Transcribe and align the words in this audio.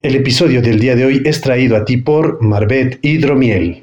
El 0.00 0.14
episodio 0.14 0.62
del 0.62 0.78
día 0.78 0.94
de 0.94 1.04
hoy 1.04 1.22
es 1.24 1.40
traído 1.40 1.76
a 1.76 1.84
ti 1.84 1.96
por 1.96 2.40
Marbet 2.40 3.00
Hidromiel. 3.02 3.82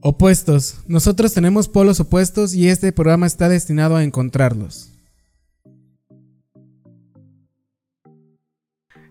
Opuestos. 0.00 0.84
Nosotros 0.86 1.34
tenemos 1.34 1.68
polos 1.68 1.98
opuestos 1.98 2.54
y 2.54 2.68
este 2.68 2.92
programa 2.92 3.26
está 3.26 3.48
destinado 3.48 3.96
a 3.96 4.04
encontrarlos. 4.04 4.92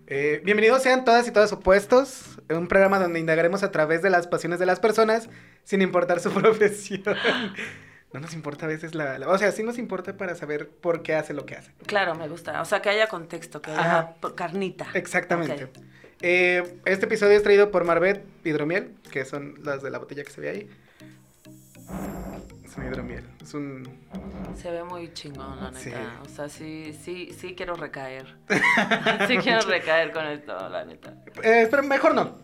Eh, 0.06 0.40
bienvenidos 0.42 0.82
sean 0.82 1.04
todas 1.04 1.28
y 1.28 1.32
todos 1.32 1.52
opuestos, 1.52 2.40
un 2.48 2.66
programa 2.66 2.98
donde 2.98 3.20
indagaremos 3.20 3.62
a 3.62 3.70
través 3.70 4.00
de 4.00 4.08
las 4.08 4.26
pasiones 4.26 4.58
de 4.58 4.64
las 4.64 4.80
personas 4.80 5.28
sin 5.64 5.82
importar 5.82 6.18
su 6.20 6.30
profesión. 6.32 7.02
No 8.12 8.20
nos 8.20 8.32
importa 8.32 8.64
a 8.64 8.68
veces 8.68 8.94
la, 8.94 9.18
la- 9.18 9.28
O 9.28 9.36
sea, 9.36 9.52
sí 9.52 9.62
nos 9.62 9.76
importa 9.78 10.16
para 10.16 10.34
saber 10.34 10.68
por 10.68 11.02
qué 11.02 11.14
hace 11.14 11.34
lo 11.34 11.44
que 11.44 11.56
hace. 11.56 11.72
Claro, 11.86 12.14
me 12.14 12.26
gusta. 12.28 12.62
O 12.62 12.64
sea, 12.64 12.80
que 12.80 12.88
haya 12.88 13.06
contexto, 13.08 13.60
que 13.60 13.70
haya 13.70 13.80
Ajá. 13.98 14.14
carnita. 14.34 14.86
Exactamente. 14.94 15.68
Eh, 16.20 16.78
este 16.86 17.04
episodio 17.06 17.36
es 17.36 17.42
traído 17.42 17.70
por 17.70 17.84
Marbet 17.84 18.24
Hidromiel, 18.44 18.94
que 19.12 19.24
son 19.24 19.54
las 19.62 19.82
de 19.82 19.90
la 19.90 19.98
botella 19.98 20.24
que 20.24 20.30
se 20.30 20.40
ve 20.40 20.48
ahí. 20.50 20.70
Es 22.64 22.76
un 22.76 22.86
hidromiel. 22.86 23.24
Es 23.42 23.54
un... 23.54 23.88
Se 24.56 24.70
ve 24.70 24.84
muy 24.84 25.12
chingón, 25.14 25.56
la 25.62 25.70
neta. 25.70 25.80
Sí. 25.80 25.92
O 26.22 26.28
sea, 26.28 26.48
sí, 26.48 26.98
sí, 27.02 27.32
sí 27.38 27.54
quiero 27.54 27.74
recaer. 27.74 28.36
sí 29.28 29.38
quiero 29.38 29.60
recaer 29.62 30.12
con 30.12 30.26
esto, 30.26 30.68
la 30.68 30.84
neta. 30.84 31.14
Eh, 31.42 31.66
pero 31.70 31.82
mejor 31.82 32.14
no. 32.14 32.36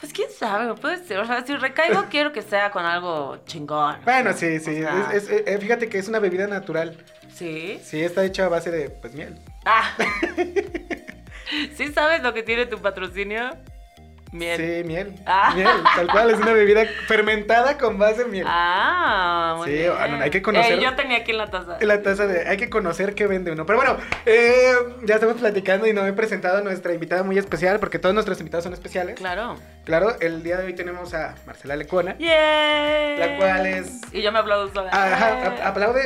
Pues 0.00 0.12
quién 0.12 0.28
sabe, 0.30 0.74
puede 0.74 1.04
ser. 1.04 1.18
O 1.18 1.26
sea, 1.26 1.44
si 1.46 1.54
recaigo, 1.56 2.06
quiero 2.10 2.32
que 2.32 2.42
sea 2.42 2.70
con 2.70 2.84
algo 2.86 3.38
chingón. 3.44 3.96
Bueno, 4.04 4.32
sí, 4.32 4.58
sí. 4.60 4.82
O 4.82 4.88
sea, 4.88 5.10
es- 5.14 5.28
es- 5.30 5.42
eh, 5.46 5.58
fíjate 5.60 5.88
que 5.88 5.98
es 5.98 6.08
una 6.08 6.18
bebida 6.18 6.46
natural. 6.46 6.96
Sí. 7.34 7.80
Sí, 7.84 8.02
está 8.02 8.24
hecha 8.24 8.46
a 8.46 8.48
base 8.48 8.70
de, 8.70 8.90
pues, 8.90 9.14
miel. 9.14 9.38
Ah. 9.64 9.84
¿Sí 11.76 11.88
sabes 11.92 12.22
lo 12.22 12.32
que 12.32 12.42
tiene 12.42 12.66
tu 12.66 12.78
patrocinio? 12.78 13.50
Miel. 14.32 14.56
Sí, 14.82 14.86
miel. 14.86 15.16
Ah. 15.26 15.52
Miel, 15.56 15.66
tal 15.96 16.06
cual, 16.06 16.30
es 16.30 16.38
una 16.38 16.52
bebida 16.52 16.84
fermentada 17.08 17.76
con 17.76 17.98
base 17.98 18.22
en 18.22 18.30
miel. 18.30 18.46
Ah, 18.48 19.54
muy 19.58 19.66
Sí, 19.68 19.72
bien. 19.78 19.92
hay 20.22 20.30
que 20.30 20.40
conocer- 20.40 20.78
Eh, 20.78 20.80
yo 20.80 20.94
tenía 20.94 21.18
aquí 21.18 21.32
en 21.32 21.38
la 21.38 21.50
taza. 21.50 21.78
La 21.80 22.00
taza 22.00 22.28
de. 22.28 22.46
Hay 22.48 22.56
que 22.56 22.70
conocer 22.70 23.16
qué 23.16 23.26
vende 23.26 23.50
uno. 23.50 23.66
Pero 23.66 23.78
bueno, 23.80 23.96
eh, 24.26 24.72
ya 25.02 25.16
estamos 25.16 25.34
platicando 25.38 25.88
y 25.88 25.92
no 25.92 26.06
he 26.06 26.12
presentado 26.12 26.58
a 26.58 26.60
nuestra 26.60 26.94
invitada 26.94 27.24
muy 27.24 27.38
especial 27.38 27.80
porque 27.80 27.98
todos 27.98 28.14
nuestros 28.14 28.38
invitados 28.38 28.62
son 28.62 28.72
especiales. 28.72 29.16
Claro. 29.16 29.56
Claro, 29.90 30.16
el 30.20 30.44
día 30.44 30.56
de 30.56 30.66
hoy 30.66 30.72
tenemos 30.74 31.12
a 31.14 31.34
Marcela 31.46 31.74
Lecona. 31.74 32.16
¡Yay! 32.16 33.16
La 33.18 33.36
cual 33.38 33.66
es- 33.66 34.00
Y 34.12 34.22
yo 34.22 34.30
me 34.30 34.38
aplaudo 34.38 34.72
sola. 34.72 34.88
Ajá, 34.92 35.46
ap- 35.48 35.66
aplaude, 35.66 36.00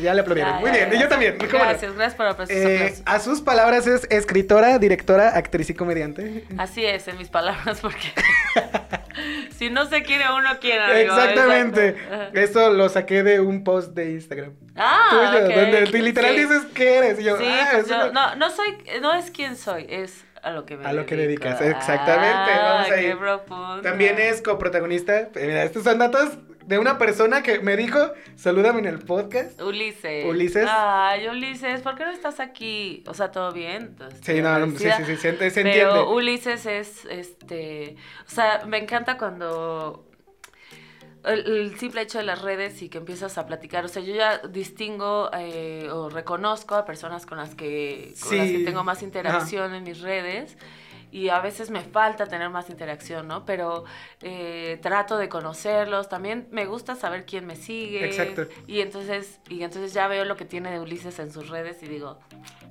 ya- 0.00 0.14
le 0.14 0.20
aplaudieron. 0.20 0.60
Muy 0.60 0.70
bien, 0.70 0.88
y 0.94 1.00
yo 1.00 1.08
también. 1.08 1.36
Gracias, 1.38 1.94
gracias 1.96 2.14
por 2.14 2.26
los 2.38 2.48
Eh, 2.48 2.94
a 3.04 3.18
sus 3.18 3.40
palabras 3.40 3.88
es 3.88 4.06
escritora, 4.08 4.78
directora, 4.78 5.30
actriz 5.36 5.68
y 5.68 5.74
comediante. 5.74 6.44
Así 6.58 6.84
es, 6.86 7.08
en 7.08 7.18
mis 7.18 7.28
palabras, 7.28 7.80
porque 7.82 8.06
si 9.58 9.68
no 9.68 9.86
se 9.86 10.04
quiere 10.04 10.26
uno, 10.32 10.60
quiere. 10.60 10.84
amigo, 10.84 11.16
Exactamente. 11.18 11.88
exacto. 11.88 12.38
Esto 12.38 12.72
lo 12.72 12.88
saqué 12.88 13.24
de 13.24 13.40
un 13.40 13.64
post 13.64 13.94
de 13.94 14.12
Instagram. 14.12 14.52
Ah, 14.76 15.08
tuyo, 15.10 15.46
ok. 15.48 15.54
donde 15.56 15.86
tú 15.86 15.96
literal 15.96 16.34
Sí. 16.36 16.40
dices 16.40 16.62
qué 16.72 16.98
eres. 16.98 17.18
Y 17.18 17.24
yo, 17.24 17.36
Sí, 17.36 17.46
ah, 17.48 17.68
pues 17.72 17.86
eso 17.86 17.94
yo- 17.94 18.12
no- 18.12 18.12
no, 18.12 18.36
no 18.36 18.50
soy, 18.50 18.76
no 19.00 19.12
es 19.12 19.32
quién 19.32 19.56
soy, 19.56 19.86
es 19.88 20.24
a 20.44 20.50
lo 20.52 20.64
que 20.66 20.76
me 20.76 20.84
A 20.86 20.92
lo 20.92 21.06
que 21.06 21.16
dedico. 21.16 21.44
dedicas, 21.44 21.60
exactamente, 21.62 22.52
Ah, 22.52 22.72
vamos 22.74 22.90
ahí. 22.90 23.06
qué 23.06 23.16
profundo. 23.16 23.80
También 23.82 24.18
es 24.18 24.42
coprotagonista. 24.42 25.18
Eh, 25.20 25.30
Mira, 25.34 25.64
estos 25.64 25.84
son 25.84 25.98
datos 25.98 26.30
de 26.66 26.78
una 26.78 26.96
persona 26.96 27.42
que 27.42 27.60
me 27.60 27.76
dijo, 27.76 27.98
salúdame 28.36 28.78
en 28.80 28.86
el 28.86 28.98
podcast. 29.00 29.60
Ulises. 29.60 30.24
Ulises. 30.24 30.66
Ay, 30.68 31.28
Ulises, 31.28 31.82
¿por 31.82 31.94
qué 31.94 32.04
no 32.04 32.10
estás 32.10 32.40
aquí? 32.40 33.04
O 33.06 33.12
sea, 33.14 33.30
¿todo 33.30 33.52
bien? 33.52 33.96
Sí, 34.22 34.40
no, 34.40 34.58
no, 34.58 34.66
sí, 34.78 34.88
sí, 34.96 35.04
sí, 35.04 35.16
se, 35.16 35.38
ent- 35.38 35.50
se 35.50 35.62
Pero 35.62 35.68
entiende. 35.90 36.00
Ulises 36.14 36.64
es, 36.66 37.04
este, 37.06 37.96
o 38.26 38.30
sea, 38.30 38.62
me 38.66 38.78
encanta 38.78 39.18
cuando 39.18 40.06
el, 41.24 41.46
el 41.46 41.78
simple 41.78 42.02
hecho 42.02 42.18
de 42.18 42.24
las 42.24 42.42
redes 42.42 42.82
y 42.82 42.88
que 42.88 42.98
empiezas 42.98 43.38
a 43.38 43.46
platicar, 43.46 43.84
o 43.84 43.88
sea, 43.88 44.02
yo 44.02 44.14
ya 44.14 44.38
distingo 44.38 45.30
eh, 45.32 45.88
o 45.90 46.10
reconozco 46.10 46.74
a 46.74 46.84
personas 46.84 47.26
con 47.26 47.38
las 47.38 47.54
que, 47.54 48.14
con 48.22 48.36
las 48.36 48.48
que 48.48 48.64
tengo 48.64 48.84
más 48.84 49.02
interacción 49.02 49.74
en 49.74 49.84
mis 49.84 50.00
redes. 50.00 50.56
Y 51.10 51.28
a 51.28 51.38
veces 51.38 51.70
me 51.70 51.80
falta 51.80 52.26
tener 52.26 52.50
más 52.50 52.70
interacción, 52.70 53.28
¿no? 53.28 53.46
Pero 53.46 53.84
eh, 54.20 54.80
trato 54.82 55.16
de 55.16 55.28
conocerlos. 55.28 56.08
También 56.08 56.48
me 56.50 56.66
gusta 56.66 56.96
saber 56.96 57.24
quién 57.24 57.46
me 57.46 57.54
sigue. 57.54 58.04
Exacto. 58.04 58.48
Y 58.66 58.80
entonces, 58.80 59.38
y 59.48 59.62
entonces 59.62 59.94
ya 59.94 60.08
veo 60.08 60.24
lo 60.24 60.36
que 60.36 60.44
tiene 60.44 60.72
de 60.72 60.80
Ulises 60.80 61.20
en 61.20 61.32
sus 61.32 61.50
redes 61.50 61.80
y 61.84 61.86
digo, 61.86 62.18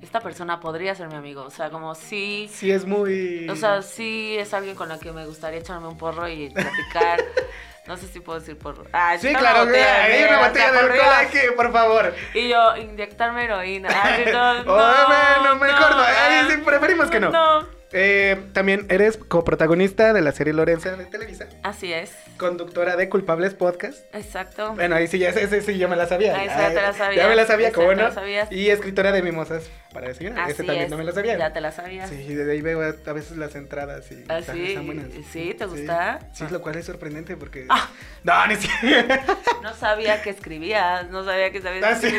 esta 0.02 0.20
persona 0.20 0.60
podría 0.60 0.94
ser 0.94 1.08
mi 1.08 1.14
amigo. 1.14 1.40
O 1.42 1.50
sea, 1.50 1.70
como 1.70 1.94
sí, 1.94 2.50
Sí, 2.52 2.70
es 2.70 2.84
muy... 2.84 3.48
o 3.48 3.56
sea, 3.56 3.80
sí 3.80 4.36
es 4.38 4.52
alguien 4.52 4.76
con 4.76 4.90
la 4.90 4.98
que 4.98 5.10
me 5.10 5.24
gustaría 5.24 5.60
echarme 5.60 5.88
un 5.88 5.96
porro 5.96 6.28
y 6.28 6.50
platicar. 6.50 7.24
no 7.86 7.96
sé 7.96 8.08
si 8.08 8.20
puedo 8.20 8.40
decir 8.40 8.56
porro. 8.58 8.84
Ah, 8.92 9.16
Sí, 9.20 9.32
claro, 9.34 9.66
botella 9.66 10.04
hay 10.04 10.24
una 10.24 10.46
botella 10.48 10.72
de 10.72 10.78
por 10.80 10.92
alcohol 10.92 11.14
aquí, 11.20 11.38
por 11.56 11.72
favor. 11.72 12.14
Y 12.34 12.48
yo, 12.48 12.76
inyectarme 12.76 13.44
heroína. 13.44 13.88
Ay, 13.92 14.24
no, 14.32 14.54
no, 14.64 14.72
Oh, 14.72 14.76
no, 14.76 15.64
ahí 15.64 16.14
ah, 16.16 16.46
sí 16.50 16.56
preferimos 16.64 17.10
que 17.10 17.20
no. 17.20 17.30
No. 17.30 17.84
Eh, 17.96 18.42
también 18.52 18.86
eres 18.90 19.16
coprotagonista 19.16 20.12
de 20.12 20.20
la 20.20 20.32
serie 20.32 20.52
Lorenza 20.52 20.96
de 20.96 21.04
Televisa, 21.06 21.46
Así 21.62 21.92
es, 21.92 22.12
conductora 22.38 22.96
de 22.96 23.08
Culpables 23.08 23.54
Podcast. 23.54 24.12
exacto. 24.12 24.72
Bueno, 24.74 24.96
ahí 24.96 25.06
sí, 25.06 25.20
ya, 25.20 25.28
ese, 25.28 25.60
sí, 25.60 25.78
yo 25.78 25.88
me 25.88 25.94
la 25.94 26.08
sabía. 26.08 26.34
Ah, 26.34 26.44
esa 26.44 26.56
ya 26.56 26.68
te 26.70 26.74
la 26.74 26.82
Ya 26.82 26.92
sabías, 26.92 27.28
me 27.28 27.36
la 27.36 27.46
sabía, 27.46 27.72
¿cómo 27.72 27.92
ya 27.92 28.08
no? 28.08 28.26
Y 28.50 28.70
escritora 28.70 29.12
de 29.12 29.22
Mimosas 29.22 29.70
para 29.94 30.08
desayunar. 30.08 30.40
Así 30.42 30.52
ese 30.52 30.64
también 30.64 30.84
es. 30.84 30.90
no 30.90 30.98
me 30.98 31.04
la 31.04 31.12
sabía. 31.12 31.38
Ya 31.38 31.52
te 31.54 31.60
la 31.62 31.72
sabías. 31.72 32.10
Sí, 32.10 32.34
de 32.34 32.52
ahí 32.52 32.60
veo 32.60 32.82
a, 32.82 33.12
veces 33.14 33.38
las 33.38 33.54
entradas 33.54 34.12
y 34.12 34.24
¿Ah, 34.28 34.42
sí? 34.42 34.66
están 34.66 34.84
buenas. 34.84 35.06
¿Sí? 35.32 35.54
¿Te 35.56 35.64
gusta? 35.64 36.18
Sí, 36.34 36.44
Ah. 36.46 36.48
lo 36.50 36.60
cual 36.60 36.76
es 36.76 36.84
sorprendente 36.84 37.36
porque... 37.36 37.66
Ah. 37.70 37.88
No, 38.24 38.46
ni 38.46 38.56
siquiera... 38.56 39.22
No 39.62 39.74
sabía 39.74 40.22
que 40.22 40.30
escribías, 40.30 41.10
no 41.10 41.24
sabía 41.24 41.52
que 41.52 41.60
sabías 41.60 41.84
Ah, 41.84 41.94
sí, 41.94 42.10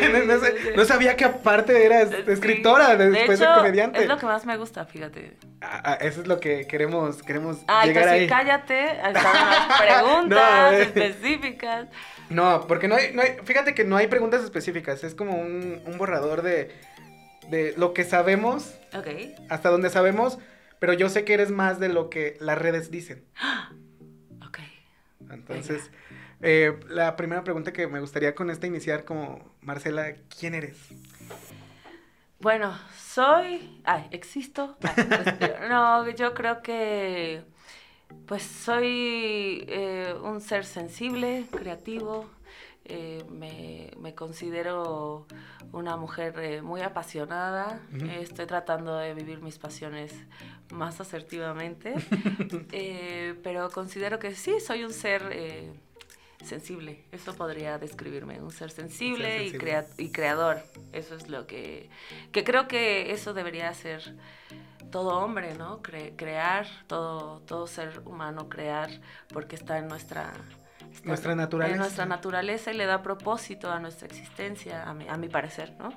no, 0.75 0.85
sabía 0.85 1.15
que 1.15 1.25
aparte 1.25 1.83
eras 1.83 2.11
escritora 2.27 2.95
después 2.95 3.39
de, 3.39 3.45
hecho, 3.45 3.55
comediante. 3.55 4.03
Es 4.03 4.07
lo 4.07 4.17
que 4.17 4.25
más 4.27 4.45
me 4.45 4.55
gusta, 4.55 4.85
fíjate. 4.85 5.33
Ah, 5.61 5.81
ah, 5.83 5.97
eso 6.01 6.21
es 6.21 6.27
lo 6.27 6.39
que 6.39 6.67
queremos, 6.67 7.23
queremos 7.23 7.57
Ay, 7.67 7.89
llegar 7.89 8.07
ahí. 8.07 8.27
cállate, 8.27 8.85
las 9.13 9.81
preguntas 9.81 10.71
No, 10.71 10.77
eh. 10.77 10.81
específicas. 10.83 11.87
No, 12.29 12.65
porque 12.67 12.87
no 12.87 12.95
hay, 12.95 13.13
no 13.13 13.21
hay, 13.21 13.37
fíjate 13.43 13.73
que 13.73 13.83
no 13.83 13.97
hay 13.97 14.07
preguntas 14.07 14.43
específicas, 14.43 15.03
es 15.03 15.15
como 15.15 15.33
un, 15.33 15.81
un 15.85 15.97
borrador 15.97 16.41
de, 16.41 16.71
de 17.49 17.73
lo 17.77 17.93
que 17.93 18.03
sabemos, 18.03 18.75
hasta 19.49 19.69
donde 19.69 19.89
sabemos, 19.89 20.39
pero 20.79 20.93
yo 20.93 21.09
sé 21.09 21.25
que 21.25 21.33
eres 21.33 21.51
más 21.51 21.79
de 21.79 21.89
lo 21.89 22.09
que 22.09 22.37
las 22.39 22.57
redes 22.57 22.91
dicen. 22.91 23.23
Ok. 24.47 24.59
Entonces, 25.31 25.89
eh, 26.41 26.79
la 26.87 27.15
primera 27.15 27.43
pregunta 27.43 27.73
que 27.73 27.87
me 27.87 27.99
gustaría 27.99 28.35
con 28.35 28.49
esta 28.49 28.67
iniciar 28.67 29.05
como, 29.05 29.55
Marcela, 29.61 30.13
¿quién 30.39 30.53
eres? 30.53 30.77
Bueno, 32.39 32.77
soy. 32.95 33.81
Ay, 33.85 34.07
existo. 34.11 34.77
Ay, 34.83 35.67
no, 35.69 36.07
yo 36.15 36.33
creo 36.33 36.61
que. 36.61 37.43
Pues 38.27 38.43
soy 38.43 39.65
eh, 39.67 40.13
un 40.21 40.41
ser 40.41 40.65
sensible, 40.65 41.45
creativo. 41.51 42.29
Eh, 42.85 43.23
me, 43.29 43.91
me 43.99 44.13
considero 44.15 45.25
una 45.71 45.97
mujer 45.97 46.37
eh, 46.39 46.61
muy 46.61 46.81
apasionada. 46.81 47.79
Eh, 47.93 48.19
estoy 48.21 48.45
tratando 48.45 48.95
de 48.97 49.13
vivir 49.13 49.41
mis 49.41 49.57
pasiones 49.57 50.13
más 50.71 51.01
asertivamente. 51.01 51.93
eh, 52.71 53.35
pero 53.43 53.69
considero 53.71 54.19
que 54.19 54.35
sí, 54.35 54.59
soy 54.59 54.83
un 54.83 54.93
ser 54.93 55.23
sensible. 56.43 57.03
Eso 57.11 57.33
podría 57.35 57.77
describirme. 57.79 58.39
Un 58.41 58.51
ser 58.51 58.69
sensible, 58.71 59.39
sensible. 59.39 59.57
Y, 59.57 59.59
crea- 59.59 59.85
y 59.97 60.11
creador. 60.11 60.61
Eso 60.93 61.15
es 61.15 61.27
lo 61.27 61.47
que, 61.47 61.89
que 62.31 62.43
creo 62.43 62.67
que 62.67 63.11
eso 63.11 63.33
debería 63.33 63.73
ser 63.73 64.15
todo 64.91 65.17
hombre, 65.19 65.55
¿no? 65.55 65.81
Cre- 65.81 66.13
crear, 66.15 66.67
todo, 66.87 67.39
todo 67.41 67.65
ser 67.67 68.01
humano 68.05 68.47
crear, 68.47 68.89
porque 69.33 69.55
está 69.55 69.79
en 69.79 69.87
nuestra... 69.87 70.31
está 70.93 71.07
Nuestra 71.07 71.35
naturaleza. 71.35 71.77
Nuestra 71.77 72.05
naturaleza 72.05 72.71
y 72.71 72.77
le 72.77 72.85
da 72.85 73.01
propósito 73.01 73.71
a 73.71 73.79
nuestra 73.79 74.07
existencia, 74.07 74.83
a 74.83 74.93
mi, 74.93 75.07
a 75.07 75.17
mi 75.17 75.29
parecer, 75.29 75.73
¿no? 75.79 75.89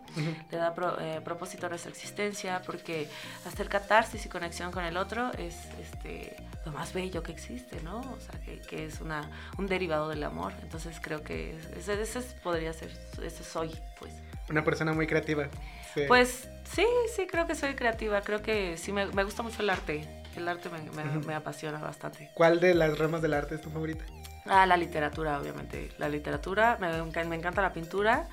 Le 0.50 0.56
da 0.58 0.74
pro- 0.74 0.98
eh, 1.00 1.20
propósito 1.24 1.66
a 1.66 1.68
nuestra 1.68 1.90
existencia 1.90 2.62
porque 2.66 3.08
hacer 3.46 3.68
catarsis 3.68 4.24
y 4.26 4.28
conexión 4.28 4.70
con 4.72 4.84
el 4.84 4.96
otro 4.96 5.32
es 5.34 5.54
este, 5.80 6.36
lo 6.64 6.72
más 6.72 6.92
bello 6.92 7.22
que 7.22 7.32
existe, 7.32 7.80
¿no? 7.82 8.00
O 8.00 8.20
sea, 8.20 8.40
que, 8.40 8.60
que 8.60 8.86
es 8.86 9.00
una, 9.00 9.30
un 9.58 9.66
derivado 9.66 10.08
del 10.08 10.22
amor. 10.24 10.52
Entonces 10.62 10.98
creo 11.00 11.22
que 11.22 11.56
ese, 11.76 12.00
ese 12.00 12.18
es- 12.20 12.34
podría 12.42 12.72
ser, 12.72 12.90
ese 13.22 13.44
soy, 13.44 13.74
pues. 13.98 14.12
Una 14.50 14.64
persona 14.64 14.92
muy 14.92 15.06
creativa. 15.06 15.48
Sí. 15.94 16.02
Pues 16.08 16.48
sí, 16.64 16.86
sí, 17.14 17.26
creo 17.26 17.46
que 17.46 17.54
soy 17.54 17.74
creativa. 17.74 18.20
Creo 18.22 18.40
que 18.42 18.76
sí, 18.78 18.92
me, 18.92 19.06
me 19.06 19.24
gusta 19.24 19.42
mucho 19.42 19.62
el 19.62 19.70
arte. 19.70 20.06
El 20.36 20.46
arte 20.48 20.68
me, 20.68 21.10
me 21.26 21.34
apasiona 21.34 21.78
bastante. 21.78 22.30
¿Cuál 22.34 22.60
de 22.60 22.74
las 22.74 22.96
ramas 22.96 23.20
del 23.22 23.34
arte 23.34 23.56
es 23.56 23.60
tu 23.60 23.70
favorita? 23.70 24.04
Ah, 24.48 24.66
la 24.66 24.76
literatura, 24.76 25.38
obviamente. 25.40 25.90
La 25.98 26.08
literatura, 26.08 26.78
me, 26.80 26.88
me 27.24 27.36
encanta 27.36 27.62
la 27.62 27.72
pintura, 27.72 28.26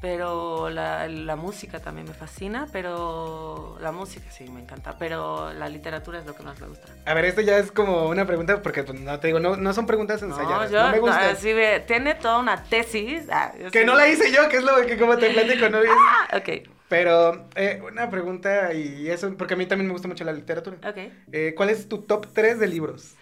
pero 0.00 0.68
la, 0.70 1.08
la 1.08 1.36
música 1.36 1.80
también 1.80 2.06
me 2.08 2.14
fascina, 2.14 2.68
pero 2.72 3.78
la 3.80 3.92
música 3.92 4.30
sí 4.30 4.44
me 4.48 4.60
encanta, 4.60 4.98
pero 4.98 5.52
la 5.52 5.68
literatura 5.68 6.18
es 6.18 6.26
lo 6.26 6.34
que 6.34 6.42
más 6.42 6.60
me 6.60 6.66
gusta. 6.66 6.88
A 7.06 7.14
ver, 7.14 7.24
esto 7.24 7.40
ya 7.40 7.58
es 7.58 7.70
como 7.72 8.08
una 8.08 8.26
pregunta, 8.26 8.60
porque 8.62 8.82
pues, 8.82 9.00
no 9.00 9.18
te 9.20 9.28
digo, 9.28 9.40
no, 9.40 9.56
no 9.56 9.72
son 9.72 9.86
preguntas 9.86 10.22
No, 10.22 10.28
ensayadas. 10.28 10.70
yo, 10.70 10.82
No, 10.82 10.90
me 10.90 10.98
gusta. 10.98 11.30
ah, 11.30 11.34
sí, 11.36 11.52
tiene 11.86 12.14
toda 12.16 12.38
una 12.38 12.62
tesis. 12.64 13.24
ah, 13.30 13.52
Que 13.70 13.80
sí. 13.80 13.84
no 13.86 13.94
la 13.94 14.08
hice 14.08 14.32
yo, 14.32 14.48
que 14.48 14.56
es 14.58 14.64
lo 14.64 14.74
que 14.86 14.98
como 14.98 15.16
te 15.16 15.30
platico, 15.30 15.68
¿no? 15.68 15.78
Ah, 15.88 16.36
ok, 16.36 16.68
Pero 16.88 17.48
eh, 17.54 17.80
una 17.90 18.10
pregunta 18.10 18.74
y 18.74 19.08
eso, 19.08 19.34
porque 19.38 19.54
a 19.54 19.56
mí 19.56 19.66
también 19.66 19.86
me 19.86 19.92
gusta 19.92 20.08
mucho 20.08 20.24
la 20.24 20.32
literatura. 20.32 20.76
ok. 20.86 20.98
Eh, 21.32 21.54
¿Cuál 21.56 21.70
es 21.70 21.88
tu 21.88 22.02
top 22.02 22.26
3 22.34 22.58
de 22.58 22.66
libros? 22.66 23.14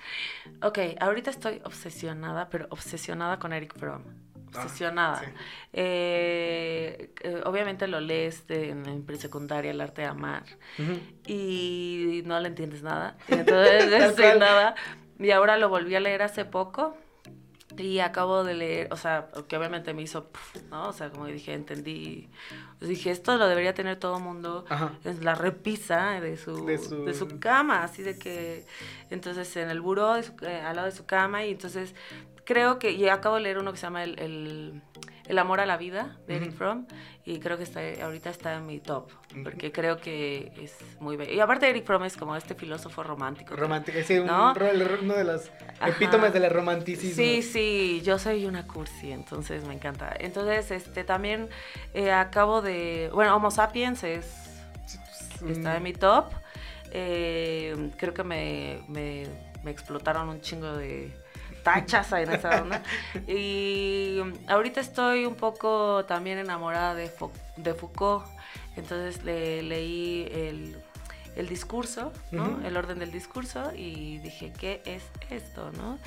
Ok, 0.62 0.79
ahorita 1.00 1.31
estoy 1.31 1.61
obsesionada, 1.64 2.49
pero 2.50 2.67
obsesionada 2.70 3.38
con 3.38 3.52
Eric 3.52 3.79
Fromm. 3.79 4.02
Ah, 4.52 4.62
Obsesionada. 4.64 5.20
sí. 5.20 5.26
Eh, 5.73 7.11
eh, 7.23 7.41
obviamente 7.44 7.87
lo 7.87 8.00
lees 8.00 8.47
de- 8.49 8.70
en, 8.70 9.05
presecundaria, 9.06 9.70
el 9.70 9.81
arte 9.81 10.02
de 10.02 10.08
amar, 10.08 10.43
y 11.26 12.23
no 12.25 12.38
le 12.41 12.49
entiendes 12.49 12.82
nada. 12.82 13.17
Entonces, 13.29 14.38
nada. 14.38 14.75
Y 15.19 15.31
ahora 15.31 15.56
lo 15.56 15.69
volví 15.69 15.94
a 15.94 16.00
leer 16.00 16.23
hace 16.23 16.44
poco. 16.44 16.96
Y 17.76 18.00
acabo 18.00 18.43
de 18.44 18.55
leer, 18.55 18.88
o 18.93 18.96
sea, 18.96 19.28
que 19.49 19.56
obviamente 19.56 19.94
me 19.94 20.02
hizo, 20.02 20.31
¿no? 20.70 20.88
O 20.88 20.93
sea, 20.93 21.11
como 21.11 21.26
dije, 21.26 21.55
entendí. 21.55 22.28
pues 22.78 22.88
dije, 22.88 23.11
esto 23.11 23.37
lo 23.37 23.46
debería 23.46 23.75
tener 23.75 23.96
todo 23.96 24.17
el 24.17 24.22
mundo 24.25 24.64
Ajá. 24.69 24.93
en 25.05 25.25
la 25.25 25.34
repisa 25.34 26.20
de 26.20 26.37
su, 26.37 26.67
De 26.67 26.78
de 26.78 27.14
su- 27.14 27.28
su... 27.31 27.38
cama, 27.38 27.84
así 27.84 28.02
de 28.02 28.19
que, 28.19 28.64
entonces 29.11 29.55
en 29.56 29.70
el 29.70 29.81
buró, 29.81 30.14
de 30.14 30.22
su- 30.25 30.32
eh, 30.43 30.61
al 30.61 30.76
lado 30.76 30.87
de 30.88 30.94
su 30.96 31.06
cama, 31.06 31.44
y 31.44 31.52
entonces 31.52 31.94
creo 32.44 32.78
que, 32.81 32.90
y 32.93 33.08
acabo 33.08 33.37
de 33.37 33.43
leer 33.43 33.58
uno 33.58 33.70
que 33.70 33.78
se 33.78 33.87
llama 33.87 34.02
El, 34.02 34.19
el, 34.19 34.82
El 35.31 35.38
amor 35.38 35.61
a 35.61 35.67
la 35.67 35.77
vida, 35.77 36.17
de 36.27 36.35
Eric. 36.37 36.53
Fromm, 36.53 36.87
y 37.25 37.38
creo 37.38 37.56
que 37.56 37.62
está, 37.62 37.81
ahorita 38.03 38.31
está 38.31 38.56
en 38.56 38.67
mi 38.67 38.81
top, 38.81 39.11
porque 39.44 39.71
creo 39.71 39.99
que 39.99 40.53
es 40.61 40.75
muy 40.99 41.17
bello. 41.17 41.32
Y 41.32 41.38
aparte 41.38 41.71
Eric 41.71 41.85
Fromm 41.87 42.03
es 42.03 42.17
como 42.17 42.35
este 42.35 42.56
filósofo 42.56 43.05
romántico. 43.05 43.55
Romántico, 43.55 43.99
sí, 44.05 44.19
ro- 44.19 44.53
el- 44.69 44.99
uno 45.03 45.15
de 45.15 45.23
los 45.23 45.49
Ajá. 45.79 45.88
epítomes 45.91 46.32
del 46.32 46.50
romanticismo. 46.50 47.15
Sí, 47.15 47.43
sí, 47.43 48.03
yo 48.05 48.19
soy 48.19 48.44
una 48.44 48.67
cursi, 48.67 49.12
entonces 49.12 49.62
me 49.65 49.75
encanta. 49.75 50.12
Entonces, 50.19 50.69
este, 50.73 51.05
también 51.05 51.49
eh, 51.94 52.11
acabo 52.11 52.61
de, 52.61 53.09
bueno, 53.15 53.37
Homo 53.37 53.53
Sapiens 53.53 54.03
es, 54.03 54.27
está 55.49 55.77
en 55.77 55.82
mi 55.85 55.93
top. 55.93 56.25
Eh, 56.91 57.91
creo 57.99 58.12
que 58.15 58.25
me, 58.25 58.81
me, 58.88 59.27
me 59.62 59.71
explotaron 59.71 60.29
un 60.29 60.41
chingo 60.41 60.73
de 60.77 61.17
tachas 61.62 62.12
en 62.12 62.30
esa 62.30 62.62
onda. 62.62 62.82
Y 63.26 64.18
ahorita 64.48 64.80
estoy 64.80 65.26
un 65.26 65.34
poco 65.34 66.04
también 66.06 66.38
enamorada 66.38 66.94
de, 66.94 67.10
de 67.56 67.74
Foucault. 67.74 68.26
Entonces 68.76 69.24
le, 69.24 69.62
leí 69.62 70.28
el, 70.32 70.76
el 71.36 71.48
discurso, 71.48 72.12
¿no? 72.30 72.60
El 72.64 72.76
orden 72.76 72.98
del 72.98 73.12
discurso 73.12 73.72
y 73.74 74.18
dije, 74.18 74.52
¿qué 74.58 74.82
es 74.84 75.02
esto, 75.30 75.70
no? 75.72 75.98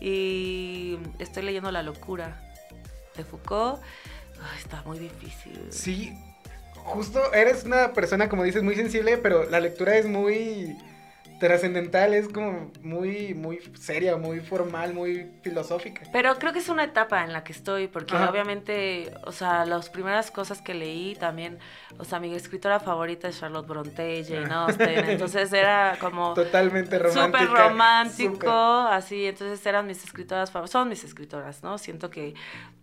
Y 0.00 0.98
estoy 1.18 1.44
leyendo 1.44 1.70
La 1.70 1.82
locura 1.82 2.40
de 3.16 3.24
Foucault. 3.24 3.80
Ay, 4.42 4.58
está 4.58 4.82
muy 4.84 4.98
difícil. 4.98 5.66
Sí, 5.70 6.14
justo 6.74 7.32
eres 7.32 7.64
una 7.64 7.92
persona, 7.92 8.28
como 8.28 8.42
dices, 8.42 8.62
muy 8.62 8.74
sensible, 8.74 9.18
pero 9.18 9.48
la 9.48 9.60
lectura 9.60 9.96
es 9.96 10.06
muy 10.06 10.76
trascendental, 11.40 12.14
es 12.14 12.28
como 12.28 12.70
muy, 12.82 13.34
muy 13.34 13.58
seria, 13.74 14.16
muy 14.16 14.38
formal, 14.40 14.94
muy 14.94 15.32
filosófica. 15.42 16.02
Pero 16.12 16.38
creo 16.38 16.52
que 16.52 16.60
es 16.60 16.68
una 16.68 16.84
etapa 16.84 17.24
en 17.24 17.32
la 17.32 17.42
que 17.42 17.52
estoy, 17.52 17.88
porque 17.88 18.14
Ajá. 18.14 18.30
obviamente, 18.30 19.12
o 19.24 19.32
sea, 19.32 19.64
las 19.64 19.88
primeras 19.90 20.30
cosas 20.30 20.62
que 20.62 20.74
leí 20.74 21.16
también, 21.16 21.58
o 21.98 22.04
sea, 22.04 22.20
mi 22.20 22.32
escritora 22.34 22.78
favorita 22.78 23.26
es 23.26 23.40
Charlotte 23.40 23.66
Bronte, 23.66 24.22
Jane 24.24 24.52
Austen, 24.52 25.10
entonces 25.10 25.52
era 25.52 25.96
como 25.98 26.34
Totalmente 26.34 26.98
romántica. 26.98 27.26
súper 27.26 27.48
romántico, 27.48 28.50
así, 28.50 29.26
entonces 29.26 29.64
eran 29.66 29.86
mis 29.86 30.04
escritoras 30.04 30.50
favoritas, 30.50 30.72
son 30.72 30.88
mis 30.88 31.02
escritoras, 31.02 31.62
¿no? 31.62 31.78
Siento 31.78 32.10
que, 32.10 32.34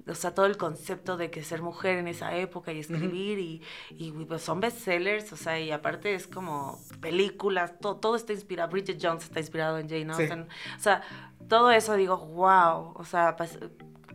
o 0.07 0.15
sea, 0.15 0.33
todo 0.33 0.45
el 0.45 0.57
concepto 0.57 1.17
de 1.17 1.29
que 1.29 1.43
ser 1.43 1.61
mujer 1.61 1.97
en 1.97 2.07
esa 2.07 2.35
época 2.35 2.71
y 2.71 2.79
escribir 2.79 3.39
y, 3.39 3.61
y 3.91 4.11
pues 4.11 4.41
son 4.41 4.59
bestsellers, 4.59 5.31
o 5.33 5.37
sea, 5.37 5.59
y 5.59 5.71
aparte 5.71 6.13
es 6.15 6.27
como 6.27 6.79
películas, 7.01 7.73
todo, 7.79 7.97
todo 7.97 8.15
está 8.15 8.33
inspirado, 8.33 8.69
Bridget 8.71 8.97
Jones 9.01 9.23
está 9.25 9.39
inspirado 9.39 9.77
en 9.79 9.89
Jane 9.89 10.13
Sí. 10.15 10.21
Austen, 10.23 10.41
o 10.77 10.79
sea, 10.79 11.01
todo 11.47 11.71
eso 11.71 11.95
digo, 11.95 12.17
wow, 12.17 12.93
o 12.95 13.03
sea, 13.05 13.35
pues, 13.35 13.57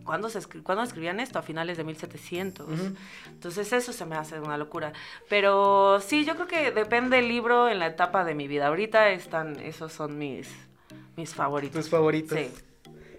¿cuándo, 0.05 0.29
se 0.29 0.41
escri- 0.41 0.63
¿cuándo 0.63 0.83
escribían 0.83 1.21
esto? 1.21 1.39
A 1.39 1.43
finales 1.43 1.77
de 1.77 1.85
1700. 1.85 2.69
Ujú. 2.69 2.95
Entonces 3.29 3.73
eso 3.73 3.93
se 3.93 4.05
me 4.05 4.17
hace 4.17 4.41
una 4.41 4.57
locura. 4.59 4.93
Pero 5.29 6.01
sí, 6.01 6.25
yo 6.25 6.35
creo 6.35 6.47
que 6.49 6.71
depende 6.73 7.19
el 7.21 7.29
libro 7.29 7.69
en 7.69 7.79
la 7.79 7.87
etapa 7.87 8.25
de 8.25 8.35
mi 8.35 8.49
vida. 8.49 8.67
Ahorita 8.67 9.11
están, 9.11 9.59
esos 9.61 9.93
son 9.93 10.19
mis, 10.19 10.49
mis 11.17 11.33
favoritos. 11.35 11.83
Tus 11.83 11.91
favoritos. 11.91 12.39
Sí. 12.39 12.51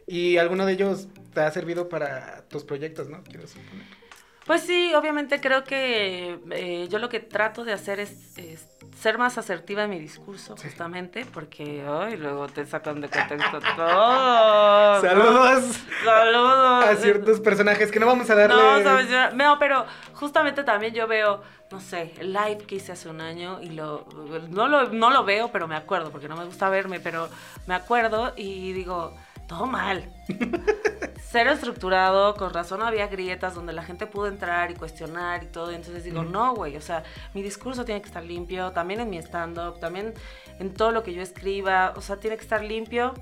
Y 0.05 0.37
alguno 0.37 0.65
de 0.65 0.73
ellos 0.73 1.07
te 1.33 1.41
ha 1.41 1.51
servido 1.51 1.89
para 1.89 2.43
tus 2.49 2.63
proyectos, 2.63 3.09
¿no? 3.09 3.23
Quiero 3.23 3.47
suponer. 3.47 4.03
Pues 4.45 4.61
sí, 4.63 4.93
obviamente 4.93 5.39
creo 5.39 5.63
que 5.63 6.37
eh, 6.51 6.87
yo 6.89 6.99
lo 6.99 7.07
que 7.07 7.21
trato 7.21 7.63
de 7.63 7.71
hacer 7.71 8.01
es, 8.01 8.37
es 8.37 8.67
ser 8.99 9.17
más 9.17 9.37
asertiva 9.37 9.85
en 9.85 9.89
mi 9.89 9.99
discurso, 9.99 10.57
Sí. 10.57 10.67
justamente, 10.67 11.25
porque 11.25 11.81
ay, 11.87 12.17
luego 12.17 12.47
te 12.47 12.65
sacan 12.65 12.99
de 12.99 13.07
contexto 13.09 13.59
todo. 13.77 15.01
Saludos 15.01 15.63
Saludos. 16.03 16.83
a 16.85 16.95
ciertos 16.97 17.39
personajes 17.39 17.89
que 17.89 18.01
no 18.01 18.05
vamos 18.05 18.29
a 18.29 18.35
darle. 18.35 18.55
No, 18.55 18.83
sabes, 18.83 19.09
yo- 19.09 19.31
no, 19.31 19.57
pero 19.59 19.85
justamente 20.13 20.65
también 20.65 20.93
yo 20.93 21.07
veo, 21.07 21.41
no 21.71 21.79
sé, 21.79 22.13
el 22.19 22.33
live 22.33 22.57
que 22.67 22.75
hice 22.75 22.91
hace 22.91 23.07
un 23.07 23.21
año 23.21 23.61
y 23.61 23.69
lo 23.69 24.05
no, 24.49 24.67
lo 24.67 24.89
no 24.89 25.09
lo 25.09 25.23
veo, 25.23 25.53
pero 25.53 25.69
me 25.69 25.77
acuerdo, 25.77 26.11
porque 26.11 26.27
no 26.27 26.35
me 26.35 26.43
gusta 26.43 26.69
verme, 26.69 26.99
pero 26.99 27.29
me 27.65 27.75
acuerdo 27.75 28.33
y 28.35 28.73
digo, 28.73 29.15
todo 29.53 29.67
mal. 29.67 30.03
Cero 31.31 31.51
estructurado, 31.51 32.35
con 32.35 32.53
razón 32.53 32.81
había 32.81 33.07
grietas 33.07 33.55
donde 33.55 33.73
la 33.73 33.83
gente 33.83 34.07
pudo 34.07 34.27
entrar 34.27 34.71
y 34.71 34.75
cuestionar 34.75 35.43
y 35.43 35.47
todo. 35.47 35.71
Y 35.71 35.75
entonces 35.75 36.03
digo, 36.03 36.23
no, 36.23 36.55
güey, 36.55 36.75
o 36.75 36.81
sea, 36.81 37.03
mi 37.33 37.41
discurso 37.41 37.85
tiene 37.85 38.01
que 38.01 38.07
estar 38.07 38.23
limpio, 38.23 38.71
también 38.71 38.99
en 38.99 39.09
mi 39.09 39.17
stand-up, 39.17 39.79
también 39.79 40.13
en 40.59 40.73
todo 40.73 40.91
lo 40.91 41.03
que 41.03 41.13
yo 41.13 41.21
escriba, 41.21 41.93
o 41.95 42.01
sea, 42.01 42.17
tiene 42.17 42.35
que 42.35 42.43
estar 42.43 42.63
limpio. 42.63 43.13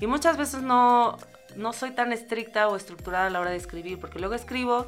Y 0.00 0.06
muchas 0.06 0.36
veces 0.36 0.62
no, 0.62 1.18
no 1.56 1.72
soy 1.72 1.90
tan 1.90 2.12
estricta 2.12 2.68
o 2.68 2.76
estructurada 2.76 3.26
a 3.26 3.30
la 3.30 3.40
hora 3.40 3.50
de 3.50 3.56
escribir, 3.56 3.98
porque 3.98 4.18
luego 4.18 4.34
escribo, 4.34 4.86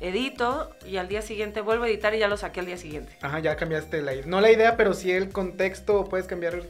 edito 0.00 0.70
y 0.86 0.96
al 0.98 1.08
día 1.08 1.22
siguiente 1.22 1.60
vuelvo 1.60 1.84
a 1.84 1.88
editar 1.88 2.14
y 2.14 2.18
ya 2.18 2.28
lo 2.28 2.36
saqué 2.36 2.60
al 2.60 2.66
día 2.66 2.76
siguiente. 2.76 3.12
Ajá, 3.22 3.38
ya 3.40 3.56
cambiaste 3.56 4.02
la 4.02 4.14
idea. 4.14 4.26
No 4.26 4.40
la 4.40 4.50
idea, 4.50 4.76
pero 4.76 4.94
sí 4.94 5.10
el 5.10 5.30
contexto. 5.30 6.04
Puedes 6.04 6.26
cambiar. 6.26 6.62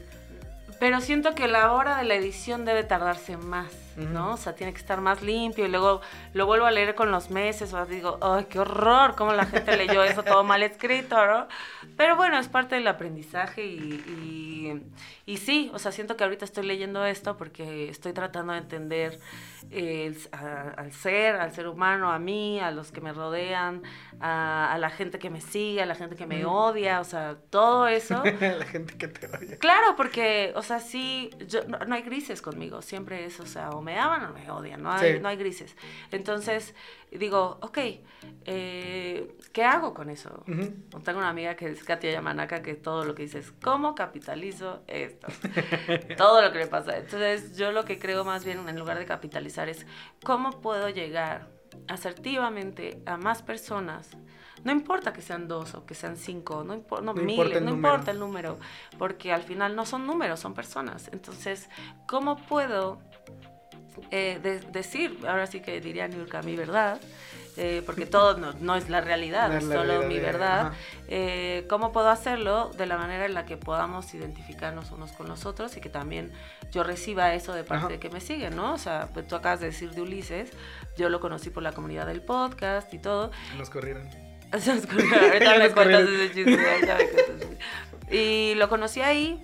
Pero 0.79 1.01
siento 1.01 1.35
que 1.35 1.47
la 1.47 1.73
hora 1.73 1.97
de 1.97 2.05
la 2.05 2.15
edición 2.15 2.63
debe 2.63 2.83
tardarse 2.83 3.35
más, 3.35 3.71
¿no? 4.05 4.33
O 4.33 4.37
sea, 4.37 4.55
tiene 4.55 4.71
que 4.73 4.79
estar 4.79 5.01
más 5.01 5.21
limpio 5.21 5.65
y 5.65 5.69
luego 5.69 6.01
lo 6.33 6.45
vuelvo 6.45 6.65
a 6.65 6.71
leer 6.71 6.95
con 6.95 7.11
los 7.11 7.29
meses 7.29 7.73
o 7.73 7.85
digo, 7.85 8.17
¡ay, 8.21 8.45
qué 8.49 8.59
horror! 8.59 9.15
¿Cómo 9.15 9.33
la 9.33 9.45
gente 9.45 9.75
leyó 9.77 10.03
eso 10.03 10.23
todo 10.23 10.43
mal 10.43 10.63
escrito, 10.63 11.25
¿no? 11.25 11.47
Pero 11.97 12.15
bueno, 12.15 12.37
es 12.39 12.47
parte 12.47 12.75
del 12.75 12.87
aprendizaje 12.87 13.65
y, 13.65 13.77
y, 15.25 15.31
y 15.33 15.37
sí, 15.37 15.71
o 15.73 15.79
sea, 15.79 15.91
siento 15.91 16.15
que 16.17 16.23
ahorita 16.23 16.45
estoy 16.45 16.65
leyendo 16.65 17.05
esto 17.05 17.37
porque 17.37 17.89
estoy 17.89 18.13
tratando 18.13 18.53
de 18.53 18.59
entender 18.59 19.19
eh, 19.71 20.05
el- 20.07 20.17
a- 20.31 20.73
al 20.77 20.91
ser, 20.93 21.35
al 21.35 21.51
ser 21.51 21.67
humano, 21.67 22.11
a 22.11 22.19
mí, 22.19 22.59
a 22.59 22.71
los 22.71 22.91
que 22.91 23.01
me 23.01 23.13
rodean, 23.13 23.81
a, 24.19 24.71
a 24.73 24.77
la 24.77 24.89
gente 24.89 25.19
que 25.19 25.29
me 25.29 25.41
sigue, 25.41 25.81
a 25.81 25.85
la 25.85 25.95
gente 25.95 26.15
que 26.15 26.25
me 26.25 26.45
odia, 26.45 26.99
o 27.01 27.03
sea, 27.03 27.37
todo 27.49 27.87
eso. 27.87 28.23
la 28.41 28.65
gente 28.65 28.97
que 28.97 29.07
te 29.07 29.27
odia. 29.27 29.57
Claro, 29.57 29.95
porque, 29.95 30.53
o 30.55 30.61
sea, 30.61 30.79
sí, 30.79 31.29
yo, 31.47 31.63
no, 31.67 31.79
no 31.79 31.95
hay 31.95 32.01
grises 32.01 32.41
conmigo, 32.41 32.81
siempre 32.81 33.25
es, 33.25 33.39
o 33.39 33.45
sea, 33.45 33.69
o 33.71 33.81
me 33.81 33.88
aman 33.97 34.25
o 34.25 34.33
me 34.33 34.49
odian, 34.51 34.81
no 34.83 34.91
hay, 34.91 35.13
Sí. 35.15 35.19
no 35.19 35.29
hay 35.29 35.37
grises. 35.37 35.75
Entonces, 36.11 36.75
digo, 37.11 37.57
ok, 37.61 37.77
eh, 38.45 39.35
¿qué 39.53 39.63
hago 39.63 39.93
con 39.93 40.09
eso? 40.09 40.43
Ujú. 40.47 40.99
Tengo 41.03 41.19
una 41.19 41.29
amiga 41.29 41.55
que 41.55 41.69
es 41.69 41.83
Katia 41.83 42.11
Yamanaka 42.11 42.61
que 42.61 42.75
todo 42.75 43.05
lo 43.05 43.15
que 43.15 43.23
dice 43.23 43.39
es, 43.39 43.51
¿cómo 43.63 43.95
capitalizo 43.95 44.83
esto? 44.87 45.27
todo 46.17 46.41
lo 46.41 46.51
que 46.51 46.59
le 46.59 46.67
pasa. 46.67 46.97
Entonces, 46.97 47.55
yo 47.57 47.71
lo 47.71 47.85
que 47.85 47.97
creo 47.97 48.23
más 48.25 48.45
bien, 48.45 48.67
en 48.67 48.77
lugar 48.77 48.99
de 48.99 49.05
capitalizar, 49.05 49.69
es 49.69 49.85
cómo 50.23 50.61
puedo 50.61 50.89
llegar 50.89 51.47
asertivamente 51.87 53.01
a 53.05 53.17
más 53.17 53.41
personas. 53.41 54.09
No 54.63 54.73
importa 54.73 55.13
que 55.13 55.21
sean 55.21 55.47
dos 55.47 55.73
o 55.73 55.85
que 55.85 55.93
sean 55.95 56.17
cinco, 56.17 56.63
no, 56.65 56.75
impo- 56.75 56.97
no, 57.01 57.13
No 57.13 57.13
miles, 57.13 57.31
importa 57.37 57.57
el 57.59 57.65
no 57.65 57.71
número. 57.71 57.93
importa 57.93 58.11
el 58.11 58.19
número, 58.19 58.59
porque 58.97 59.31
al 59.31 59.43
final 59.43 59.73
no 59.75 59.85
son 59.85 60.05
números, 60.05 60.39
son 60.41 60.53
personas. 60.53 61.09
Entonces, 61.13 61.69
¿cómo 62.07 62.35
puedo 62.35 62.99
eh, 64.11 64.39
de- 64.41 64.59
decir, 64.59 65.17
ahora 65.27 65.47
sí 65.47 65.59
que 65.61 65.79
diría 65.81 66.07
New 66.07 66.19
York 66.19 66.35
a 66.35 66.41
mi 66.41 66.55
verdad, 66.55 66.99
eh, 67.57 67.81
porque 67.85 68.05
todo 68.05 68.37
no, 68.37 68.53
no 68.53 68.75
es 68.75 68.89
la 68.89 69.01
realidad, 69.01 69.49
No 69.49 69.57
es 69.57 69.63
la 69.65 69.75
solo 69.75 69.87
realidad 69.99 70.07
mi 70.07 70.19
verdad. 70.19 70.71
Eh, 71.09 71.65
¿Cómo 71.69 71.91
puedo 71.91 72.07
hacerlo? 72.09 72.71
De 72.77 72.85
la 72.85 72.97
manera 72.97 73.25
en 73.25 73.33
la 73.33 73.45
que 73.45 73.57
podamos 73.57 74.13
identificarnos 74.13 74.91
unos 74.91 75.11
con 75.11 75.27
los 75.27 75.45
otros 75.45 75.75
y 75.75 75.81
que 75.81 75.89
también 75.89 76.31
yo 76.71 76.83
reciba 76.83 77.33
eso 77.33 77.53
de 77.53 77.63
parte 77.63 77.85
Ajá. 77.85 77.93
de 77.93 77.99
que 77.99 78.09
me 78.09 78.21
siguen, 78.21 78.55
¿no? 78.55 78.73
O 78.73 78.77
sea, 78.77 79.09
pues 79.13 79.27
tú 79.27 79.35
acabas 79.35 79.59
de 79.59 79.67
decir 79.67 79.91
de 79.91 80.01
Ulises, 80.01 80.51
yo 80.97 81.09
lo 81.09 81.19
conocí 81.19 81.49
por 81.49 81.63
la 81.63 81.73
comunidad 81.73 82.05
del 82.07 82.21
podcast 82.21 82.93
y 82.93 82.99
todo. 82.99 83.31
Nos 83.57 83.69
corrieron. 83.69 84.07
Nos 84.53 84.85
corrieron. 84.85 85.23
ahorita 85.25 85.57
me 85.57 85.69
cuentas 85.71 86.01
ese 86.09 86.33
chiste. 86.33 86.57
Y 88.11 88.55
lo 88.55 88.69
conocí 88.69 89.01
ahí. 89.01 89.41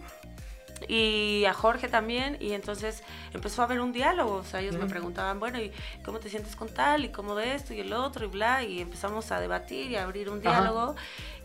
Y 0.87 1.45
a 1.45 1.53
Jorge 1.53 1.87
también, 1.87 2.37
y 2.39 2.53
entonces 2.53 3.03
empezó 3.33 3.61
a 3.61 3.65
haber 3.65 3.79
un 3.81 3.91
diálogo, 3.91 4.35
o 4.35 4.43
sea, 4.43 4.61
ellos 4.61 4.73
me 4.75 4.81
Ujú. 4.81 4.89
preguntaban, 4.89 5.39
bueno, 5.39 5.59
¿y 5.59 5.71
cómo 6.03 6.19
te 6.19 6.29
sientes 6.29 6.55
con 6.55 6.69
tal? 6.73 7.05
¿Y 7.05 7.09
cómo 7.09 7.35
de 7.35 7.55
esto 7.55 7.73
y 7.73 7.79
el 7.79 7.93
otro? 7.93 8.25
Y 8.25 8.29
bla, 8.29 8.63
y 8.63 8.79
empezamos 8.81 9.31
a 9.31 9.39
debatir 9.39 9.91
y 9.91 9.95
a 9.95 10.03
abrir 10.03 10.29
un 10.29 10.39
Ajá. 10.39 10.51
diálogo, 10.61 10.95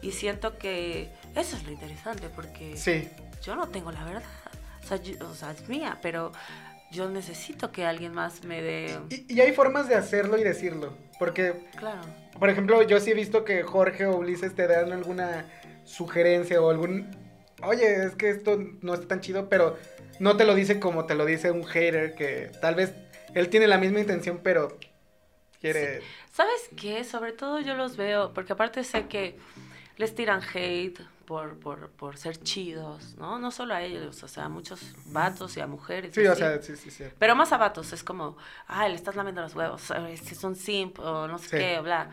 y 0.03 0.13
siento 0.13 0.59
que 0.59 1.11
eso 1.35 1.57
es 1.57 1.65
lo 1.65 1.71
interesante, 1.73 2.29
porque 2.29 2.77
Sí. 2.77 3.09
yo 3.43 3.57
no 3.57 3.69
tengo 3.69 3.91
la 3.93 4.05
verdad, 4.05 4.23
o 4.83 4.87
sea, 4.87 4.97
yo- 4.99 5.17
o 5.29 5.35
sea, 5.35 5.51
es 5.53 5.69
mía, 5.69 5.99
pero 6.03 6.33
yo 6.91 7.09
necesito 7.09 7.71
que 7.71 7.87
alguien 7.87 8.13
más 8.13 8.43
me 8.45 8.61
dé, 8.61 8.99
Y, 9.11 9.33
y 9.35 9.41
hay 9.41 9.53
formas 9.53 9.89
de 9.89 9.95
hacerlo 9.95 10.37
y 10.39 10.43
decirlo. 10.43 10.93
Porque, 11.19 11.55
claro, 11.77 12.01
por 12.39 12.49
ejemplo, 12.51 12.83
yo 12.83 12.99
sí 12.99 13.11
he 13.11 13.15
visto 13.15 13.45
que 13.45 13.63
Jorge 13.63 14.07
o 14.07 14.17
Ulises 14.17 14.55
te 14.55 14.67
dan 14.67 14.91
alguna 14.93 15.45
sugerencia 15.85 16.61
o 16.61 16.71
algún. 16.71 17.11
Oye, 17.63 18.05
es 18.05 18.15
que 18.17 18.31
esto 18.31 18.59
no 18.81 18.95
está 18.95 19.09
tan 19.09 19.21
chido, 19.21 19.49
pero 19.49 19.77
no 20.19 20.37
te 20.37 20.45
lo 20.45 20.55
dice 20.55 20.81
como 20.81 21.07
te 21.07 21.15
lo 21.15 21.25
dice 21.25 21.51
un 21.51 21.65
hater 21.65 22.15
que 22.15 22.51
tal 22.61 22.75
vez 22.75 22.93
él 23.35 23.49
tiene 23.49 23.67
la 23.67 23.79
misma 23.79 24.01
intención, 24.01 24.41
pero 24.43 24.79
quiere. 25.61 26.01
¿Sabes 26.33 26.71
qué? 26.77 27.05
Sobre 27.05 27.33
todo 27.33 27.61
yo 27.61 27.75
los 27.75 27.97
veo, 27.97 28.33
porque 28.33 28.53
aparte 28.53 28.83
sé 28.85 29.07
que 29.07 29.39
les 29.99 30.15
tiran 30.15 30.41
hate 30.55 30.99
por, 31.27 31.59
por, 31.59 31.91
por 31.91 32.17
ser 32.17 32.39
chidos, 32.43 33.15
¿no? 33.19 33.39
No 33.39 33.51
solo 33.51 33.75
a 33.75 33.83
ellos, 33.83 34.23
o 34.23 34.29
sea, 34.29 34.47
a 34.47 34.49
muchos 34.49 34.81
vatos 35.07 35.57
y 35.57 35.61
a 35.61 35.67
mujeres. 35.67 36.13
Sí, 36.15 36.27
o 36.27 36.35
sea, 36.35 36.61
sí, 36.61 36.75
sí, 36.77 36.91
sí. 36.91 37.05
Pero 37.19 37.37
más 37.37 37.53
a 37.53 37.57
vatos, 37.59 37.93
es 37.93 38.03
como, 38.03 38.37
ay, 38.67 38.91
le 38.91 38.97
estás 38.97 39.15
lamiendo 39.15 39.41
los 39.43 39.55
huevos, 39.55 39.93
es 40.11 40.43
un 40.45 40.57
simp, 40.57 40.99
o 40.99 41.29
no 41.29 41.39
sé 41.39 41.49
Sí. 41.49 41.57
qué, 41.59 41.81
bla. 41.81 42.11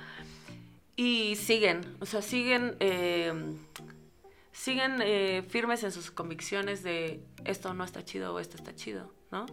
Y 0.95 1.35
siguen, 1.35 1.95
o 1.99 2.05
sea, 2.05 2.21
siguen, 2.21 2.75
eh, 2.79 3.33
siguen 4.57 5.01
eh, 5.01 5.43
firmes 5.47 5.83
en 5.83 5.91
sus 5.91 6.09
convicciones 6.09 6.81
de 6.81 7.23
esto 7.45 7.73
no 7.75 7.83
está 7.83 8.03
chido 8.03 8.33
o 8.33 8.39
esto 8.39 8.57
está 8.57 8.73
chido, 8.73 9.13
¿no? 9.31 9.45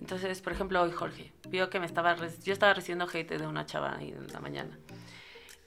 Entonces, 0.00 0.42
por 0.42 0.52
ejemplo, 0.52 0.82
hoy 0.82 0.90
Jorge 0.90 1.32
vio 1.48 1.70
que 1.70 1.78
me 1.78 1.86
estaba, 1.86 2.16
yo 2.16 2.52
estaba 2.52 2.74
recibiendo 2.74 3.06
hate 3.06 3.38
de 3.38 3.46
una 3.46 3.66
chava 3.66 3.96
ahí 3.96 4.10
en 4.10 4.26
la 4.32 4.40
mañana. 4.40 4.76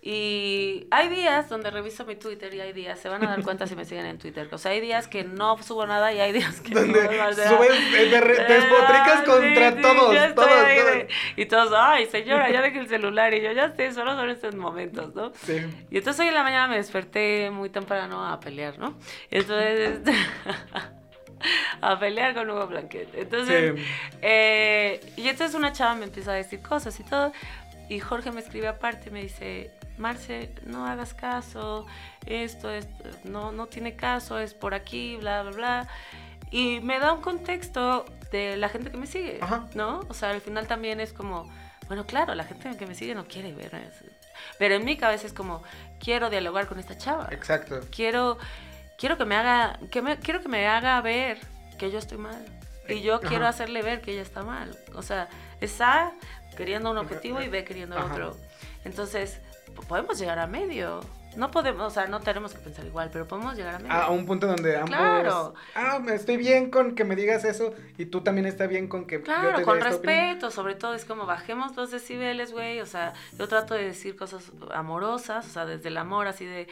Y 0.04 0.88
hay 0.90 1.10
días 1.10 1.48
donde 1.48 1.70
reviso 1.70 2.06
mi 2.06 2.16
Twitter 2.16 2.52
y 2.56 2.60
hay 2.60 2.74
días, 2.74 3.00
se 3.00 3.08
van 3.08 3.24
a 3.24 3.30
dar 3.30 3.44
cuenta 3.44 3.68
si 3.68 3.76
me 3.76 3.86
siguen 3.86 4.08
en 4.08 4.18
Twitter. 4.18 4.50
O 4.52 4.58
sea, 4.58 4.72
hay 4.72 4.82
días 4.82 5.08
que 5.08 5.24
no 5.24 5.62
subo 5.62 5.86
nada 5.86 6.12
y 6.12 6.20
hay 6.20 6.32
días 6.32 6.60
que 6.62 6.74
Donde 6.74 7.02
subes, 7.04 7.72
eh, 7.96 8.10
te 8.10 8.54
despotricas 8.54 9.22
contra 9.28 9.70
sí, 9.70 9.76
sí, 9.76 9.82
todos, 9.84 9.96
todos, 10.16 10.36
todos. 10.36 10.64
de- 10.66 11.08
Y 11.36 11.46
todos, 11.46 11.72
ay, 11.78 12.08
señora, 12.08 12.50
ya 12.50 12.64
deje 12.64 12.80
el 12.80 12.88
celular. 12.88 13.32
Y 13.36 13.42
yo, 13.44 13.52
ya 13.52 13.76
sé, 13.76 13.94
solo 13.94 14.16
son 14.16 14.28
estos 14.32 14.56
momentos, 14.56 15.14
¿no? 15.14 15.34
Sí. 15.36 15.58
Y 15.92 15.98
entonces 16.00 16.20
hoy 16.22 16.30
en 16.30 16.34
la 16.34 16.42
mañana 16.44 16.68
me 16.68 16.78
desperté 16.78 17.52
muy 17.52 17.70
temprano 17.70 18.26
a 18.28 18.40
pelear, 18.40 18.80
¿no? 18.80 18.98
Entonces, 19.30 20.00
a 21.82 22.00
pelear 22.00 22.34
con 22.34 22.50
Hugo 22.50 22.66
Blanquet. 22.68 23.10
Entonces, 23.14 23.76
Sí. 23.76 23.84
eh, 24.24 25.00
y 25.16 25.28
entonces 25.30 25.56
una 25.56 25.72
chava 25.74 25.94
me 25.94 26.06
empieza 26.06 26.32
a 26.32 26.36
decir 26.36 26.60
cosas 26.62 27.00
y 27.00 27.04
todo. 27.04 27.32
Y 27.90 28.00
Jorge 28.00 28.32
me 28.32 28.40
escribe 28.42 28.68
aparte 28.68 29.10
y 29.10 29.12
me 29.12 29.22
dice, 29.22 29.70
Marce, 30.02 30.54
no 30.66 30.86
hagas 30.86 31.14
caso, 31.14 31.86
esto, 32.26 32.72
esto 32.72 33.04
no, 33.24 33.52
no 33.52 33.68
tiene 33.68 33.96
caso, 33.96 34.40
es 34.40 34.54
por 34.54 34.74
aquí, 34.74 35.16
bla, 35.18 35.44
bla, 35.44 35.52
bla. 35.52 35.88
Y 36.50 36.82
me 36.82 37.00
da 37.00 37.14
un 37.14 37.22
contexto 37.22 38.06
de 38.32 38.58
la 38.58 38.68
gente 38.68 38.92
que 38.92 38.98
me 38.98 39.08
sigue, 39.08 39.40
Ajá. 39.42 39.68
¿no? 39.76 40.02
O 40.10 40.14
sea, 40.14 40.32
al 40.32 40.42
final 40.42 40.68
también 40.68 41.00
es 41.00 41.14
como, 41.14 41.50
bueno, 41.88 42.06
claro, 42.06 42.36
la 42.36 42.44
gente 42.44 42.76
que 42.76 42.88
me 42.88 42.96
sigue 42.96 43.16
no 43.16 43.26
quiere 43.26 43.54
ver 43.54 43.74
eso. 43.76 44.06
Pero 44.58 44.76
en 44.76 44.84
mi 44.84 44.98
cabeza 44.98 45.28
es 45.28 45.34
como, 45.34 45.64
quiero 46.00 46.30
dialogar 46.30 46.68
con 46.68 46.80
esta 46.80 46.98
chava. 46.98 47.28
Exacto. 47.32 47.80
Quiero, 47.92 48.38
quiero 48.98 49.18
que 49.18 49.26
me 49.26 49.36
haga, 49.36 49.80
que 49.92 50.02
me, 50.02 50.18
quiero 50.18 50.42
que 50.42 50.50
me 50.50 50.68
haga 50.68 51.00
ver 51.02 51.40
que 51.78 51.92
yo 51.92 52.00
estoy 52.00 52.18
mal. 52.18 52.44
Y 52.90 53.02
yo 53.02 53.22
quiero 53.22 53.44
Ajá. 53.44 53.50
hacerle 53.50 53.82
ver 53.84 54.02
que 54.02 54.12
ella 54.12 54.22
está 54.24 54.44
mal. 54.44 54.78
O 54.96 55.02
sea, 55.02 55.30
es 55.62 55.80
A 55.80 56.12
queriendo 56.56 56.92
un 56.92 56.98
objetivo 56.98 57.42
y 57.42 57.50
B 57.50 57.64
queriendo 57.64 57.98
Ajá. 57.98 58.14
otro. 58.14 58.38
Entonces, 58.86 59.40
po- 59.76 59.84
podemos 59.84 60.20
llegar 60.20 60.40
a 60.40 60.48
medio. 60.48 61.02
No 61.38 61.50
podemos, 61.50 61.88
o 61.88 61.90
sea, 61.90 62.08
no 62.08 62.20
tenemos 62.20 62.52
que 62.54 62.60
pensar 62.60 62.86
igual, 62.86 63.10
pero 63.10 63.26
podemos 63.26 63.56
llegar 63.56 63.76
a 63.76 63.80
medio. 63.80 63.94
A 63.94 64.10
un 64.10 64.26
punto 64.26 64.48
donde 64.48 64.76
ambos. 64.76 64.90
Claro. 64.90 65.54
Ah, 65.76 65.98
me 66.00 66.14
estoy 66.14 66.36
bien 66.36 66.70
con 66.70 66.94
que 66.94 67.06
me 67.06 67.16
digas 67.16 67.46
eso 67.46 67.74
y 67.98 68.08
tú 68.08 68.20
también 68.20 68.48
estás 68.48 68.68
bien 68.68 68.90
con 68.90 69.06
que. 69.06 69.20
yo 69.20 69.24
Claro, 69.24 69.56
te 69.56 69.64
con 69.64 69.80
respeto, 69.80 70.52
sobre 70.52 70.76
todo 70.76 70.94
es 70.94 71.06
como 71.06 71.26
bajemos 71.26 71.74
los 71.78 71.90
decibeles, 71.90 72.52
güey, 72.52 72.82
o 72.82 72.86
sea, 72.86 73.14
yo 73.40 73.48
trato 73.48 73.76
de 73.76 73.86
decir 73.86 74.18
cosas 74.18 74.52
amorosas, 74.74 75.46
o 75.48 75.50
sea, 75.50 75.66
desde 75.66 75.88
el 75.88 75.96
amor, 75.98 76.28
así 76.28 76.44
de 76.44 76.68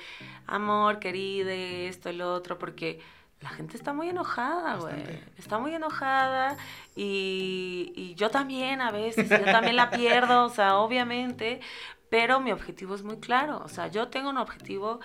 amor, 0.46 1.00
querida, 1.00 1.54
esto, 1.54 2.10
el 2.10 2.22
otro, 2.22 2.60
porque 2.60 3.00
la 3.42 3.50
gente 3.50 3.78
está 3.78 3.94
muy 3.94 4.10
enojada, 4.10 4.76
güey, 4.76 5.22
está 5.38 5.60
muy 5.60 5.74
enojada 5.74 6.58
y, 6.96 7.94
y 7.96 8.16
yo 8.16 8.30
también 8.30 8.82
a 8.82 8.92
veces, 8.92 9.30
yo 9.30 9.46
también 9.46 9.78
la 9.78 9.90
pierdo, 9.90 10.46
o 10.46 10.50
sea, 10.50 10.78
obviamente, 10.78 11.62
pero 12.10 12.40
mi 12.42 12.52
objetivo 12.52 12.96
es 12.96 13.04
muy 13.04 13.20
claro, 13.20 13.62
o 13.64 13.70
sea, 13.70 13.88
yo 13.88 14.10
tengo 14.10 14.30
un 14.30 14.38
objetivo 14.38 15.00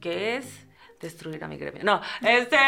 que 0.00 0.36
es 0.36 0.66
destruir 1.00 1.42
a 1.44 1.48
mi 1.48 1.56
gremio. 1.56 1.82
No, 1.84 2.00
este... 2.22 2.56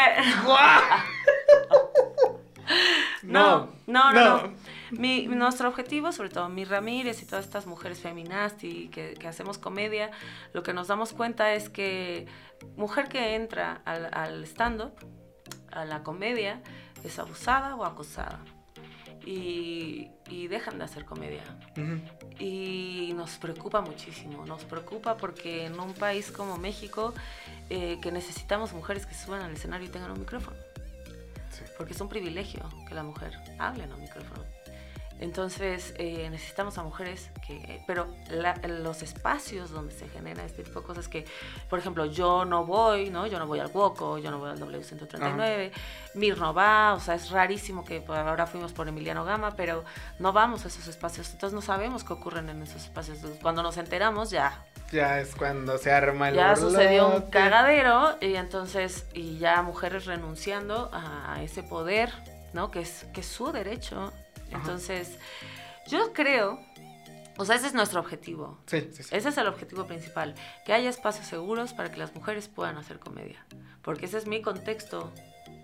No, 3.21 3.69
no, 3.87 4.11
no, 4.11 4.13
no. 4.13 4.41
no. 4.41 4.53
Mi, 4.91 5.27
nuestro 5.27 5.69
objetivo, 5.69 6.11
sobre 6.11 6.29
todo 6.29 6.49
mi 6.49 6.63
Ramírez 6.63 7.21
y 7.21 7.25
todas 7.25 7.45
estas 7.45 7.65
mujeres 7.65 7.99
feminasti 7.99 8.89
que, 8.89 9.15
que 9.15 9.27
hacemos 9.27 9.57
comedia, 9.57 10.11
lo 10.53 10.63
que 10.63 10.73
nos 10.73 10.87
damos 10.87 11.13
cuenta 11.13 11.53
es 11.53 11.69
que 11.69 12.27
mujer 12.77 13.07
que 13.09 13.35
entra 13.35 13.81
al, 13.85 14.09
al 14.13 14.43
stand-up, 14.45 14.93
a 15.71 15.85
la 15.85 16.03
comedia, 16.03 16.61
es 17.03 17.19
abusada 17.19 17.75
o 17.75 17.85
acosada. 17.85 18.39
Y, 19.25 20.11
y 20.29 20.47
dejan 20.47 20.77
de 20.77 20.83
hacer 20.83 21.03
comedia. 21.05 21.41
Ujú. 21.77 21.99
Y 22.37 23.13
nos 23.15 23.37
preocupa 23.37 23.81
muchísimo, 23.81 24.45
nos 24.45 24.63
preocupa 24.65 25.17
porque 25.17 25.65
en 25.65 25.79
un 25.79 25.93
país 25.93 26.31
como 26.31 26.57
México, 26.57 27.11
eh, 27.69 27.97
que 28.01 28.11
necesitamos 28.11 28.73
mujeres 28.73 29.07
que 29.07 29.15
suban 29.15 29.41
al 29.41 29.51
escenario 29.53 29.87
y 29.87 29.89
tengan 29.89 30.11
un 30.11 30.19
micrófono 30.19 30.57
Sí. 31.49 31.63
porque 31.77 31.93
es 31.93 32.01
un 32.01 32.09
privilegio 32.09 32.69
que 32.87 32.93
la 32.93 33.01
mujer 33.03 33.33
hable 33.57 33.85
en 33.85 33.93
un 33.93 34.01
micrófono. 34.01 34.43
Entonces 35.19 35.93
eh, 35.97 36.29
necesitamos 36.29 36.77
a 36.77 36.83
mujeres 36.83 37.31
que, 37.47 37.81
pero 37.87 38.13
la- 38.29 38.55
los 38.67 39.01
espacios 39.01 39.71
donde 39.71 39.93
se 39.93 40.09
genera 40.09 40.43
este 40.43 40.63
tipo 40.63 40.81
de 40.81 40.85
cosas 40.85 41.07
que, 41.07 41.25
por 41.69 41.79
ejemplo, 41.79 42.05
yo 42.05 42.43
no 42.43 42.65
voy, 42.65 43.09
¿no? 43.09 43.25
Yo 43.25 43.39
no 43.39 43.47
voy 43.47 43.59
al 43.59 43.71
Woco, 43.73 44.17
yo 44.17 44.29
no 44.29 44.39
voy 44.39 44.49
al 44.49 44.59
W139, 44.59 45.71
Mir 46.15 46.37
no 46.37 46.53
va, 46.53 46.93
o 46.93 46.99
sea, 46.99 47.15
es 47.15 47.29
rarísimo 47.29 47.85
que 47.85 48.01
pues, 48.01 48.19
ahora 48.19 48.45
fuimos 48.45 48.73
por 48.73 48.87
Emiliano 48.89 49.23
Gama, 49.23 49.55
pero 49.55 49.85
no 50.19 50.33
vamos 50.33 50.65
a 50.65 50.67
esos 50.67 50.87
espacios, 50.87 51.31
entonces 51.31 51.53
no 51.53 51.61
sabemos 51.61 52.03
qué 52.03 52.13
ocurren 52.13 52.49
en 52.49 52.61
esos 52.61 52.83
espacios. 52.83 53.19
Cuando 53.41 53.63
nos 53.63 53.77
enteramos 53.77 54.31
ya. 54.31 54.65
Ya 54.91 55.19
es 55.19 55.33
cuando 55.35 55.77
se 55.77 55.91
arma 55.91 56.29
el 56.29 56.35
ya 56.35 56.55
sucedió 56.55 57.07
un 57.07 57.29
cagadero 57.31 58.17
y 58.21 58.35
entonces 58.35 59.07
y 59.13 59.37
ya 59.39 59.61
mujeres 59.61 60.05
renunciando 60.05 60.89
a 60.93 61.41
ese 61.41 61.63
poder 61.63 62.11
no 62.53 62.69
que 62.69 62.81
es 62.81 63.05
que 63.11 63.21
es 63.21 63.27
su 63.27 63.51
derecho 63.51 64.13
entonces 64.55 65.17
yo 65.87 66.13
creo 66.13 66.59
o 67.37 67.45
sea 67.45 67.55
ese 67.57 67.67
es 67.67 67.73
nuestro 67.73 67.99
objetivo 67.99 68.57
Sí, 68.65 68.89
sí, 68.93 69.03
sí. 69.03 69.15
ese 69.15 69.29
es 69.29 69.37
el 69.37 69.47
objetivo 69.47 69.85
principal 69.85 70.35
que 70.65 70.73
haya 70.73 70.89
espacios 70.89 71.27
seguros 71.27 71.73
para 71.73 71.91
que 71.91 71.97
las 71.97 72.13
mujeres 72.15 72.47
puedan 72.47 72.77
hacer 72.77 72.99
comedia 72.99 73.45
porque 73.81 74.05
ese 74.07 74.17
es 74.17 74.25
mi 74.25 74.41
contexto 74.41 75.11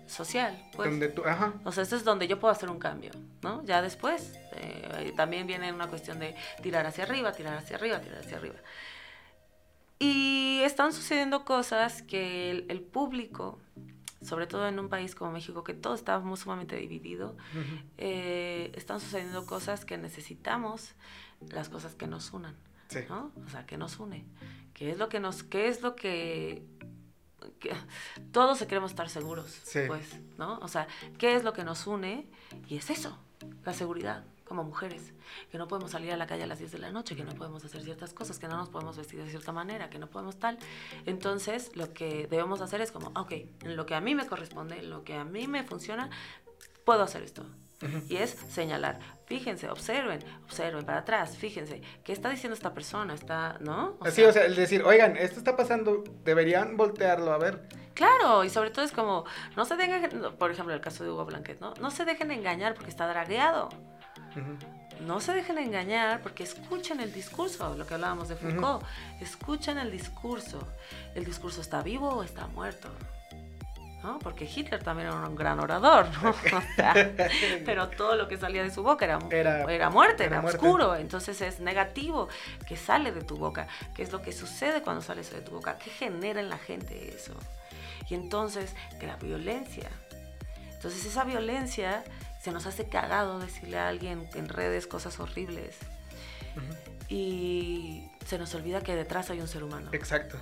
social 0.06 0.56
pues 0.76 0.90
Donde 0.90 1.08
tú, 1.08 1.22
ajá. 1.24 1.54
o 1.64 1.72
sea, 1.72 1.82
eso 1.84 1.96
es 1.96 2.04
donde 2.04 2.28
yo 2.28 2.38
puedo 2.38 2.52
hacer 2.52 2.68
un 2.68 2.78
cambio, 2.78 3.12
¿no? 3.40 3.64
Ya 3.64 3.80
después 3.80 4.34
eh, 4.52 5.12
también 5.16 5.46
viene 5.46 5.72
una 5.72 5.86
cuestión 5.88 6.18
de 6.18 6.34
tirar 6.62 6.84
hacia 6.86 7.04
arriba, 7.04 7.32
tirar 7.32 7.56
hacia 7.56 7.76
arriba, 7.76 8.00
tirar 8.00 8.18
hacia 8.18 8.36
arriba. 8.36 8.56
Y 9.98 10.60
están 10.64 10.92
sucediendo 10.92 11.44
cosas 11.44 12.02
que 12.02 12.50
el, 12.50 12.66
el 12.68 12.80
público, 12.82 13.58
sobre 14.22 14.46
todo 14.46 14.66
en 14.68 14.78
un 14.78 14.88
país 14.88 15.14
como 15.14 15.32
México, 15.32 15.64
que 15.64 15.74
todo 15.74 15.94
está 15.94 16.18
muy 16.20 16.36
sumamente 16.36 16.76
dividido, 16.76 17.36
eh, 17.98 18.72
están 18.74 19.00
sucediendo 19.00 19.44
cosas 19.46 19.84
que 19.84 19.98
necesitamos, 19.98 20.94
las 21.50 21.68
cosas 21.68 21.94
que 21.94 22.06
nos 22.06 22.32
unan, 22.32 22.54
Sí. 22.88 23.00
¿no? 23.08 23.32
O 23.46 23.48
sea, 23.50 23.66
que 23.66 23.76
nos 23.76 23.98
une. 23.98 24.24
¿Qué 24.74 24.90
es 24.90 24.98
lo 24.98 25.08
que 25.08 25.20
nos, 25.20 25.42
qué 25.42 25.68
es 25.68 25.82
lo 25.82 25.94
que, 25.96 26.64
que- 27.60 27.74
todos 28.32 28.58
queremos 28.64 28.90
estar 28.92 29.08
seguros, 29.08 29.50
Sí. 29.64 29.80
pues, 29.86 30.18
¿no? 30.38 30.58
O 30.60 30.68
sea, 30.68 30.86
¿qué 31.18 31.34
es 31.36 31.44
lo 31.44 31.52
que 31.52 31.64
nos 31.64 31.86
une? 31.86 32.26
Y 32.68 32.76
es 32.76 32.90
eso, 32.90 33.18
la 33.64 33.72
seguridad. 33.72 34.24
Como 34.52 34.64
mujeres, 34.64 35.14
que 35.50 35.56
no 35.56 35.66
podemos 35.66 35.92
salir 35.92 36.12
a 36.12 36.16
la 36.18 36.26
calle 36.26 36.42
a 36.42 36.46
las 36.46 36.58
10 36.58 36.72
de 36.72 36.78
la 36.78 36.90
noche, 36.90 37.16
que 37.16 37.24
no 37.24 37.32
podemos 37.32 37.64
hacer 37.64 37.82
ciertas 37.82 38.12
cosas, 38.12 38.38
que 38.38 38.48
no 38.48 38.58
nos 38.58 38.68
podemos 38.68 38.98
vestir 38.98 39.24
de 39.24 39.30
cierta 39.30 39.50
manera, 39.50 39.88
que 39.88 39.98
no 39.98 40.10
podemos 40.10 40.38
tal. 40.38 40.58
Entonces, 41.06 41.74
lo 41.74 41.94
que 41.94 42.26
debemos 42.26 42.60
hacer 42.60 42.82
es 42.82 42.92
como, 42.92 43.18
ok, 43.18 43.32
en 43.62 43.76
lo 43.76 43.86
que 43.86 43.94
a 43.94 44.02
mí 44.02 44.14
me 44.14 44.26
corresponde, 44.26 44.80
en 44.80 44.90
lo 44.90 45.04
que 45.04 45.14
a 45.14 45.24
mí 45.24 45.48
me 45.48 45.64
funciona, 45.64 46.10
puedo 46.84 47.02
hacer 47.02 47.22
esto. 47.22 47.46
Y 48.10 48.16
es 48.16 48.30
señalar. 48.30 49.00
Fíjense, 49.24 49.70
observen, 49.70 50.22
observen 50.44 50.84
para 50.84 50.98
atrás, 50.98 51.38
fíjense, 51.38 51.80
¿qué 52.04 52.12
está 52.12 52.28
diciendo 52.28 52.54
esta 52.54 52.74
persona? 52.74 53.14
Está, 53.14 53.56
¿no? 53.60 53.96
Así, 54.02 54.22
o 54.22 54.32
sea, 54.32 54.44
el 54.44 54.54
decir, 54.54 54.82
oigan, 54.84 55.16
esto 55.16 55.38
está 55.38 55.56
pasando, 55.56 56.04
deberían 56.24 56.76
voltearlo 56.76 57.32
a 57.32 57.38
ver. 57.38 57.66
Claro, 57.94 58.44
y 58.44 58.50
sobre 58.50 58.70
todo 58.70 58.84
es 58.84 58.92
como, 58.92 59.24
no 59.56 59.64
se 59.64 59.76
dejen, 59.76 60.36
por 60.38 60.50
ejemplo, 60.50 60.74
el 60.74 60.80
caso 60.82 61.04
de 61.04 61.10
Hugo 61.10 61.24
Blanquet, 61.24 61.58
¿no? 61.60 61.72
No 61.80 61.90
se 61.90 62.04
dejen 62.04 62.30
engañar 62.30 62.74
porque 62.74 62.90
está 62.90 63.08
dragueado. 63.08 63.70
No 65.00 65.20
se 65.20 65.32
dejen 65.32 65.58
engañar 65.58 66.20
porque 66.20 66.44
escuchen 66.44 67.00
el 67.00 67.12
discurso, 67.12 67.74
lo 67.76 67.86
que 67.86 67.94
hablábamos 67.94 68.28
de 68.28 68.36
Foucault. 68.36 68.84
Escuchen 69.20 69.78
el 69.78 69.90
discurso. 69.90 70.68
¿El 71.14 71.24
discurso 71.24 71.60
está 71.60 71.82
vivo 71.82 72.08
o 72.08 72.22
está 72.22 72.46
muerto? 72.48 72.88
¿no? 74.02 74.18
Porque 74.18 74.44
Hitler 74.44 74.82
también 74.82 75.08
era 75.08 75.16
un 75.16 75.36
gran 75.36 75.60
orador, 75.60 76.06
¿no? 76.22 76.34
pero 77.64 77.88
todo 77.88 78.16
lo 78.16 78.28
que 78.28 78.36
salía 78.36 78.62
de 78.62 78.70
su 78.70 78.82
boca 78.82 79.04
era, 79.04 79.18
era, 79.68 79.90
muerte, 79.90 80.24
era, 80.24 80.40
oscuro, 80.40 80.96
entonces 80.96 81.40
es 81.40 81.60
negativo 81.60 82.28
que 82.66 82.76
sale 82.76 83.12
de 83.12 83.22
tu 83.22 83.36
boca. 83.36 83.68
¿Qué 83.94 84.02
es 84.02 84.12
lo 84.12 84.20
que 84.20 84.32
sucede 84.32 84.82
cuando 84.82 85.02
sale 85.02 85.20
eso 85.20 85.36
de 85.36 85.42
tu 85.42 85.52
boca? 85.52 85.78
¿Qué 85.78 85.90
genera 85.90 86.40
en 86.40 86.48
la 86.48 86.58
gente 86.58 87.14
eso? 87.14 87.34
Y 88.08 88.14
entonces, 88.14 88.74
que 88.98 89.06
la 89.06 89.16
violencia. 89.16 89.88
Entonces 90.72 91.06
esa 91.06 91.22
violencia 91.22 92.02
se 92.42 92.50
nos 92.50 92.66
hace 92.66 92.88
cagado 92.88 93.38
decirle 93.38 93.78
a 93.78 93.88
alguien 93.88 94.28
en 94.34 94.48
redes 94.48 94.88
cosas 94.88 95.20
horribles. 95.20 95.78
Y 97.08 98.08
se 98.26 98.36
nos 98.36 98.54
olvida 98.54 98.82
que 98.82 98.96
detrás 98.96 99.30
hay 99.30 99.40
un 99.40 99.46
ser 99.46 99.62
humano. 99.62 99.90
Exacto. 99.92 100.38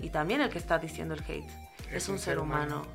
Y 0.00 0.10
también 0.10 0.40
el 0.40 0.48
que 0.48 0.58
está 0.58 0.78
diciendo 0.78 1.14
el 1.14 1.20
hate 1.20 1.48
es, 1.92 2.08
un, 2.08 2.18
ser, 2.18 2.38
humano. 2.38 2.86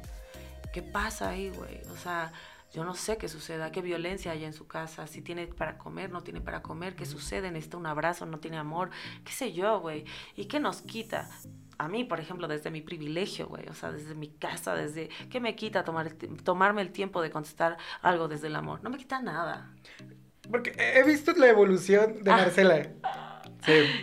¿Qué 0.73 0.81
pasa 0.81 1.29
ahí, 1.29 1.49
güey? 1.51 1.81
O 1.93 1.97
sea, 1.97 2.33
yo 2.73 2.83
no 2.83 2.95
sé 2.95 3.17
qué 3.17 3.29
suceda, 3.29 3.71
qué 3.71 3.81
violencia 3.81 4.31
hay 4.31 4.43
en 4.43 4.53
su 4.53 4.67
casa, 4.67 5.05
si 5.07 5.21
tiene 5.21 5.47
para 5.47 5.77
comer, 5.77 6.09
no 6.09 6.23
tiene 6.23 6.41
para 6.41 6.61
comer, 6.61 6.95
qué 6.95 7.05
sucede, 7.05 7.51
necesita 7.51 7.77
un 7.77 7.85
abrazo, 7.85 8.25
no 8.25 8.39
tiene 8.39 8.57
amor, 8.57 8.89
qué 9.23 9.31
sé 9.31 9.53
yo, 9.53 9.79
güey. 9.79 10.03
¿Y 10.35 10.45
qué 10.45 10.59
nos 10.59 10.81
quita? 10.81 11.29
A 11.77 11.87
mí, 11.87 12.03
por 12.03 12.19
ejemplo, 12.19 12.47
desde 12.47 12.71
mi 12.71 12.81
privilegio, 12.81 13.47
güey, 13.47 13.67
o 13.67 13.73
sea, 13.73 13.91
desde 13.91 14.15
mi 14.15 14.29
casa, 14.29 14.75
desde... 14.75 15.09
¿Qué 15.29 15.39
me 15.39 15.55
quita 15.55 15.83
tomar, 15.83 16.11
tomarme 16.43 16.81
el 16.81 16.91
tiempo 16.91 17.21
de 17.21 17.31
contestar 17.31 17.77
algo 18.01 18.27
desde 18.27 18.47
el 18.47 18.55
amor? 18.55 18.83
No 18.83 18.89
me 18.89 18.97
quita 18.97 19.21
nada. 19.21 19.71
Porque 20.49 20.73
he 20.77 21.03
visto 21.03 21.33
la 21.33 21.47
evolución 21.47 22.23
de 22.23 22.31
ah. 22.31 22.37
Marcela. 22.37 22.87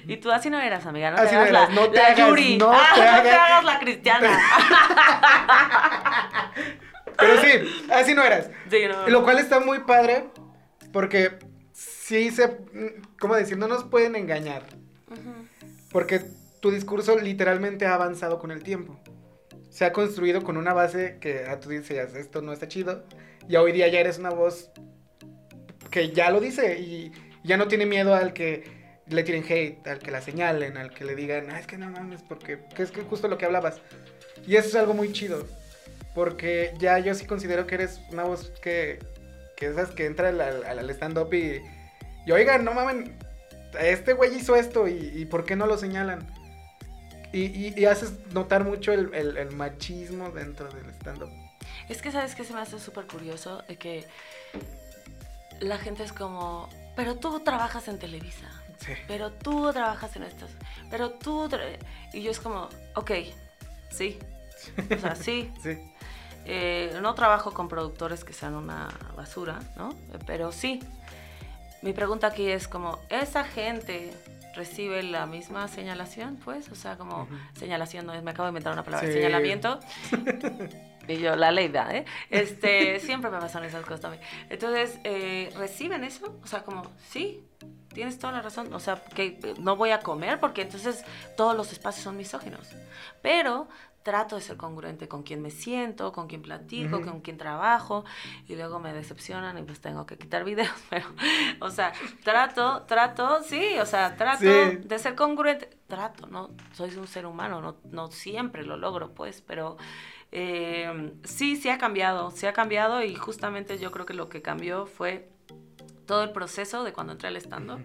Y 0.07 0.17
tú 0.17 0.31
así 0.31 0.51
no 0.51 0.61
eras, 0.61 0.87
amiga. 0.87 1.13
No 1.13 1.17
te 1.17 1.29
hagas 1.29 1.53
la, 1.53 1.69
no 1.69 1.89
te 1.89 2.01
hagas, 2.01 2.19
Yuri. 2.19 2.59
No, 2.59 2.73
ah, 2.73 2.91
te, 2.95 3.03
hagas... 3.03 3.65
la 3.65 3.79
cristiana. 3.79 4.37
Pero 7.17 7.41
sí, 7.41 7.87
así 7.93 8.15
no 8.15 8.25
eras. 8.25 8.51
Sí, 8.71 8.83
no. 8.89 9.09
Lo 9.09 9.23
cual 9.23 9.39
está 9.39 9.61
muy 9.61 9.81
padre 9.81 10.25
porque 10.93 11.39
sí 11.73 12.31
se, 12.31 12.59
¿cómo 13.21 13.37
decir? 13.37 13.57
No 13.57 13.69
nos 13.69 13.85
pueden 13.85 14.17
engañar. 14.17 14.65
Porque 15.93 16.23
tu 16.63 16.71
discurso 16.71 17.19
literalmente 17.19 17.87
ha 17.87 17.95
avanzado 17.95 18.39
con 18.39 18.53
el 18.53 18.63
tiempo. 18.63 18.97
Se 19.69 19.85
ha 19.85 19.93
construido 19.93 20.43
con 20.43 20.57
una 20.57 20.73
base 20.73 21.19
que 21.21 21.47
a 21.47 21.59
tú 21.59 21.71
dices, 21.71 22.15
esto 22.15 22.41
no 22.41 22.53
está 22.53 22.69
chido. 22.69 23.05
Y 23.49 23.57
hoy 23.57 23.73
día 23.73 23.89
ya 23.89 23.99
eres 23.99 24.19
una 24.19 24.31
voz 24.31 24.71
que 25.91 26.13
ya 26.13 26.31
lo 26.31 26.41
dice 26.41 26.79
y 26.79 27.11
ya 27.43 27.57
no 27.57 27.67
tiene 27.67 27.85
miedo 27.85 28.15
al 28.15 28.33
que 28.33 28.65
le 29.09 29.25
tiren 29.25 29.45
hate, 29.49 29.85
al 29.89 29.99
que 29.99 30.13
la 30.13 30.21
señalen, 30.21 30.77
al 30.77 30.95
que 30.95 31.05
le 31.05 31.17
digan, 31.17 31.51
ah, 31.51 31.59
es 31.59 31.67
que 31.67 31.77
no 31.77 31.91
mames, 31.91 32.23
porque 32.23 32.61
es 32.79 32.93
que 32.93 33.03
justo 33.03 33.27
lo 33.27 33.39
que 33.39 33.45
hablabas. 33.45 33.81
Y 34.47 34.55
eso 34.55 34.69
es 34.69 34.75
algo 34.77 34.95
muy 34.95 35.13
chido, 35.13 35.45
porque 36.15 36.75
ya 36.79 37.01
yo 37.01 37.13
sí 37.15 37.27
considero 37.27 37.67
que 37.67 37.75
eres 37.75 38.01
una 38.13 38.23
voz 38.23 38.53
que, 38.63 39.01
que 39.57 39.67
esas 39.67 39.91
que 39.91 40.07
entra 40.07 40.29
al, 40.29 40.41
al, 40.41 40.91
stand-up 40.91 41.35
y, 41.35 41.61
y, 42.25 42.31
oigan, 42.31 42.65
no 42.65 42.73
mames, 42.73 43.11
este 43.81 44.13
güey 44.13 44.37
hizo 44.37 44.55
esto 44.55 44.87
y, 44.87 45.27
¿por 45.27 45.45
qué 45.45 45.57
no 45.57 45.67
lo 45.67 45.77
señalan? 45.77 46.27
Y, 47.33 47.81
y, 47.81 47.87
haces 47.87 48.13
notar 48.33 48.65
mucho 48.65 48.93
el, 48.93 49.15
el, 49.15 49.51
machismo 49.53 50.31
dentro 50.31 50.69
del 50.69 50.91
stand-up. 50.91 51.31
Es 51.89 52.03
que, 52.03 52.13
¿sabes 52.13 52.35
qué 52.35 52.45
se 52.45 52.53
me 52.53 52.61
hace 52.61 52.79
súper 52.79 53.07
curioso? 53.07 53.65
Que 53.79 54.07
la 55.61 55.79
gente 55.79 56.03
es 56.03 56.13
como, 56.13 56.69
pero 56.95 57.17
tú 57.17 57.41
trabajas 57.41 57.89
en 57.89 57.99
Televisa. 57.99 58.49
Pero 59.07 59.33
tú 59.33 59.73
trabajas 59.73 60.17
en 60.17 60.25
estas. 60.25 60.51
Pero 60.91 61.11
tú. 61.11 61.49
Y 62.13 62.23
yo 62.23 62.31
es 62.31 62.41
como, 62.41 62.69
ok, 62.95 63.11
sí. 63.91 64.19
O 64.95 64.99
sea, 64.99 65.15
sí. 65.15 65.53
sí. 65.63 65.79
Eh, 66.45 66.99
no 67.01 67.15
trabajo 67.15 67.55
con 67.55 67.69
productores 67.69 68.25
que 68.25 68.33
sean 68.33 68.55
una 68.55 68.89
basura, 69.17 69.61
¿no? 69.77 69.95
Pero 70.27 70.53
sí. 70.53 70.81
Mi 71.83 71.93
pregunta 71.93 72.29
aquí 72.29 72.49
es 72.49 72.69
como, 72.69 72.99
¿esa 73.09 73.45
gente 73.45 74.13
recibe 74.55 75.03
la 75.03 75.27
misma 75.27 75.69
señalación, 75.69 76.37
pues? 76.37 76.71
O 76.71 76.75
sea, 76.75 76.97
como 76.97 77.29
señalación, 77.55 78.07
no 78.07 78.15
es, 78.15 78.23
me 78.23 78.31
acabo 78.33 78.47
de 78.47 78.51
inventar 78.51 78.73
una 78.73 78.85
palabra, 78.85 79.11
señalamiento. 79.11 79.81
y 81.09 81.17
yo, 81.17 81.37
la 81.37 81.51
ley 81.51 81.69
da, 81.69 81.95
¿eh? 81.95 82.05
Este, 82.31 83.01
siempre 83.01 83.31
me 83.31 83.39
pasan 83.39 83.65
esas 83.65 83.83
cosas 83.83 84.01
también. 84.01 84.23
Entonces, 84.51 84.99
eh, 85.05 85.53
¿reciben 85.57 86.05
eso? 86.05 86.39
O 86.43 86.47
sea, 86.47 86.63
como, 86.63 86.83
sí, 87.09 87.45
tienes 87.93 88.19
toda 88.19 88.33
la 88.33 88.43
razón. 88.43 88.73
O 88.73 88.81
sea, 88.81 89.03
que 89.15 89.55
no 89.59 89.77
voy 89.77 89.91
a 89.91 90.01
comer 90.01 90.41
porque 90.41 90.63
entonces 90.63 91.05
todos 91.37 91.57
los 91.57 91.73
espacios 91.73 92.05
son 92.05 92.17
misóginos. 92.17 92.69
Pero 93.21 93.69
trato 94.03 94.37
de 94.37 94.43
ser 94.43 94.57
congruente 94.57 95.09
con 95.09 95.23
quien 95.23 95.43
me 95.43 95.51
siento, 95.51 96.13
con 96.13 96.27
quien 96.27 96.43
platico, 96.43 97.01
con 97.03 97.21
quien 97.21 97.39
trabajo, 97.39 98.05
y 98.49 98.55
luego 98.55 98.81
me 98.81 98.93
decepcionan 98.93 99.59
y 99.59 99.63
pues 99.63 99.81
tengo 99.81 100.07
que 100.07 100.19
quitar 100.19 100.45
videos, 100.47 100.75
pero, 100.91 101.07
o 101.61 101.71
sea, 101.71 101.93
trato, 102.25 102.83
trato, 102.83 103.43
sí, 103.43 103.79
o 103.81 103.87
sea, 103.87 104.17
trato 104.17 104.45
de 104.45 104.99
ser 104.99 105.15
congruente, 105.15 105.71
trato, 105.87 106.27
¿no? 106.27 106.51
Soy 106.73 106.95
un 106.97 107.07
ser 107.07 107.27
humano, 107.27 107.61
no, 107.61 107.77
no 107.91 108.11
siempre 108.11 108.65
lo 108.65 108.77
logro, 108.77 109.15
pues, 109.15 109.43
pero 109.43 109.77
eh, 110.35 111.13
sí, 111.25 111.57
sí 111.57 111.69
ha 111.69 111.77
cambiado, 111.77 112.31
sí 112.31 112.47
ha 112.47 112.55
cambiado 112.55 113.05
y 113.05 113.15
justamente 113.15 113.79
yo 113.79 113.91
creo 113.91 114.07
que 114.07 114.15
lo 114.15 114.31
que 114.31 114.41
cambió 114.41 114.87
fue 114.87 115.29
todo 116.07 116.25
el 116.25 116.33
proceso 116.33 116.85
de 116.85 116.93
cuando 116.93 117.13
entré 117.13 117.29
al 117.29 117.37
estando. 117.37 117.81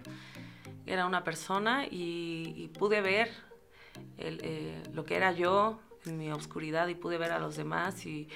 Era 0.86 1.06
una 1.06 1.22
persona 1.22 1.86
y, 1.90 2.70
pude 2.78 3.02
ver 3.02 3.30
eh, 4.16 4.82
lo 4.92 5.04
que 5.04 5.16
era 5.16 5.32
yo 5.32 5.78
mi 6.12 6.30
oscuridad 6.30 6.88
y 6.88 6.94
pude 6.94 7.18
ver 7.18 7.32
a 7.32 7.38
los 7.38 7.56
demás 7.56 8.04
y, 8.06 8.28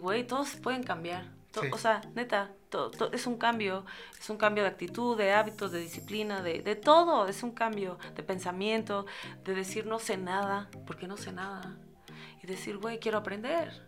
güey, 0.00 0.26
todos 0.26 0.56
pueden 0.56 0.82
cambiar. 0.82 1.34
O 1.72 1.78
sea, 1.78 2.02
neta, 2.14 2.50
todo, 2.68 3.10
es 3.12 3.26
un 3.26 3.38
cambio, 3.38 3.86
es 4.20 4.28
un 4.28 4.36
cambio 4.36 4.62
de 4.62 4.68
actitud, 4.68 5.16
de 5.16 5.32
hábitos, 5.32 5.72
de 5.72 5.80
disciplina, 5.80 6.42
de, 6.42 6.60
de 6.60 6.76
todo, 6.76 7.28
es 7.28 7.42
un 7.42 7.52
cambio 7.52 7.98
de 8.14 8.22
pensamiento, 8.22 9.06
de 9.42 9.54
decir 9.54 9.86
no 9.86 9.98
sé 9.98 10.18
nada, 10.18 10.68
porque 10.86 11.08
no 11.08 11.16
sé 11.16 11.32
nada. 11.32 11.78
Y 12.42 12.46
decir, 12.46 12.76
güey, 12.76 12.98
quiero 12.98 13.16
aprender 13.18 13.86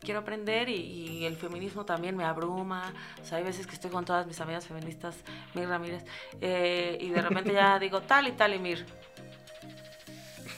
quiero 0.00 0.20
aprender 0.20 0.68
y, 0.68 1.24
el 1.24 1.36
feminismo 1.36 1.84
también 1.84 2.16
me 2.16 2.24
abruma. 2.24 2.92
O 3.22 3.24
sea, 3.24 3.38
hay 3.38 3.44
veces 3.44 3.66
que 3.66 3.74
estoy 3.74 3.90
con 3.90 4.04
todas 4.04 4.26
mis 4.26 4.40
amigas 4.40 4.66
feministas, 4.66 5.16
Mir 5.54 5.68
Ramírez, 5.68 6.04
eh, 6.40 6.98
y 7.00 7.10
de 7.10 7.22
repente 7.22 7.52
ya 7.52 7.78
digo 7.80 8.00
tal 8.00 8.26
y 8.28 8.32
tal 8.32 8.54
y 8.54 8.58
Mir. 8.58 8.86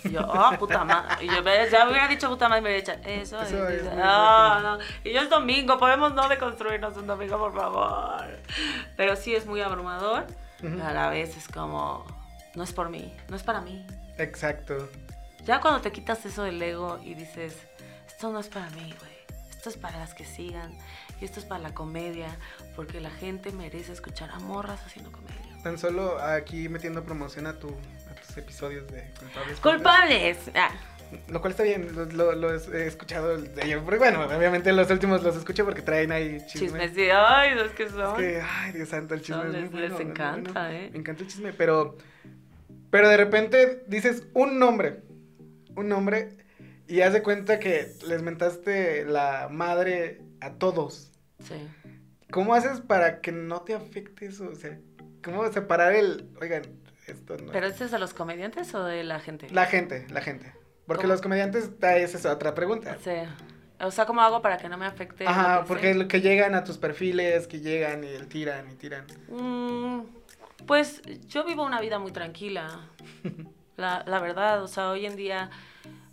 Y 0.04 0.10
yo, 0.10 0.20
oh, 0.20 0.58
puta 0.58 0.84
madre. 0.84 1.24
Y 1.24 1.26
yo, 1.26 1.42
ya 1.70 1.88
hubiera 1.88 2.08
dicho 2.08 2.28
puta 2.28 2.48
madre, 2.48 2.62
me 2.62 2.70
hubiera 2.70 2.94
dicho, 2.94 3.08
eso, 3.08 3.40
eso 3.40 3.68
es. 3.68 3.82
Oh, 3.86 4.60
no. 4.60 4.78
Y 5.04 5.12
yo 5.12 5.20
es 5.20 5.30
domingo, 5.30 5.78
podemos 5.78 6.14
no 6.14 6.28
deconstruirnos 6.28 6.96
un 6.96 7.06
domingo, 7.06 7.38
por 7.38 7.54
favor. 7.54 8.38
Pero 8.96 9.16
sí 9.16 9.34
es 9.34 9.46
muy 9.46 9.60
abrumador. 9.60 10.26
A 10.82 10.92
la 10.92 11.08
vez 11.08 11.36
es 11.36 11.48
como, 11.48 12.04
no 12.54 12.62
es 12.62 12.72
por 12.72 12.88
mí, 12.88 13.12
no 13.28 13.36
es 13.36 13.42
para 13.42 13.60
mí. 13.60 13.84
Exacto. 14.18 14.88
Ya 15.44 15.60
cuando 15.60 15.80
te 15.80 15.90
quitas 15.90 16.24
eso 16.24 16.44
del 16.44 16.62
ego 16.62 17.00
y 17.02 17.14
dices, 17.14 17.56
esto 18.06 18.30
no 18.30 18.38
es 18.38 18.48
para 18.48 18.70
mí, 18.70 18.94
güey 19.00 19.12
esto 19.62 19.70
es 19.70 19.76
para 19.76 19.96
las 20.00 20.12
que 20.12 20.24
sigan 20.24 20.72
y 21.20 21.24
esto 21.24 21.38
es 21.38 21.46
para 21.46 21.62
la 21.62 21.72
comedia, 21.72 22.36
porque 22.74 23.00
la 23.00 23.10
gente 23.10 23.52
merece 23.52 23.92
escuchar 23.92 24.32
a 24.32 24.40
morras 24.40 24.84
haciendo 24.84 25.12
comedia. 25.12 25.56
Tan 25.62 25.78
solo 25.78 26.20
aquí 26.20 26.68
metiendo 26.68 27.04
promoción 27.04 27.46
a, 27.46 27.60
tu, 27.60 27.72
episodios 28.36 28.86
de 28.88 29.10
Culpables. 29.18 29.60
¡Culpables! 29.60 30.38
Ah. 30.54 30.70
Lo 31.28 31.40
cual 31.42 31.50
está 31.50 31.62
bien, 31.62 31.88
lo, 32.16 32.54
he 32.54 32.86
escuchado 32.86 33.36
de 33.36 33.64
ellos. 33.64 33.82
Porque 33.84 33.98
bueno, 33.98 34.24
obviamente 34.24 34.72
los 34.72 34.90
últimos 34.90 35.22
los 35.22 35.36
escucho 35.36 35.64
porque 35.64 35.82
traen 35.82 36.10
ahí 36.10 36.38
chisme. 36.46 36.68
Chismes, 36.68 36.92
sí, 36.94 37.08
ay, 37.12 37.54
los 37.54 37.72
que 37.72 37.90
son. 37.90 38.12
Es 38.12 38.16
que, 38.16 38.42
ay, 38.42 38.72
Dios 38.72 38.88
santo, 38.88 39.14
el 39.14 39.20
chisme 39.20 39.42
es 39.42 39.70
muy 39.70 39.80
bueno. 39.80 39.88
Les 39.88 40.00
encanta, 40.00 40.74
¿eh? 40.74 40.88
Me 40.90 40.98
encanta 41.00 41.22
el 41.22 41.28
chisme, 41.28 41.52
pero, 41.52 41.98
pero 42.90 43.08
de 43.08 43.16
repente 43.18 43.84
dices 43.88 44.26
un 44.32 44.58
nombre, 44.58 45.02
un 45.76 45.90
nombre 45.90 46.38
y 46.88 47.02
haz 47.02 47.12
de 47.12 47.22
cuenta 47.22 47.58
que 47.58 47.92
les 48.06 48.22
mentaste 48.22 49.04
la 49.04 49.48
madre 49.50 50.22
a 50.40 50.54
todos. 50.54 51.12
Sí. 51.46 51.56
¿cómo 52.32 52.54
haces 52.54 52.80
para 52.80 53.20
que 53.20 53.30
no 53.30 53.60
te 53.62 53.74
afecte 53.74 54.26
eso? 54.26 54.48
O 54.48 54.56
sea, 54.56 54.76
¿cómo 55.22 55.46
separar 55.52 55.94
el, 55.94 56.28
oigan, 56.40 56.62
esto 57.06 57.36
no... 57.36 57.52
¿Pero 57.52 57.66
este 57.66 57.84
es 57.84 57.90
de 57.90 57.98
los 57.98 58.14
comediantes 58.14 58.74
o 58.74 58.84
de 58.84 59.04
la 59.04 59.20
gente? 59.20 59.48
La 59.50 59.66
gente, 59.66 60.06
la 60.10 60.20
gente. 60.20 60.52
Porque 60.86 61.02
¿Cómo? 61.02 61.12
los 61.12 61.22
comediantes, 61.22 61.70
esa 61.80 62.18
es 62.18 62.26
otra 62.26 62.54
pregunta. 62.54 62.96
Sí. 63.02 63.12
O 63.80 63.90
sea, 63.90 64.06
¿cómo 64.06 64.20
hago 64.20 64.42
para 64.42 64.58
que 64.58 64.68
no 64.68 64.78
me 64.78 64.86
afecte? 64.86 65.26
Ajá, 65.26 65.56
lo 65.56 65.62
que 65.62 65.68
porque 65.68 65.94
lo 65.94 66.08
que 66.08 66.20
llegan 66.20 66.54
a 66.54 66.62
tus 66.62 66.78
perfiles, 66.78 67.48
que 67.48 67.60
llegan 67.60 68.04
y 68.04 68.16
tiran 68.26 68.70
y 68.70 68.74
tiran. 68.74 69.06
Mm, 69.28 70.02
pues 70.66 71.02
yo 71.26 71.44
vivo 71.44 71.64
una 71.64 71.80
vida 71.80 71.98
muy 71.98 72.12
tranquila. 72.12 72.88
La, 73.78 74.04
la 74.06 74.20
verdad, 74.20 74.62
o 74.62 74.68
sea, 74.68 74.90
hoy 74.90 75.06
en 75.06 75.16
día, 75.16 75.50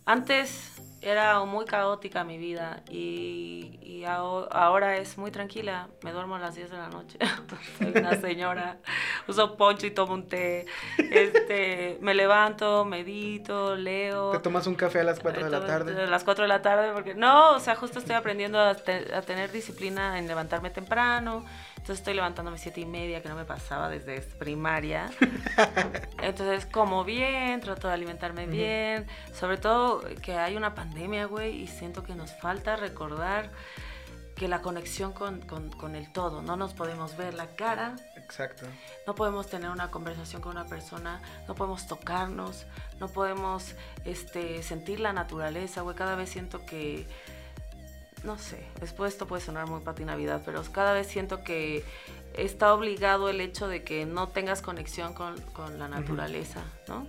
antes 0.06 0.80
era 1.02 1.42
muy 1.44 1.64
caótica 1.64 2.24
mi 2.24 2.36
vida 2.38 2.82
y, 2.88 3.78
y 3.82 4.04
aho- 4.04 4.48
ahora 4.52 4.96
es 4.98 5.16
muy 5.18 5.30
tranquila. 5.30 5.88
Me 6.02 6.12
duermo 6.12 6.36
a 6.36 6.38
las 6.38 6.54
10 6.54 6.70
de 6.70 6.76
la 6.76 6.88
noche. 6.88 7.18
Soy 7.78 7.92
una 7.96 8.20
señora. 8.20 8.78
Uso 9.26 9.56
poncho 9.56 9.86
y 9.86 9.90
tomo 9.92 10.14
un 10.14 10.28
té. 10.28 10.66
Este, 10.98 11.98
me 12.00 12.14
levanto, 12.14 12.84
medito, 12.84 13.76
leo. 13.76 14.30
Te 14.32 14.38
tomas 14.40 14.66
un 14.66 14.74
café 14.74 15.00
a 15.00 15.04
las 15.04 15.20
4 15.20 15.44
de 15.44 15.50
la 15.50 15.66
tarde. 15.66 16.02
A 16.02 16.06
las 16.06 16.24
4 16.24 16.42
de 16.44 16.48
la 16.48 16.62
tarde, 16.62 16.92
porque 16.92 17.14
no, 17.14 17.52
o 17.52 17.60
sea, 17.60 17.76
justo 17.76 17.98
estoy 17.98 18.14
aprendiendo 18.16 18.60
a, 18.60 18.74
te- 18.74 19.14
a 19.14 19.22
tener 19.22 19.50
disciplina 19.52 20.18
en 20.18 20.26
levantarme 20.28 20.70
temprano. 20.70 21.44
Entonces 21.70 22.00
estoy 22.00 22.12
levantándome 22.12 22.58
siete 22.58 22.82
y 22.82 22.84
media, 22.84 23.22
que 23.22 23.28
no 23.30 23.34
me 23.36 23.46
pasaba 23.46 23.88
desde 23.88 24.20
primaria. 24.20 25.08
Entonces 26.22 26.66
como 26.66 27.04
bien, 27.04 27.60
trato 27.60 27.88
de 27.88 27.94
alimentarme 27.94 28.46
bien. 28.46 29.06
Sobre 29.32 29.56
todo 29.56 30.02
que 30.22 30.34
hay 30.34 30.56
una 30.56 30.74
pandemia, 30.74 30.89
güey, 31.28 31.62
y 31.62 31.66
siento 31.66 32.02
que 32.02 32.14
nos 32.14 32.32
falta 32.32 32.76
recordar 32.76 33.50
que 34.36 34.48
la 34.48 34.62
conexión 34.62 35.12
con, 35.12 35.40
con- 35.42 35.70
con 35.70 35.94
el 35.94 36.10
todo, 36.12 36.40
no 36.40 36.56
nos 36.56 36.72
podemos 36.72 37.16
ver 37.16 37.34
la 37.34 37.48
cara, 37.56 37.96
Exacto. 38.16 38.64
no 39.06 39.14
podemos 39.14 39.48
tener 39.48 39.68
una 39.70 39.90
conversación 39.90 40.40
con 40.40 40.52
una 40.52 40.66
persona, 40.66 41.20
no 41.46 41.54
podemos 41.54 41.86
tocarnos, 41.86 42.64
no 43.00 43.08
podemos 43.08 43.74
este, 44.06 44.62
sentir 44.62 44.98
la 45.00 45.12
naturaleza, 45.12 45.82
güey. 45.82 45.94
Cada 45.94 46.14
vez 46.16 46.30
siento 46.30 46.64
que, 46.64 47.06
no 48.24 48.38
sé, 48.38 48.66
después 48.80 49.12
esto 49.12 49.26
puede 49.26 49.42
sonar 49.42 49.66
muy 49.66 49.80
pati 49.80 50.04
Navidad, 50.06 50.40
pero 50.44 50.62
cada 50.72 50.94
vez 50.94 51.06
siento 51.08 51.44
que 51.44 51.84
está 52.32 52.72
obligado 52.72 53.28
el 53.28 53.42
hecho 53.42 53.68
de 53.68 53.82
que 53.84 54.06
no 54.06 54.28
tengas 54.28 54.62
conexión 54.62 55.12
con, 55.12 55.38
con 55.52 55.78
la 55.78 55.88
naturaleza, 55.88 56.62
¿no? 56.88 57.06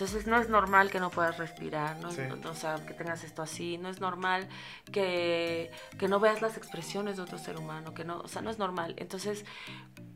Entonces 0.00 0.26
no 0.26 0.38
es 0.38 0.48
normal 0.48 0.90
que 0.90 0.98
no 0.98 1.10
puedas 1.10 1.36
respirar, 1.36 1.98
¿no? 1.98 2.10
Sí. 2.10 2.22
o 2.22 2.54
sea, 2.54 2.76
que 2.86 2.94
tengas 2.94 3.22
esto 3.22 3.42
así, 3.42 3.76
no 3.76 3.90
es 3.90 4.00
normal 4.00 4.48
que, 4.90 5.70
que 5.98 6.08
no 6.08 6.20
veas 6.20 6.40
las 6.40 6.56
expresiones 6.56 7.18
de 7.18 7.22
otro 7.22 7.36
ser 7.36 7.58
humano, 7.58 7.92
que 7.92 8.02
no, 8.02 8.20
o 8.20 8.28
sea, 8.28 8.40
no 8.40 8.48
es 8.48 8.58
normal. 8.58 8.94
Entonces, 8.96 9.44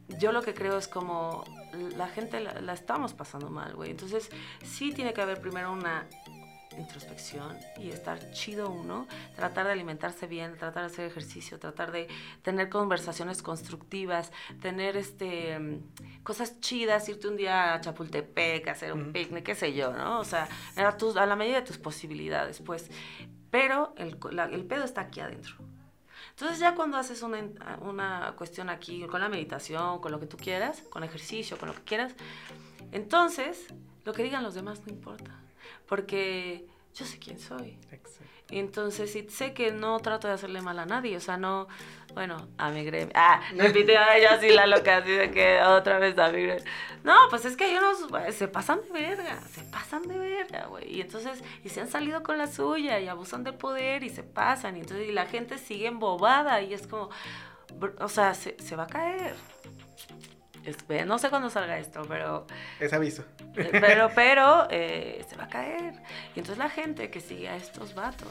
yo 0.09 0.33
lo 0.33 0.41
que 0.41 0.55
creo 0.55 0.79
es 0.79 0.89
como 0.89 1.45
la 1.99 2.09
gente 2.09 2.41
la, 2.41 2.63
la 2.63 2.73
estamos 2.73 3.13
pasando 3.13 3.51
mal, 3.51 3.75
güey. 3.75 3.91
Entonces, 3.91 4.31
sí 4.65 4.91
tiene 4.93 5.13
que 5.13 5.21
haber 5.21 5.43
primero 5.43 5.71
una 5.71 6.07
introspección 6.79 7.57
y 7.79 7.91
estar 7.91 8.31
chido 8.33 8.71
uno, 8.71 9.07
tratar 9.37 9.67
de 9.67 9.73
alimentarse 9.73 10.27
bien, 10.27 10.57
tratar 10.57 10.83
de 10.85 10.87
hacer 10.93 11.07
ejercicio, 11.07 11.59
tratar 11.59 11.93
de 11.93 12.09
tener 12.43 12.69
conversaciones 12.69 13.43
constructivas, 13.43 14.33
tener 14.61 14.97
este 14.97 15.81
cosas 16.23 16.61
chidas, 16.61 17.09
irte 17.09 17.29
un 17.29 17.37
día 17.37 17.75
a 17.75 17.81
Chapultepec, 17.81 18.67
hacer 18.69 18.93
un 18.93 19.13
picnic, 19.13 19.45
qué 19.45 19.55
sé 19.55 19.75
yo, 19.75 19.93
¿no? 19.93 20.21
O 20.21 20.25
sea, 20.25 20.49
a, 20.77 20.97
tus- 20.97 21.17
a 21.17 21.27
la 21.27 21.37
medida 21.37 21.57
de 21.61 21.67
tus 21.67 21.79
posibilidades, 21.79 22.61
pues. 22.61 22.91
Pero 23.51 23.95
el, 23.97 24.19
la- 24.33 24.47
el 24.47 24.65
pedo 24.65 24.85
está 24.85 25.03
aquí 25.03 25.21
adentro. 25.21 25.55
Entonces 26.31 26.59
ya 26.59 26.75
cuando 26.75 26.97
haces 26.97 27.23
una, 27.23 27.39
una 27.81 28.35
cuestión 28.37 28.69
aquí, 28.69 29.07
con 29.07 29.21
la 29.21 29.29
meditación, 29.29 30.01
con 30.01 30.11
lo 30.11 30.19
que 30.19 30.27
tú 30.27 30.37
quieras, 30.37 30.83
con 30.91 31.05
ejercicio, 31.05 31.57
con 31.59 31.69
lo 31.69 31.75
que 31.77 31.83
quieras, 31.83 32.15
entonces 32.91 33.67
lo 34.05 34.13
que 34.13 34.23
digan 34.25 34.43
los 34.43 34.55
demás 34.55 34.81
no 34.87 34.93
importa, 34.93 35.31
porque 35.87 36.67
yo 36.95 37.05
sé 37.05 37.19
quién 37.19 37.39
soy. 37.39 37.79
Exacto. 37.91 38.35
Y 38.51 38.59
entonces 38.59 39.11
sí, 39.11 39.27
sé 39.31 39.55
que 39.55 39.73
no 39.73 39.99
trato 40.01 40.29
de 40.29 40.35
hacerle 40.35 40.61
mal 40.61 40.79
a 40.79 40.85
nadie, 40.85 41.17
o 41.17 41.21
sea, 41.21 41.39
no, 41.39 41.67
bueno, 42.13 42.47
a 42.59 42.71
mi 42.71 42.85
gremio. 42.85 43.13
Ah, 43.17 43.41
me 43.55 43.71
pide 43.71 43.97
a 43.97 44.17
ella 44.17 44.35
así 44.35 44.51
la 44.51 44.67
loca, 44.67 44.99
así 44.99 45.11
de 45.11 45.31
que 45.31 45.61
otra 45.63 45.99
vez 45.99 46.17
a 46.19 46.31
mi 46.31 46.43
gremio. 46.43 46.65
No, 47.03 47.15
pues 47.31 47.47
es 47.47 47.57
que 47.57 47.65
hay 47.65 47.77
unos, 47.77 48.07
güey, 48.09 48.33
se 48.33 48.47
pasan 48.47 48.81
de 48.83 48.93
verga, 48.93 49.41
se 49.51 49.63
pasan 49.65 50.03
de 50.03 50.19
verga, 50.19 50.67
güey. 50.67 50.95
Y 50.95 51.01
entonces, 51.01 51.43
y 51.65 51.71
se 51.71 51.81
han 51.81 51.89
salido 51.89 52.23
con 52.23 52.37
la 52.37 52.47
suya 52.47 53.01
y 53.01 53.09
abusan 53.09 53.45
del 53.45 53.55
poder 53.55 54.05
y 54.05 54.11
se 54.11 54.23
pasan. 54.23 54.77
Y 54.77 54.81
entonces, 54.81 55.09
y 55.09 55.13
la 55.13 55.27
gente 55.27 55.59
sigue 55.59 55.87
embobada 55.87 56.61
y 56.61 56.75
es 56.75 56.87
como, 56.87 57.09
o 57.99 58.09
sea, 58.09 58.35
se, 58.35 58.57
se 58.63 58.77
va 58.77 58.85
a 58.85 58.89
caer. 58.89 59.35
Espe- 60.65 61.05
No 61.05 61.19
sé 61.19 61.29
cuándo 61.31 61.51
salga 61.51 61.79
esto, 61.79 62.03
pero 62.09 62.47
Es 62.81 62.93
aviso. 62.93 63.25
eh, 63.57 63.69
Pero, 63.73 64.11
pero, 64.15 64.67
eh, 64.71 65.25
se 65.29 65.37
va 65.37 65.45
a 65.45 65.49
caer. 65.49 65.95
Y 66.35 66.39
entonces 66.41 66.59
la 66.59 66.71
gente 66.71 67.11
que 67.11 67.21
sigue 67.21 67.49
a 67.49 67.57
estos 67.57 67.95
vatos, 67.95 68.29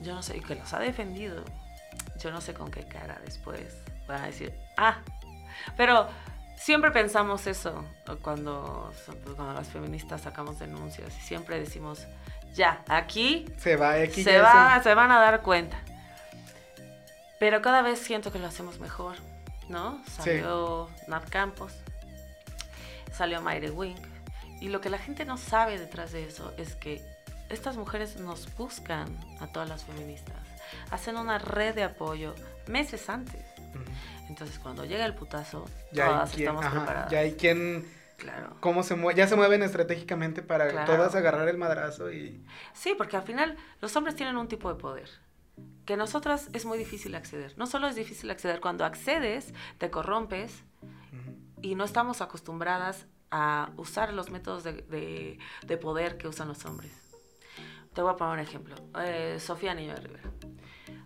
yo 0.00 0.14
no 0.14 0.22
sé, 0.22 0.36
y 0.36 0.40
que 0.40 0.54
los 0.54 0.72
ha 0.74 0.78
defendido, 0.78 1.44
yo 2.18 2.30
no 2.30 2.40
sé 2.40 2.54
con 2.54 2.70
qué 2.70 2.84
cara 2.84 3.20
después 3.24 3.76
van 4.06 4.22
a 4.22 4.26
decir, 4.26 4.52
ah, 4.76 4.98
pero 5.76 6.08
siempre 6.56 6.90
pensamos 6.90 7.46
eso 7.46 7.84
cuando, 8.22 8.92
cuando 9.36 9.54
las 9.54 9.68
feministas 9.68 10.20
sacamos 10.22 10.58
denuncias 10.58 11.08
y 11.16 11.20
siempre 11.20 11.58
decimos, 11.58 12.06
ya, 12.52 12.82
aquí 12.88 13.46
Se 13.56 13.76
va, 13.76 13.92
aquí 13.94 14.22
se, 14.24 14.38
va, 14.40 14.80
se 14.82 14.94
van 14.94 15.10
a 15.10 15.18
dar 15.20 15.40
cuenta. 15.42 15.78
Pero 17.38 17.60
cada 17.62 17.82
vez 17.82 17.98
siento 17.98 18.30
que 18.30 18.38
lo 18.38 18.46
hacemos 18.46 18.78
mejor, 18.78 19.16
¿no? 19.72 20.00
Salió 20.06 20.88
Nat 21.08 21.28
Campos, 21.28 21.72
salió 23.12 23.40
Mayre 23.42 23.70
Wing. 23.70 23.96
Y 24.60 24.68
lo 24.68 24.80
que 24.80 24.90
la 24.90 24.98
gente 24.98 25.24
no 25.24 25.36
sabe 25.38 25.78
detrás 25.78 26.12
de 26.12 26.24
eso 26.28 26.52
es 26.56 26.76
que 26.76 27.02
estas 27.48 27.76
mujeres 27.76 28.16
nos 28.20 28.54
buscan 28.56 29.08
a 29.40 29.48
todas 29.48 29.68
las 29.68 29.82
feministas. 29.84 30.36
Hacen 30.90 31.16
una 31.16 31.38
red 31.38 31.74
de 31.74 31.82
apoyo 31.82 32.34
meses 32.68 33.08
antes. 33.10 33.44
Entonces, 34.28 34.58
cuando 34.58 34.84
llega 34.84 35.04
el 35.04 35.14
putazo, 35.14 35.64
Ya 35.90 36.06
todas 36.06 36.30
quien, 36.30 36.40
estamos 36.48 36.64
ajá, 36.64 36.76
preparadas. 36.76 37.10
ya 37.10 37.18
hay 37.18 37.32
quien, 37.32 37.86
Claro. 38.16 38.56
cómo 38.60 38.82
se 38.84 38.94
mue- 38.96 39.14
ya 39.14 39.26
se 39.26 39.34
mueven 39.36 39.62
estratégicamente 39.64 40.42
para 40.42 40.68
Claro. 40.68 40.94
todas 40.94 41.14
agarrar 41.16 41.48
el 41.48 41.58
madrazo 41.58 42.10
y 42.12 42.46
Sí, 42.72 42.94
porque 42.96 43.16
al 43.16 43.24
final 43.24 43.56
los 43.80 43.94
hombres 43.96 44.14
tienen 44.14 44.36
un 44.36 44.46
tipo 44.48 44.72
de 44.72 44.78
poder 44.80 45.10
que 45.86 45.96
nosotras 45.96 46.48
es 46.52 46.64
muy 46.64 46.78
difícil 46.78 47.14
acceder. 47.14 47.56
No 47.58 47.66
solo 47.66 47.88
es 47.88 47.96
difícil 47.96 48.30
acceder, 48.30 48.60
cuando 48.60 48.84
accedes 48.84 49.52
te 49.78 49.90
corrompes 49.90 50.62
y 51.60 51.74
no 51.74 51.84
estamos 51.84 52.20
acostumbradas 52.20 53.06
a 53.30 53.70
usar 53.76 54.12
los 54.12 54.30
métodos 54.30 54.62
de, 54.64 54.72
de- 54.82 55.38
de 55.66 55.76
poder 55.76 56.18
que 56.18 56.28
usan 56.28 56.48
los 56.48 56.64
hombres. 56.66 56.92
Te 57.94 58.02
voy 58.02 58.12
a 58.12 58.16
poner 58.16 58.34
un 58.34 58.40
ejemplo. 58.40 58.74
Eh, 59.00 59.38
Sofía 59.40 59.74
Niño 59.74 59.94
de 59.94 60.00
Rivera. 60.00 60.30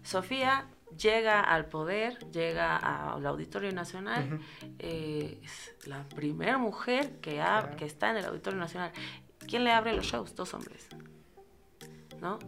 Sofía 0.02 0.68
llega 0.96 1.40
al 1.40 1.66
poder, 1.66 2.18
llega 2.30 2.76
al 2.76 3.26
Auditorio 3.26 3.72
Nacional, 3.72 4.40
eh, 4.78 5.40
es 5.42 5.74
la 5.86 6.04
primera 6.08 6.58
mujer 6.58 7.20
que, 7.20 7.40
ha- 7.40 7.70
que 7.76 7.84
está 7.84 8.10
en 8.10 8.18
el 8.18 8.24
Auditorio 8.26 8.58
Nacional. 8.58 8.92
¿Quién 9.48 9.64
le 9.64 9.72
abre 9.72 9.94
los 9.94 10.06
shows? 10.06 10.34
Dos 10.34 10.54
hombres. 10.54 10.88
¿No? 12.20 12.38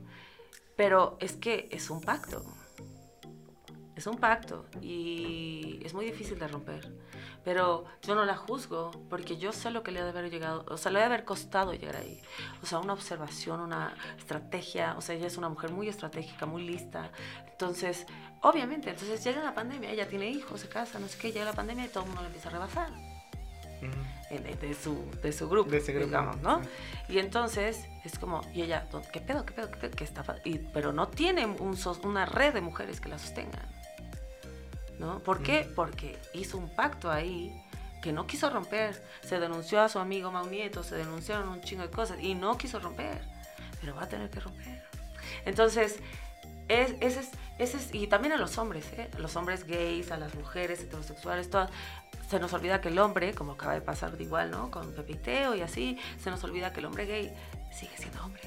Pero 0.78 1.16
es 1.18 1.32
que 1.32 1.68
es 1.72 1.90
un 1.90 2.00
pacto. 2.00 2.44
Es 3.96 4.06
un 4.06 4.16
pacto 4.16 4.64
y 4.80 5.80
es 5.84 5.92
muy 5.92 6.06
difícil 6.06 6.38
de 6.38 6.46
romper. 6.46 6.88
Pero 7.44 7.84
yo 8.02 8.14
no 8.14 8.24
la 8.24 8.36
juzgo 8.36 8.92
porque 9.10 9.38
yo 9.38 9.52
sé 9.52 9.72
lo 9.72 9.82
que 9.82 9.90
le 9.90 9.98
ha 9.98 10.04
de 10.04 10.10
haber 10.10 10.30
llegado, 10.30 10.64
o 10.68 10.76
sea, 10.76 10.92
le 10.92 10.98
ha 10.98 11.00
de 11.00 11.06
haber 11.06 11.24
costado 11.24 11.74
llegar 11.74 11.96
ahí. 11.96 12.22
O 12.62 12.66
sea, 12.66 12.78
una 12.78 12.92
observación, 12.92 13.58
una 13.58 13.96
estrategia, 14.16 14.94
o 14.96 15.00
sea, 15.00 15.16
ella 15.16 15.26
es 15.26 15.36
una 15.36 15.48
mujer 15.48 15.72
muy 15.72 15.88
estratégica, 15.88 16.46
muy 16.46 16.62
lista. 16.62 17.10
Entonces, 17.50 18.06
obviamente, 18.42 18.90
entonces 18.90 19.24
llega 19.24 19.42
la 19.42 19.54
pandemia, 19.54 19.90
ella 19.90 20.06
tiene 20.06 20.30
hijos, 20.30 20.60
se 20.60 20.68
casa, 20.68 21.00
no 21.00 21.08
sé 21.08 21.18
qué, 21.18 21.32
llega 21.32 21.44
la 21.44 21.54
pandemia 21.54 21.86
y 21.86 21.88
todo 21.88 22.04
el 22.04 22.10
mundo 22.10 22.22
le 22.22 22.28
empieza 22.28 22.50
a 22.50 22.52
rebasar 22.52 23.07
Eh, 24.30 24.38
de, 24.40 24.54
de 24.68 24.74
su, 24.74 25.10
de 25.22 25.32
su 25.32 25.48
grupo, 25.48 25.70
De 25.70 25.78
ese 25.78 25.92
grupo, 25.92 26.06
digamos, 26.08 26.38
¿no? 26.42 26.62
sí. 26.62 26.68
Y 27.14 27.18
entonces 27.18 27.86
es 28.04 28.18
como, 28.18 28.42
y 28.52 28.62
ella, 28.62 28.86
¿qué 29.12 29.20
pedo, 29.20 29.46
qué 29.46 29.52
pedo, 29.54 29.70
qué 29.70 29.76
pedo? 29.78 29.90
¿Qué 29.96 30.04
está 30.04 30.22
pa-?" 30.22 30.36
y, 30.44 30.58
pero 30.58 30.92
no 30.92 31.08
tiene 31.08 31.46
un 31.46 31.78
una 32.04 32.26
red 32.26 32.52
de 32.54 32.60
mujeres 32.60 33.00
que 33.00 33.08
la 33.08 33.18
sostengan, 33.18 33.66
¿no? 34.98 35.20
¿Por 35.20 35.42
qué? 35.42 35.70
Porque 35.74 36.18
hizo 36.34 36.58
un 36.58 36.74
pacto 36.74 37.10
ahí 37.10 37.54
que 38.02 38.12
no 38.12 38.26
quiso 38.26 38.50
romper. 38.50 39.02
Se 39.22 39.38
denunció 39.40 39.80
a 39.80 39.88
su 39.88 39.98
amigo 39.98 40.30
Mau 40.30 40.46
Nieto, 40.46 40.82
se 40.82 40.96
denunciaron 40.96 41.48
un 41.48 41.60
chingo 41.62 41.82
de 41.82 41.90
cosas 41.90 42.18
y 42.20 42.34
no 42.34 42.56
quiso 42.58 42.80
romper, 42.80 43.20
pero 43.80 43.94
va 43.94 44.02
a 44.04 44.08
tener 44.08 44.28
que 44.30 44.40
romper. 44.40 44.82
Entonces, 45.44 45.96
es, 46.68 46.94
ese 47.00 47.20
es, 47.20 47.30
ese 47.58 47.76
es- 47.78 47.94
y 47.94 48.06
también 48.08 48.34
a 48.34 48.36
los 48.36 48.58
hombres, 48.58 48.86
¿eh? 48.92 49.08
A 49.14 49.18
los 49.20 49.36
hombres 49.36 49.64
gays, 49.66 50.10
a 50.10 50.16
las 50.18 50.34
mujeres 50.34 50.80
heterosexuales, 50.80 51.48
todas. 51.48 51.70
Se 52.28 52.38
nos 52.38 52.52
olvida 52.52 52.80
que 52.80 52.88
el 52.88 52.98
hombre, 52.98 53.32
como 53.34 53.52
acaba 53.52 53.72
de 53.74 53.80
pasar 53.80 54.16
de 54.16 54.22
igual, 54.24 54.50
¿no? 54.50 54.70
Con 54.70 54.92
Pepe 54.92 55.18
y 55.56 55.60
así, 55.62 55.98
se 56.22 56.30
nos 56.30 56.44
olvida 56.44 56.72
que 56.72 56.80
el 56.80 56.86
hombre 56.86 57.06
gay 57.06 57.34
sigue 57.72 57.96
siendo 57.96 58.22
hombre. 58.24 58.42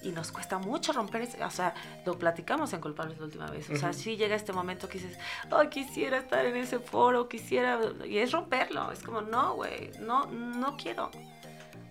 y 0.00 0.10
nos 0.12 0.30
cuesta 0.30 0.58
mucho 0.58 0.92
romper 0.92 1.22
ese, 1.22 1.42
o 1.44 1.50
sea, 1.50 1.74
lo 2.06 2.16
platicamos 2.16 2.72
en 2.72 2.80
Culpables 2.80 3.18
la 3.18 3.24
última 3.24 3.50
vez, 3.50 3.68
o 3.68 3.76
sea, 3.76 3.90
Ujú. 3.90 3.98
sí 3.98 4.16
llega 4.16 4.36
este 4.36 4.52
momento 4.52 4.88
que 4.88 4.98
dices, 5.00 5.18
ay, 5.50 5.68
quisiera 5.68 6.18
estar 6.18 6.46
en 6.46 6.56
ese 6.56 6.78
foro, 6.78 7.28
quisiera, 7.28 7.80
y 8.06 8.18
es 8.18 8.30
romperlo, 8.30 8.92
es 8.92 9.02
como, 9.02 9.22
no, 9.22 9.54
güey, 9.54 9.90
no, 9.98 10.26
no 10.26 10.76
quiero. 10.76 11.10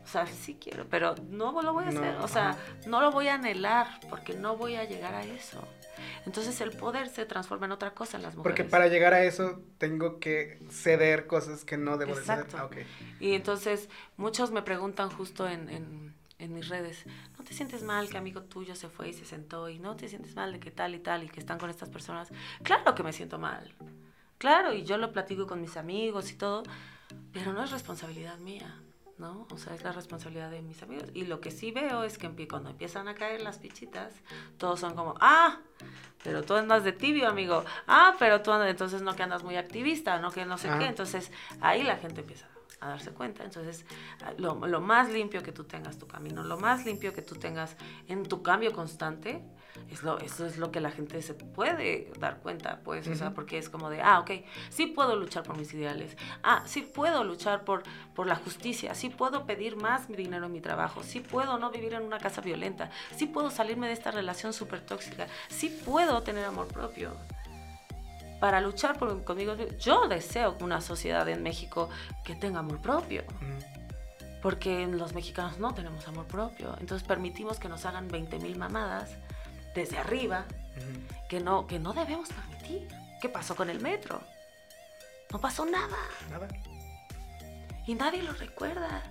O 0.06 0.08
sea, 0.10 0.26
sí 0.26 0.58
quiero, 0.60 0.86
pero 0.90 1.16
no 1.30 1.62
lo 1.62 1.74
voy 1.74 1.84
a 1.84 1.92
No, 1.92 2.00
hacer, 2.00 2.16
o 2.22 2.28
sea, 2.30 2.56
no 2.88 3.02
lo 3.02 3.12
voy 3.12 3.28
a 3.28 3.34
anhelar 3.36 4.00
porque 4.10 4.34
no 4.36 4.56
voy 4.56 4.76
a 4.78 4.86
llegar 4.86 5.14
a 5.14 5.24
eso. 5.26 5.62
Entonces 6.26 6.60
el 6.62 6.72
poder 6.72 7.10
se 7.10 7.26
transforma 7.26 7.66
en 7.66 7.72
otra 7.72 7.94
cosa 7.94 8.18
en 8.18 8.24
las 8.24 8.36
mujeres. 8.36 8.56
Porque 8.58 8.70
para 8.70 8.88
llegar 8.88 9.14
a 9.14 9.24
eso 9.24 9.62
tengo 9.78 10.20
que 10.20 10.60
ceder 10.70 11.28
cosas 11.28 11.66
que 11.66 11.78
no 11.78 11.98
debo 11.98 12.18
Exacto. 12.18 12.46
de 12.46 12.52
ceder. 12.52 12.62
Ah, 12.62 12.66
ok. 12.66 13.22
Y 13.22 13.34
entonces 13.34 13.90
muchos 14.18 14.52
me 14.52 14.62
preguntan 14.62 15.10
justo 15.10 15.48
en, 15.48 15.70
en, 15.70 16.14
en 16.40 16.54
mis 16.54 16.70
redes, 16.70 17.06
¿no 17.38 17.44
te 17.44 17.54
sientes 17.54 17.84
mal 17.84 18.10
que 18.10 18.18
amigo 18.18 18.44
tuyo 18.44 18.76
se 18.76 18.90
fue 18.90 19.10
y 19.10 19.14
se 19.14 19.26
sentó? 19.26 19.70
¿Y 19.70 19.80
no 19.80 19.96
te 19.96 20.08
sientes 20.08 20.36
mal 20.36 20.52
de 20.54 20.60
que 20.60 20.72
tal 20.72 20.96
y 20.96 21.00
tal 21.00 21.24
y 21.24 21.30
que 21.30 21.40
están 21.40 21.58
con 21.58 21.70
estas 21.70 21.90
personas? 21.90 22.30
Claro 22.64 22.94
que 22.96 23.04
me 23.04 23.14
siento 23.14 23.40
mal. 23.40 23.74
Claro, 24.38 24.74
y 24.74 24.84
yo 24.84 24.98
lo 24.98 25.12
platico 25.12 25.48
con 25.48 25.62
mis 25.62 25.78
amigos 25.78 26.32
y 26.32 26.36
todo, 26.36 26.64
pero 27.34 27.54
no 27.54 27.64
es 27.64 27.72
responsabilidad 27.72 28.38
mía, 28.38 28.80
¿no? 29.18 29.48
O 29.52 29.58
sea, 29.58 29.74
es 29.74 29.84
la 29.84 29.92
responsabilidad 29.92 30.52
de 30.52 30.62
mis 30.62 30.82
amigos. 30.84 31.10
Y 31.14 31.26
lo 31.26 31.42
que 31.42 31.52
sí 31.52 31.72
veo 31.72 32.04
es 32.04 32.18
que 32.18 32.48
cuando 32.48 32.70
empiezan 32.70 33.08
a 33.08 33.16
caer 33.16 33.42
las 33.42 33.60
fichitas, 33.60 34.14
todos 34.58 34.80
son 34.80 34.96
como, 34.96 35.16
ah, 35.22 35.58
pero 36.24 36.44
tú 36.44 36.54
andas 36.54 36.84
de 36.84 36.92
tibio, 36.92 37.28
amigo. 37.28 37.64
Ah, 37.88 38.16
pero 38.20 38.42
tú 38.42 38.52
andas, 38.52 38.70
entonces 38.70 39.02
no 39.02 39.16
que 39.16 39.24
andas 39.24 39.44
muy 39.44 39.56
activista, 39.56 40.20
no 40.20 40.32
que 40.32 40.46
no 40.46 40.58
sé 40.58 40.70
Ah. 40.70 40.78
qué. 40.80 40.86
Entonces 40.86 41.32
ahí 41.62 41.84
la 41.84 41.98
gente 41.98 42.22
empieza 42.22 42.48
a 42.80 42.90
darse 42.90 43.12
cuenta. 43.12 43.44
Entonces, 43.44 43.86
lo, 44.38 44.54
lo 44.68 44.82
más 44.82 45.10
limpio 45.10 45.42
que 45.42 45.52
tú 45.52 45.64
tengas 45.64 45.98
tu 45.98 46.06
camino, 46.08 46.44
lo 46.44 46.58
más 46.58 46.86
limpio 46.86 47.12
que 47.14 47.24
tú 47.24 47.36
tengas 47.36 47.76
en 48.08 48.24
tu 48.24 48.44
cambio 48.44 48.72
constante, 48.72 49.42
es 49.92 50.04
lo, 50.04 50.20
eso 50.20 50.46
es 50.46 50.58
lo 50.58 50.72
que 50.72 50.82
la 50.82 50.92
gente 50.92 51.22
se 51.22 51.34
puede 51.34 52.12
dar 52.20 52.38
cuenta, 52.40 52.82
pues, 52.84 53.08
o 53.08 53.16
sea, 53.16 53.34
porque 53.34 53.58
es 53.58 53.70
como 53.70 53.90
de, 53.90 54.02
ah, 54.02 54.20
ok, 54.20 54.32
sí 54.70 54.88
puedo 54.88 55.16
luchar 55.16 55.44
por 55.44 55.58
mis 55.58 55.74
ideales, 55.74 56.16
ah, 56.44 56.64
sí 56.66 56.82
puedo 56.82 57.24
luchar 57.24 57.64
por, 57.64 57.84
por 58.14 58.28
la 58.28 58.36
justicia, 58.36 58.96
sí 58.96 59.10
puedo 59.10 59.46
pedir 59.46 59.76
más 59.76 60.08
dinero 60.08 60.48
en 60.48 60.52
mi 60.52 60.62
trabajo, 60.62 61.04
sí 61.04 61.20
puedo 61.20 61.58
no 61.58 61.72
vivir 61.72 61.94
en 61.94 62.04
una 62.04 62.20
casa 62.20 62.42
violenta, 62.42 62.90
sí 63.16 63.26
puedo 63.26 63.50
salirme 63.50 63.88
de 63.88 63.94
esta 63.94 64.12
relación 64.12 64.54
súper 64.54 64.82
tóxica, 64.82 65.28
sí 65.50 65.70
puedo 65.86 66.22
tener 66.24 66.46
amor 66.46 66.68
propio. 66.68 67.12
Para 68.40 68.62
luchar 68.62 69.00
por, 69.00 69.24
conmigo, 69.24 69.56
yo 69.80 70.08
deseo 70.08 70.56
una 70.62 70.80
sociedad 70.80 71.28
en 71.28 71.42
México 71.42 71.90
que 72.24 72.36
tenga 72.36 72.60
amor 72.60 72.80
propio 72.82 73.24
porque 74.42 74.88
los 74.88 75.14
mexicanos 75.14 75.60
no 75.60 75.74
tenemos 75.74 76.08
amor 76.08 76.26
propio. 76.26 76.76
Entonces 76.80 77.08
permitimos 77.08 77.60
que 77.60 77.70
nos 77.70 77.86
hagan 77.86 78.08
20 78.08 78.40
mil 78.40 78.58
mamadas 78.58 79.18
desde 79.78 80.00
arriba 80.00 80.46
que 81.30 81.40
no, 81.40 81.68
que 81.68 81.78
no 81.78 81.94
debemos 81.94 82.30
permitir. 82.30 82.88
¿Qué 83.22 83.30
pasó 83.30 83.56
con 83.56 83.70
el 83.70 83.80
metro? 83.80 84.22
No 85.32 85.40
pasó 85.40 85.66
nada 85.66 85.98
Nada. 86.32 86.48
y 87.86 87.94
nadie 87.94 88.24
lo 88.24 88.34
recuerda. 88.34 89.04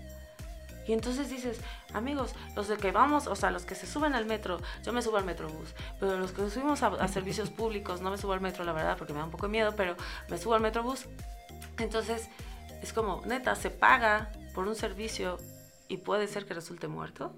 Y 0.89 0.93
entonces 0.93 1.29
dices, 1.29 1.61
amigos, 1.95 2.35
los 2.57 2.69
de 2.69 2.77
que 2.77 2.91
vamos, 2.91 3.27
o 3.29 3.37
sea, 3.37 3.51
los 3.51 3.65
que 3.65 3.75
se 3.77 3.87
suben 3.87 4.15
al 4.15 4.25
metro, 4.25 4.61
yo 4.83 4.93
me 4.93 5.03
subo 5.03 5.17
al 5.19 5.25
metrobús, 5.25 5.75
pero 6.01 6.17
los 6.19 6.33
que 6.33 6.49
subimos 6.51 6.83
a, 6.83 6.89
a 6.89 7.09
servicios 7.09 7.51
públicos, 7.61 8.01
no 8.01 8.11
me 8.11 8.19
subo 8.19 8.33
al 8.33 8.41
metro, 8.41 8.65
la 8.65 8.73
verdad, 8.73 8.97
porque 8.97 9.13
me 9.13 9.21
da 9.21 9.25
un 9.25 9.31
poco 9.31 9.47
de 9.47 9.53
miedo, 9.53 9.75
pero 9.77 9.97
me 10.29 10.39
subo 10.39 10.55
al 10.55 10.61
metrobús. 10.61 11.07
Entonces, 11.79 12.29
es 12.83 12.93
como, 12.93 13.23
neta, 13.25 13.55
se 13.55 13.71
paga 13.71 14.33
por 14.55 14.67
un 14.67 14.75
servicio 14.75 15.39
y 15.89 15.99
puede 15.99 16.27
ser 16.27 16.47
que 16.47 16.55
resulte 16.55 16.89
muerto. 16.89 17.35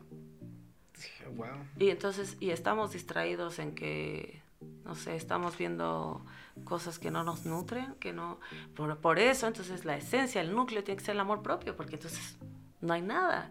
Wow. 1.35 1.47
Y 1.79 1.91
entonces, 1.91 2.37
y 2.41 2.51
estamos 2.51 2.93
distraídos 2.93 3.59
en 3.59 3.75
que, 3.75 4.43
no 4.85 4.95
sé, 4.95 5.17
estamos 5.17 5.57
viendo 5.57 6.25
cosas 6.65 6.99
que 6.99 7.11
no 7.11 7.25
nos 7.25 7.45
nutren, 7.47 7.95
que 7.95 8.13
no... 8.13 8.41
Por, 8.75 8.99
por 8.99 9.19
eso, 9.19 9.47
entonces, 9.47 9.85
la 9.85 9.97
esencia, 9.97 10.41
el 10.41 10.55
núcleo 10.55 10.83
tiene 10.85 10.99
que 10.99 11.05
ser 11.05 11.15
el 11.15 11.21
amor 11.21 11.43
propio, 11.43 11.77
porque 11.77 11.97
entonces 11.97 12.37
no 12.81 12.95
hay 12.95 13.03
nada. 13.03 13.51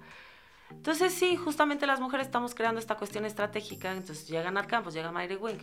Entonces, 0.70 1.14
sí, 1.14 1.38
justamente 1.38 1.88
las 1.88 2.00
mujeres 2.00 2.28
estamos 2.28 2.54
creando 2.54 2.80
esta 2.80 2.96
cuestión 2.96 3.26
estratégica, 3.26 3.92
entonces 3.94 4.28
llegan 4.28 4.58
al 4.58 4.68
campus, 4.68 4.94
llega 4.94 5.12
Mayre 5.12 5.38
Wink, 5.38 5.62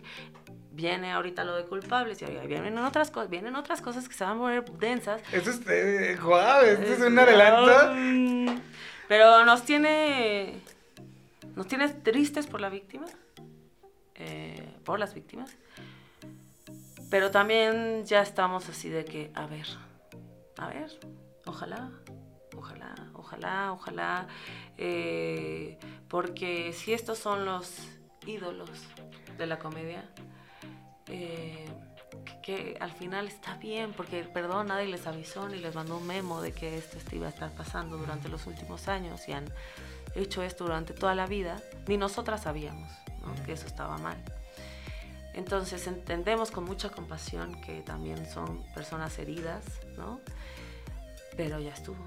viene 0.73 1.12
ahorita 1.12 1.44
lo 1.44 1.57
de 1.57 1.64
culpables, 1.64 2.23
y 2.23 2.25
ahí 2.25 2.47
vienen 2.47 2.79
otras, 2.79 3.11
cosas 3.11 3.29
vienen 3.29 3.55
otras 3.55 3.83
cosas 3.83 4.09
que 4.09 4.14
se 4.14 4.25
van 4.25 4.38
a 4.38 4.40
volver 4.40 4.64
densas, 4.79 5.20
Eso 5.31 5.51
es, 5.51 5.61
eh, 5.68 6.18
wow, 6.23 6.62
esto 6.64 6.92
es 6.94 7.01
un 7.01 7.18
adelanto. 7.18 8.62
Pero 9.09 9.44
nos 9.44 9.64
tiene. 9.64 10.61
Nos 11.55 11.67
tiene 11.69 11.88
tristes 11.88 12.47
por 12.47 12.61
la 12.61 12.69
víctima. 12.69 13.07
eh, 14.17 14.77
por 14.85 14.99
las 14.99 15.14
víctimas. 15.14 15.51
Pero 17.11 17.31
también 17.31 18.05
ya 18.07 18.23
estamos 18.23 18.69
así 18.69 18.88
de 18.88 19.05
que, 19.05 19.31
a 19.35 19.47
ver, 19.47 19.67
a 20.57 20.69
ver, 20.69 20.90
ojalá, 21.47 21.90
ojalá, 22.57 22.95
ojalá, 23.14 23.73
ojalá. 23.73 24.27
eh, 24.79 25.79
porque 26.09 26.73
si 26.73 26.93
estos 26.93 27.19
son 27.19 27.45
los 27.45 27.73
ídolos 28.27 28.71
de 29.37 29.47
la 29.47 29.59
comedia, 29.59 30.09
eh, 31.07 31.67
que, 32.25 32.40
que 32.43 32.77
al 32.81 32.93
final 32.93 33.27
está 33.27 33.57
bien, 33.57 33.93
porque 33.93 34.23
perdón, 34.25 34.69
nadie 34.69 34.87
les 34.87 35.07
avisó 35.07 35.49
ni 35.49 35.59
les 35.59 35.75
mandó 35.75 35.99
un 35.99 36.07
memo 36.07 36.40
de 36.40 36.53
que 36.53 36.79
esto 36.79 36.99
iba 37.14 37.27
a 37.27 37.31
estar 37.31 37.51
pasando 37.53 37.97
durante 37.97 38.29
los 38.29 38.47
últimos 38.47 38.88
años 38.88 39.29
y 39.29 39.33
han 39.33 39.47
hecho 40.14 40.42
esto 40.42 40.64
durante 40.64 40.92
toda 40.94 41.14
la 41.14 41.27
vida, 41.27 41.61
ni 41.87 41.96
nosotras 41.96 42.42
sabíamos 42.42 42.90
¿no? 43.24 43.44
que 43.44 43.53
eso 43.53 43.66
estaba 43.66 43.98
mal. 43.98 44.16
Entonces 45.35 45.87
entendemos 45.87 46.50
con 46.50 46.64
mucha 46.64 46.90
compasión 46.90 47.61
que 47.61 47.81
también 47.81 48.24
son 48.31 48.62
personas 48.74 49.18
heridas, 49.18 49.64
¿no? 49.96 50.20
Pero 51.37 51.59
ya 51.59 51.72
estuvo. 51.72 52.05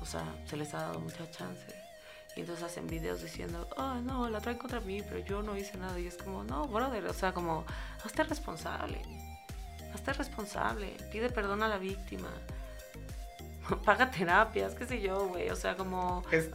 O 0.00 0.06
sea, 0.06 0.24
se 0.46 0.56
les 0.56 0.72
ha 0.72 0.78
dado 0.78 1.00
mucha 1.00 1.30
chance. 1.30 1.66
Y 2.34 2.40
entonces 2.40 2.64
hacen 2.64 2.86
videos 2.86 3.22
diciendo, 3.22 3.68
oh, 3.76 3.94
no, 3.96 4.28
la 4.30 4.40
traen 4.40 4.58
contra 4.58 4.80
mí, 4.80 5.02
pero 5.02 5.18
yo 5.18 5.42
no 5.42 5.56
hice 5.56 5.76
nada. 5.76 5.98
Y 5.98 6.06
es 6.06 6.16
como, 6.16 6.44
no, 6.44 6.66
brother, 6.66 7.06
o 7.06 7.14
sea, 7.14 7.32
como, 7.32 7.64
hazte 8.04 8.24
responsable. 8.24 9.02
Hazte 9.94 10.14
responsable. 10.14 10.96
Pide 11.12 11.28
perdón 11.28 11.62
a 11.62 11.68
la 11.68 11.78
víctima. 11.78 12.28
Paga 13.84 14.10
terapias, 14.10 14.74
qué 14.74 14.86
sé 14.86 15.00
yo, 15.00 15.28
güey. 15.28 15.50
O 15.50 15.56
sea, 15.56 15.76
como... 15.76 16.22
Es 16.30 16.50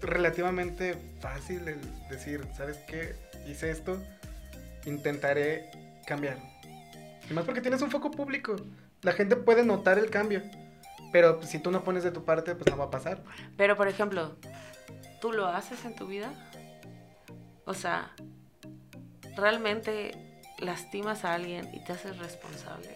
relativamente 0.00 0.94
fácil 1.20 1.66
el 1.68 1.80
decir, 2.08 2.46
¿sabes 2.56 2.78
qué? 2.88 3.14
Hice 3.46 3.70
esto, 3.70 4.02
intentaré 4.86 5.70
cambiar. 6.06 6.36
Y 7.28 7.32
más 7.34 7.44
porque 7.44 7.60
tienes 7.60 7.82
un 7.82 7.90
foco 7.90 8.10
público. 8.10 8.56
La 9.02 9.12
gente 9.12 9.36
puede 9.36 9.64
notar 9.64 9.98
el 9.98 10.10
cambio. 10.10 10.42
Pero 11.12 11.42
si 11.42 11.58
tú 11.58 11.70
no 11.70 11.82
pones 11.82 12.04
de 12.04 12.10
tu 12.12 12.24
parte, 12.24 12.54
pues 12.54 12.70
no 12.70 12.76
va 12.76 12.84
a 12.84 12.90
pasar. 12.90 13.22
Pero, 13.56 13.76
por 13.76 13.88
ejemplo, 13.88 14.36
¿tú 15.20 15.32
lo 15.32 15.46
haces 15.46 15.84
en 15.84 15.94
tu 15.96 16.06
vida? 16.06 16.32
O 17.64 17.74
sea, 17.74 18.12
¿realmente 19.36 20.42
lastimas 20.58 21.24
a 21.24 21.34
alguien 21.34 21.68
y 21.74 21.82
te 21.84 21.92
haces 21.92 22.16
responsable? 22.18 22.94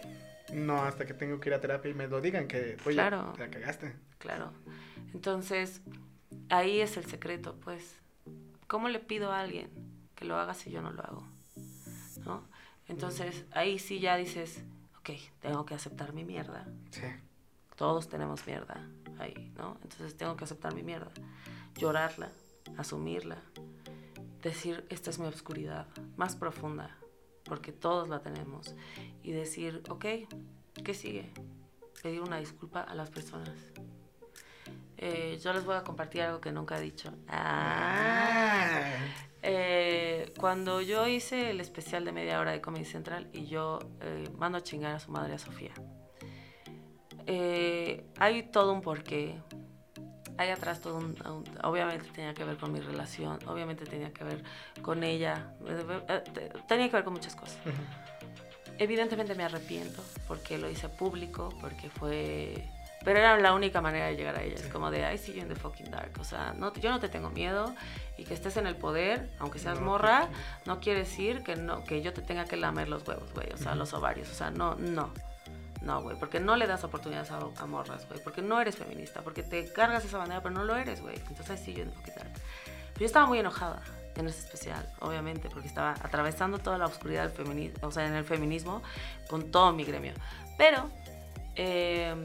No 0.53 0.83
hasta 0.83 1.05
que 1.05 1.13
tengo 1.13 1.39
que 1.39 1.49
ir 1.49 1.55
a 1.55 1.61
terapia 1.61 1.91
y 1.91 1.93
me 1.93 2.07
lo 2.07 2.21
digan 2.21 2.47
que, 2.47 2.77
oye, 2.85 2.95
Claro. 2.95 3.33
la 3.37 3.49
cagaste. 3.49 3.93
Claro. 4.19 4.53
Entonces, 5.13 5.81
ahí 6.49 6.79
es 6.79 6.97
el 6.97 7.05
secreto, 7.05 7.55
pues. 7.61 7.99
¿Cómo 8.67 8.89
le 8.89 8.99
pido 8.99 9.31
a 9.31 9.41
alguien 9.41 9.69
que 10.15 10.25
lo 10.25 10.37
haga 10.37 10.53
si 10.53 10.71
yo 10.71 10.81
no 10.81 10.91
lo 10.91 11.03
hago? 11.03 11.27
¿No? 12.25 12.43
Entonces, 12.87 13.45
ahí 13.51 13.79
sí 13.79 13.99
ya 13.99 14.15
dices, 14.15 14.63
ok, 14.99 15.11
tengo 15.39 15.65
que 15.65 15.75
aceptar 15.75 16.13
mi 16.13 16.23
mierda. 16.23 16.67
Sí. 16.91 17.01
Todos 17.75 18.07
tenemos 18.07 18.45
mierda 18.47 18.87
ahí, 19.19 19.51
¿no? 19.57 19.77
Entonces 19.83 20.15
tengo 20.17 20.35
que 20.35 20.45
aceptar 20.45 20.73
mi 20.73 20.83
mierda, 20.83 21.11
llorarla, 21.75 22.31
asumirla, 22.77 23.37
decir, 24.41 24.85
esta 24.89 25.09
es 25.09 25.19
mi 25.19 25.25
oscuridad 25.25 25.87
más 26.15 26.35
profunda, 26.35 26.95
porque 27.43 27.71
todos 27.71 28.09
la 28.09 28.21
tenemos, 28.21 28.75
y 29.23 29.31
decir, 29.31 29.83
ok, 29.89 30.05
¿qué 30.83 30.93
sigue? 30.93 31.31
Pedir 32.01 32.21
una 32.21 32.37
disculpa 32.37 32.81
a 32.81 32.95
las 32.95 33.09
personas. 33.09 33.57
Eh, 34.97 35.39
yo 35.43 35.51
les 35.53 35.65
voy 35.65 35.75
a 35.75 35.83
compartir 35.83 36.21
algo 36.21 36.39
que 36.41 36.51
nunca 36.51 36.77
he 36.77 36.81
dicho. 36.81 37.11
Ah. 37.27 38.81
Eh, 39.41 40.33
cuando 40.39 40.81
yo 40.81 41.07
hice 41.07 41.51
el 41.51 41.59
especial 41.61 42.03
de 42.05 42.11
media 42.11 42.39
hora 42.39 42.51
de 42.51 42.61
Comedy 42.61 42.85
Central 42.85 43.29
y 43.33 43.45
yo 43.45 43.79
eh, 44.01 44.23
mando 44.37 44.57
a 44.57 44.61
chingar 44.63 44.95
a 44.95 44.99
su 44.99 45.11
madre 45.11 45.33
a 45.35 45.37
Sofía. 45.37 45.71
Hay 48.19 48.43
todo 48.51 48.71
un 48.73 48.81
porqué. 48.81 49.35
Hay 50.37 50.49
atrás 50.49 50.81
todo 50.81 50.97
un, 50.97 51.15
un- 51.27 51.43
Obviamente 51.63 52.09
tenía 52.13 52.33
que 52.33 52.43
ver 52.43 52.57
con 52.57 52.71
mi 52.73 52.79
relación. 52.79 53.39
Obviamente 53.47 53.85
tenía 53.85 54.11
que 54.11 54.23
ver 54.23 54.43
con 54.81 55.03
ella. 55.03 55.53
te- 56.33 56.49
Tenía 56.67 56.89
que 56.89 56.95
ver 56.97 57.03
con 57.03 57.13
muchas 57.13 57.35
cosas. 57.35 57.57
Evidentemente 58.77 59.35
me 59.35 59.43
arrepiento 59.43 60.03
porque 60.27 60.57
lo 60.57 60.69
hice 60.69 60.89
público, 60.89 61.49
porque 61.61 61.89
fue 61.89 62.67
Pero 63.05 63.19
era 63.19 63.37
la 63.37 63.53
única 63.53 63.81
manera 63.81 64.07
de 64.07 64.15
llegar 64.15 64.35
a 64.35 64.41
ellas, 64.41 64.63
como 64.73 64.89
de, 64.89 65.05
ay, 65.05 65.19
sí, 65.19 65.33
yo 65.33 65.43
en 65.43 65.47
the 65.47 65.55
fucking 65.55 65.91
dark. 65.91 66.11
O 66.19 66.23
sea, 66.23 66.53
no, 66.57 66.73
yo 66.73 66.89
no 66.89 66.99
te 66.99 67.07
tengo 67.07 67.29
miedo 67.29 67.73
y 68.17 68.25
que 68.25 68.33
estés 68.33 68.57
en 68.57 68.65
el 68.65 68.75
poder, 68.75 69.29
aunque 69.37 69.59
seas 69.59 69.79
No, 69.79 69.85
morra, 69.85 70.27
no 70.65 70.79
quiere 70.79 71.01
decir 71.01 71.43
que, 71.43 71.55
no, 71.55 71.83
que 71.83 72.01
yo 72.01 72.13
te 72.13 72.23
tenga 72.23 72.45
que 72.45 72.57
lamer 72.57 72.89
los 72.89 73.07
huevos, 73.07 73.31
güey, 73.33 73.51
o 73.53 73.57
sea, 73.57 73.75
los 73.75 73.93
ovarios. 73.93 74.29
O 74.31 74.33
sea, 74.33 74.49
no, 74.49 74.73
no. 74.75 75.13
No, 75.83 76.01
güey, 76.01 76.17
porque 76.17 76.39
no 76.39 76.55
le 76.55 76.65
das 76.65 76.83
oportunidades 76.83 77.29
a, 77.29 77.37
a 77.37 77.65
morras, 77.67 78.07
güey, 78.07 78.19
porque 78.23 78.41
no 78.41 78.59
eres 78.59 78.75
feminista, 78.75 79.21
porque 79.21 79.43
te 79.43 79.71
cargas 79.71 80.03
esa 80.03 80.17
bandera, 80.17 80.41
pero 80.41 80.55
no 80.55 80.63
lo 80.63 80.75
eres, 80.75 80.99
güey. 80.99 81.15
Entonces 81.29 81.59
sí, 81.59 81.75
yo 81.75 81.85
fucking 81.85 82.15
dark. 82.15 82.31
Pero 82.33 82.99
yo 83.01 83.05
estaba 83.05 83.27
muy 83.27 83.37
enojada 83.37 83.83
en 84.15 84.27
ese 84.27 84.39
especial, 84.39 84.89
obviamente, 84.99 85.47
porque 85.49 85.67
estaba 85.67 85.91
atravesando 85.91 86.57
toda 86.57 86.79
la 86.79 86.87
oscuridad 86.87 87.23
del 87.23 87.33
feminismo, 87.33 87.87
o 87.87 87.91
sea, 87.91 88.07
en 88.07 88.15
el 88.15 88.23
feminismo, 88.23 88.81
con 89.27 89.51
todo 89.51 89.73
mi 89.73 89.83
gremio. 89.83 90.13
Pero 90.57 90.89
eh, 91.55 92.15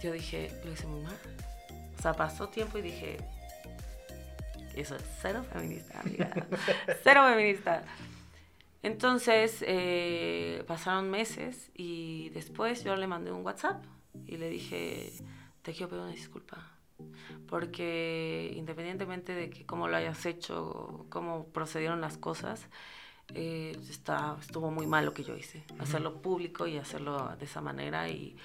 yo 0.00 0.12
dije, 0.12 0.50
lo 0.64 0.72
hice 0.72 0.86
muy 0.86 1.00
mal. 1.00 1.16
O 1.98 2.02
sea, 2.02 2.12
pasó 2.12 2.48
tiempo 2.48 2.78
y 2.78 2.82
dije, 2.82 3.18
eso 4.74 4.94
es 4.94 5.04
cero 5.20 5.44
feminista, 5.52 6.00
amiga. 6.00 6.30
cero 7.02 7.24
feminista. 7.28 7.82
Entonces, 8.82 9.64
eh, 9.66 10.62
pasaron 10.66 11.10
meses 11.10 11.70
y 11.74 12.28
después 12.30 12.84
yo 12.84 12.94
le 12.94 13.06
mandé 13.06 13.32
un 13.32 13.44
WhatsApp 13.44 13.84
y 14.26 14.36
le 14.36 14.48
dije, 14.48 15.12
te 15.62 15.72
quiero 15.72 15.88
pedir 15.88 16.02
una 16.02 16.12
disculpa. 16.12 16.72
Porque 17.48 18.52
independientemente 18.56 19.34
de 19.34 19.50
que 19.50 19.66
cómo 19.66 19.88
lo 19.88 19.96
hayas 19.96 20.24
hecho, 20.26 21.06
cómo 21.10 21.46
procedieron 21.48 22.00
las 22.00 22.18
cosas, 22.18 22.68
eh, 23.34 23.76
está, 23.90 24.36
estuvo 24.40 24.70
muy 24.70 24.86
mal 24.86 25.04
lo 25.04 25.12
que 25.14 25.22
yo 25.24 25.36
hice. 25.36 25.64
Hacerlo 25.78 26.20
público 26.22 26.66
y 26.66 26.78
hacerlo 26.78 27.34
de 27.38 27.44
esa 27.44 27.60
manera. 27.60 28.08
Y, 28.08 28.36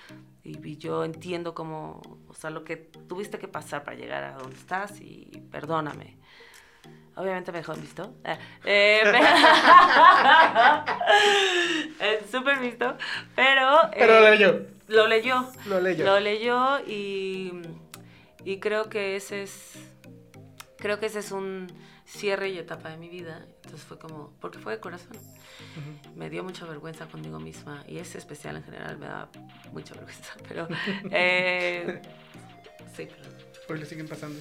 y, 0.43 0.67
y 0.67 0.77
yo 0.77 1.03
entiendo 1.05 1.53
cómo, 1.53 2.01
o 2.27 2.33
sea, 2.33 2.49
lo 2.49 2.63
que 2.63 2.75
tuviste 2.77 3.39
que 3.39 3.47
pasar 3.47 3.83
para 3.83 3.95
llegar 3.97 4.23
a 4.23 4.33
donde 4.37 4.55
estás 4.57 4.99
y 4.99 5.41
perdóname. 5.51 6.17
Obviamente 7.15 7.51
me 7.51 7.59
dejó 7.59 7.73
en 7.73 7.81
visto. 7.81 8.13
Eh, 8.23 8.37
eh, 8.65 8.99
pero- 9.03 9.19
Eh, 11.99 12.25
Súper 12.29 12.59
visto. 12.59 12.97
Pero. 13.35 13.79
Pero 13.97 14.13
eh, 14.17 14.21
lo 14.21 14.29
leyó. 14.31 14.65
Lo 14.87 15.07
leyó. 15.07 15.47
Lo 15.67 15.79
leyó. 15.79 16.05
Lo 16.05 16.19
leyó 16.19 16.79
y, 16.85 17.53
y 18.43 18.59
creo 18.59 18.89
que 18.89 19.15
ese 19.15 19.43
es. 19.43 19.73
Creo 20.83 20.99
que 20.99 21.05
ese 21.05 21.19
es 21.19 21.31
un 21.31 21.71
cierre 22.05 22.49
y 22.49 22.57
etapa 22.57 22.89
de 22.89 22.97
mi 22.97 23.07
vida. 23.07 23.45
Entonces 23.55 23.83
fue 23.83 23.97
como. 23.97 24.33
Porque 24.41 24.59
fue 24.59 24.73
de 24.73 24.81
corazón. 24.81 25.15
Me 26.13 26.29
dio 26.29 26.43
mucha 26.43 26.65
vergüenza 26.65 27.05
conmigo 27.05 27.39
misma. 27.39 27.85
Y 27.87 27.99
ese 27.99 28.17
especial 28.17 28.57
en 28.57 28.63
general 28.65 28.97
me 28.97 29.05
da 29.05 29.29
mucha 29.71 29.93
vergüenza. 29.93 30.33
Pero. 30.49 30.67
eh, 31.09 32.01
sí, 32.97 33.07
pero. 33.07 33.29
Pues 33.65 33.79
le 33.79 33.85
siguen 33.85 34.09
pasando. 34.09 34.37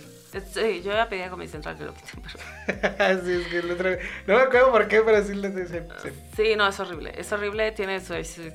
Sí, 0.52 0.82
yo 0.82 0.90
ya 0.90 1.08
pedía 1.08 1.30
con 1.30 1.38
mi 1.38 1.46
central 1.46 1.78
que 1.78 1.84
lo 1.84 1.94
quiten, 1.94 2.20
pero. 2.66 3.22
sí, 3.24 3.30
es 3.30 3.46
que. 3.46 4.00
No 4.26 4.34
me 4.34 4.42
acuerdo 4.42 4.72
por 4.72 4.88
qué, 4.88 5.00
pero 5.00 5.22
sí 5.22 5.36
les 5.36 5.54
dice. 5.54 5.86
Sí, 6.34 6.56
no, 6.56 6.66
es 6.66 6.80
horrible. 6.80 7.12
Es 7.16 7.30
horrible, 7.30 7.70
tiene 7.70 8.00
sus, 8.00 8.26
sus 8.26 8.52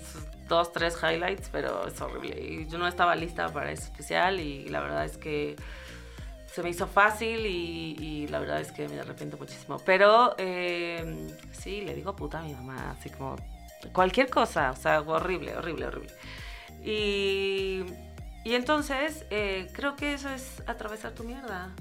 dos, 0.49 0.73
tres 0.73 0.97
highlights, 1.01 1.47
pero 1.53 1.87
es 1.87 2.01
horrible. 2.01 2.37
Y 2.37 2.67
yo 2.67 2.79
no 2.79 2.85
estaba 2.85 3.15
lista 3.15 3.47
para 3.53 3.71
ese 3.71 3.83
especial 3.83 4.41
y 4.41 4.67
la 4.67 4.81
verdad 4.81 5.05
es 5.05 5.17
que 5.17 5.55
se 6.57 6.63
me 6.63 6.71
hizo 6.71 6.87
fácil 6.87 7.45
y, 7.45 8.25
la 8.29 8.39
verdad 8.39 8.59
es 8.59 8.71
que 8.71 8.89
me 8.89 8.99
arrepiento 8.99 9.37
muchísimo. 9.37 9.77
Pero 9.85 10.33
eh, 10.39 11.37
sí, 11.51 11.81
le 11.81 11.93
digo 11.93 12.15
puta 12.15 12.39
a 12.39 12.41
mi 12.41 12.51
mamá, 12.55 12.95
así 12.97 13.11
como 13.11 13.35
cualquier 13.93 14.27
cosa, 14.27 14.71
o 14.71 14.75
sea, 14.75 15.01
horrible, 15.01 15.55
horrible, 15.55 15.85
horrible. 15.85 16.11
Y, 16.83 17.83
y 18.43 18.55
entonces 18.55 19.27
eh, 19.29 19.69
creo 19.71 19.95
que 19.95 20.15
eso 20.15 20.29
es 20.31 20.63
atravesar 20.65 21.11
tu 21.11 21.23
mierda. 21.25 21.75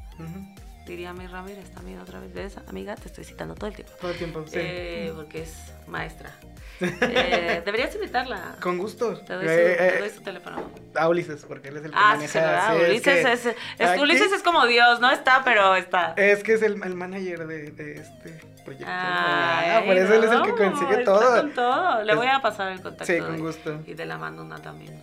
Diría 0.87 1.13
mi 1.13 1.27
Ramírez 1.27 1.69
también 1.71 1.99
otra 2.01 2.21
vez. 2.21 2.33
¿Ves? 2.33 2.57
Amiga, 2.69 2.95
te 2.95 3.09
estoy 3.09 3.25
citando 3.25 3.55
todo 3.55 3.67
el 3.67 3.75
tiempo. 3.75 3.93
Todo 4.01 4.13
el 4.13 4.17
tiempo, 4.19 4.45
sí. 4.47 4.53
Eh, 4.55 5.13
porque 5.15 5.43
es 5.43 5.55
maestra. 5.87 6.31
Eh, 6.81 7.63
deberías 7.65 7.95
invitarla. 7.95 8.57
Con 8.61 8.77
gusto. 8.77 9.17
Te 9.21 9.33
doy, 9.33 9.45
su, 9.47 9.51
Eh, 9.51 9.77
te 9.95 9.99
doy 9.99 10.11
su 10.11 10.21
teléfono. 10.23 10.71
a 10.95 11.09
Ulises, 11.09 11.43
porque 11.49 11.69
él 11.71 11.79
es 11.79 11.85
el 11.87 11.91
que 11.91 11.97
Ah, 11.99 12.13
sí, 12.21 12.39
maneja. 12.39 12.71
sí, 12.71 12.77
es 12.83 12.89
Ulises, 12.91 13.03
que- 13.25 13.33
es, 13.33 13.47
es- 13.79 13.89
aquí- 13.91 14.01
Ulises 14.03 14.31
es 14.33 14.43
como 14.43 14.67
Dios, 14.67 15.01
no 15.01 15.11
está, 15.11 15.43
pero 15.43 15.75
está. 15.75 16.13
Es 16.19 16.43
que 16.43 16.53
es 16.53 16.63
el, 16.63 16.81
el 16.85 16.95
manager 16.95 17.47
de, 17.47 17.71
de 17.71 17.93
este 17.95 18.41
proyecto. 18.63 18.87
Ah, 18.91 19.81
por 19.87 19.97
eso 19.97 20.15
él 20.15 20.25
es 20.25 20.31
el 20.31 20.43
que 20.43 20.53
consigue 20.55 20.99
todo. 20.99 21.41
con 21.41 21.55
todo. 21.55 22.03
Le 22.05 22.13
Es- 22.13 22.19
voy 22.19 22.27
a 22.29 22.41
pasar 22.43 22.71
el 22.73 22.83
contacto. 22.83 23.07
Sí, 23.13 23.19
con 23.21 23.33
de- 23.37 23.39
gusto. 23.43 23.81
Y 23.87 23.95
de 23.95 24.05
la 24.05 24.19
Manuna 24.19 24.57
también. 24.61 25.03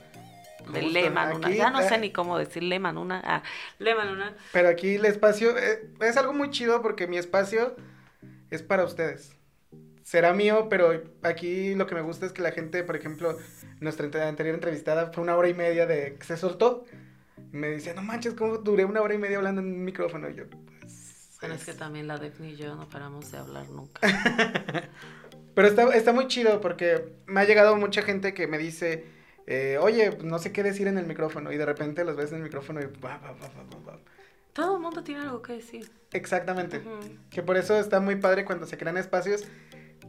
De 0.71 0.81
gusto. 0.81 0.99
Le 0.99 1.09
Manuna. 1.09 1.47
Aquí, 1.47 1.57
Ya 1.57 1.69
no 1.69 1.81
sé 1.81 1.97
ni 1.97 2.11
cómo 2.11 2.37
decir 2.37 2.63
Le 2.63 2.79
Manuna. 2.79 3.21
Ah, 3.23 3.43
Le 3.79 3.95
Manuna. 3.95 4.35
Pero 4.51 4.69
aquí 4.69 4.95
el 4.95 5.05
espacio 5.05 5.57
eh, 5.57 5.89
es 6.01 6.17
algo 6.17 6.33
muy 6.33 6.49
chido 6.49 6.81
porque 6.81 7.07
mi 7.07 7.17
espacio 7.17 7.75
es 8.51 8.61
para 8.63 8.83
ustedes. 8.83 9.35
Será 10.03 10.33
mío, 10.33 10.67
pero 10.69 11.01
aquí 11.23 11.75
lo 11.75 11.87
que 11.87 11.95
me 11.95 12.01
gusta 12.01 12.25
es 12.25 12.33
que 12.33 12.41
la 12.41 12.51
gente, 12.51 12.83
por 12.83 12.95
ejemplo, 12.95 13.37
nuestra 13.79 14.05
anterior 14.27 14.53
entrevistada 14.55 15.11
fue 15.13 15.23
una 15.23 15.35
hora 15.37 15.47
y 15.49 15.53
media 15.53 15.85
de 15.85 16.15
que 16.17 16.25
se 16.25 16.37
soltó. 16.37 16.85
Me 17.51 17.67
decía, 17.67 17.93
no 17.93 18.01
manches, 18.01 18.33
¿cómo 18.33 18.57
duré 18.57 18.83
una 18.85 19.01
hora 19.01 19.13
y 19.13 19.17
media 19.17 19.37
hablando 19.37 19.61
en 19.61 19.67
un 19.67 19.83
micrófono? 19.85 20.29
Y 20.29 20.35
yo, 20.35 20.49
pues. 20.49 21.37
Bueno, 21.39 21.55
es 21.55 21.61
es- 21.61 21.65
que 21.67 21.73
también 21.73 22.07
la 22.07 22.17
Defni 22.17 22.49
y 22.51 22.55
yo 22.55 22.75
no 22.75 22.89
paramos 22.89 23.31
de 23.31 23.37
hablar 23.37 23.69
nunca. 23.69 24.01
Pero 25.55 25.67
está, 25.67 25.93
está 25.95 26.13
muy 26.13 26.27
chido 26.27 26.59
porque 26.61 27.13
me 27.27 27.41
ha 27.41 27.45
llegado 27.45 27.75
mucha 27.75 28.01
gente 28.01 28.33
que 28.33 28.47
me 28.47 28.57
dice, 28.57 29.05
eh, 29.47 29.77
oye, 29.81 30.17
no 30.23 30.39
sé 30.39 30.51
qué 30.51 30.63
decir 30.63 30.87
en 30.87 30.97
el 30.97 31.05
micrófono. 31.05 31.51
Y 31.51 31.57
de 31.57 31.65
repente 31.65 32.03
los 32.05 32.15
ves 32.15 32.31
en 32.31 32.37
el 32.37 32.43
micrófono 32.43 32.81
y. 32.81 32.85
Todo 34.53 34.75
el 34.75 34.81
mundo 34.81 35.03
tiene 35.03 35.21
algo 35.21 35.41
que 35.41 35.53
decir. 35.53 35.91
Exactamente. 36.11 36.77
Ujú. 36.77 37.17
Que 37.29 37.41
por 37.41 37.57
eso 37.57 37.77
está 37.79 37.99
muy 37.99 38.15
padre 38.17 38.45
cuando 38.45 38.65
se 38.67 38.77
crean 38.77 38.97
espacios 38.97 39.45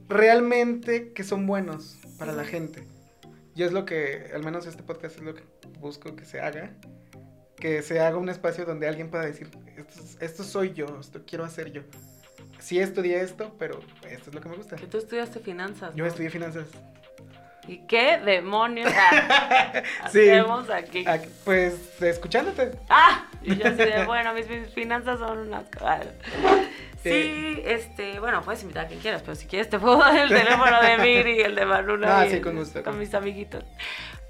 realmente 0.08 1.12
que 1.12 1.24
son 1.24 1.46
buenos 1.46 1.96
para 2.18 2.32
la 2.32 2.44
gente. 2.44 2.86
Yo 3.54 3.64
es 3.66 3.72
lo 3.72 3.84
que, 3.84 4.30
al 4.34 4.42
menos 4.44 4.66
este 4.66 4.82
podcast 4.82 5.16
es 5.16 5.22
lo 5.22 5.34
que 5.34 5.44
busco 5.80 6.14
que 6.16 6.24
se 6.24 6.40
haga. 6.40 6.74
Que 7.56 7.82
se 7.82 8.00
haga 8.00 8.18
un 8.18 8.28
espacio 8.28 8.66
donde 8.66 8.86
alguien 8.88 9.10
pueda 9.10 9.24
decir, 9.24 9.48
esto, 9.76 10.00
es- 10.02 10.16
esto 10.20 10.44
soy 10.44 10.72
yo, 10.74 10.98
esto 11.00 11.22
quiero 11.26 11.44
hacer 11.44 11.72
yo. 11.72 11.82
Sí 12.58 12.78
estudié 12.80 13.20
esto, 13.20 13.54
pero 13.58 13.78
esto 14.08 14.30
es 14.30 14.34
lo 14.34 14.40
que 14.40 14.48
me 14.48 14.56
gusta. 14.56 14.76
Que 14.76 14.86
tú 14.86 14.98
estudiaste 14.98 15.38
finanzas. 15.40 15.94
Yo 15.94 16.04
estudié 16.04 16.30
finanzas. 16.30 16.66
¿Y 17.66 17.78
qué 17.86 18.18
demonios 18.18 18.90
Sí. 20.12 20.28
hacemos 20.28 20.68
aquí? 20.70 21.04
Ah, 21.06 21.18
pues 21.44 21.74
escuchándote. 22.02 22.72
¡Ah! 22.88 23.26
Y 23.42 23.56
yo 23.56 23.66
así 23.66 23.76
de, 23.76 24.04
bueno, 24.06 24.32
mis, 24.34 24.48
mis 24.48 24.68
finanzas 24.70 25.18
son 25.18 25.38
unas. 25.38 25.64
Sí, 27.02 27.10
Sí. 27.12 27.62
este, 27.66 28.18
bueno, 28.20 28.42
puedes 28.42 28.62
invitar 28.62 28.86
a 28.86 28.88
quien 28.88 29.00
quieras, 29.00 29.22
pero 29.22 29.34
si 29.34 29.46
quieres 29.46 29.68
te 29.68 29.78
puedo 29.78 29.98
dar 29.98 30.16
el 30.16 30.28
teléfono 30.28 30.80
de 30.82 30.98
Miri 30.98 31.32
y 31.38 31.40
el 31.40 31.54
de 31.54 31.66
Maruna. 31.66 32.20
Ah, 32.20 32.26
sí, 32.28 32.40
con 32.40 32.56
gusto. 32.56 32.82
Con 32.82 32.98
mis 32.98 33.12
amiguitos. 33.14 33.64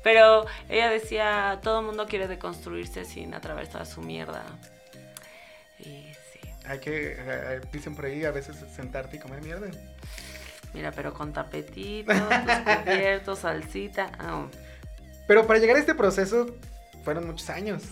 Pero 0.03 0.45
ella 0.69 0.91
decía, 0.91 1.61
todo 1.63 1.81
el 1.81 1.87
mundo 1.87 2.07
quiere 2.07 2.27
deconstruirse 2.29 3.05
sin 3.05 3.33
atravesar 3.35 3.87
su 3.87 4.01
mierda. 4.03 4.43
Y 5.79 6.13
sí, 6.33 6.41
Hay 6.67 6.79
que, 6.81 7.17
eh, 7.19 7.61
dicen 7.73 7.95
por 7.97 8.05
ahí, 8.07 8.25
a 8.25 8.31
veces 8.31 8.57
sentarte 8.75 9.17
y 9.17 9.21
comer 9.21 9.41
mierda. 9.43 9.69
Mira, 10.75 10.91
pero 10.93 11.15
con 11.15 11.33
tapetitos, 11.33 12.17
cubiertos, 12.85 13.39
salsita. 13.41 14.11
ah, 14.19 14.47
Pero 15.27 15.47
para 15.47 15.59
llegar 15.61 15.77
a 15.77 15.81
este 15.81 15.95
proceso 15.95 16.55
fueron 17.05 17.27
muchos 17.27 17.49
años. 17.51 17.83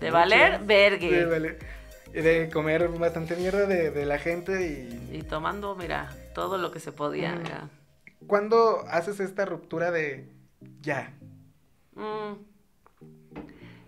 de 0.00 0.06
Mucho. 0.06 0.12
valer, 0.14 0.60
vergue. 0.64 1.10
De, 1.10 1.24
vale- 1.26 1.58
de 2.12 2.50
comer 2.52 2.88
bastante 2.88 3.36
mierda 3.36 3.66
de, 3.66 3.90
de 3.90 4.04
la 4.04 4.18
gente 4.18 4.66
y... 4.66 5.16
Y 5.18 5.22
tomando, 5.22 5.74
mira, 5.76 6.14
todo 6.34 6.58
lo 6.58 6.70
que 6.72 6.80
se 6.80 6.92
podía. 6.92 7.32
Mm. 7.34 7.38
mira. 7.42 7.68
¿Cuándo 8.26 8.84
haces 8.88 9.18
esta 9.20 9.44
ruptura 9.44 9.90
de 9.90 10.28
ya? 10.80 11.12
Mm. 11.94 12.34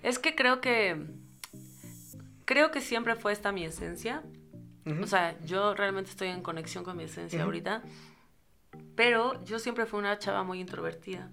Es 0.02 0.18
que 0.18 0.34
creo 0.34 0.60
que. 0.60 0.96
Creo 2.44 2.70
que 2.70 2.80
siempre 2.80 3.14
fue 3.14 3.32
esta 3.32 3.52
mi 3.52 3.64
esencia. 3.64 4.22
O 5.02 5.06
sea, 5.06 5.38
yo 5.44 5.74
realmente 5.74 6.10
estoy 6.10 6.28
en 6.28 6.42
conexión 6.42 6.84
con 6.84 6.96
mi 6.96 7.04
esencia 7.04 7.42
ahorita. 7.42 7.82
Pero 8.94 9.42
yo 9.44 9.58
siempre 9.58 9.86
fui 9.86 9.98
una 9.98 10.18
chava 10.18 10.42
muy 10.42 10.60
introvertida. 10.60 11.30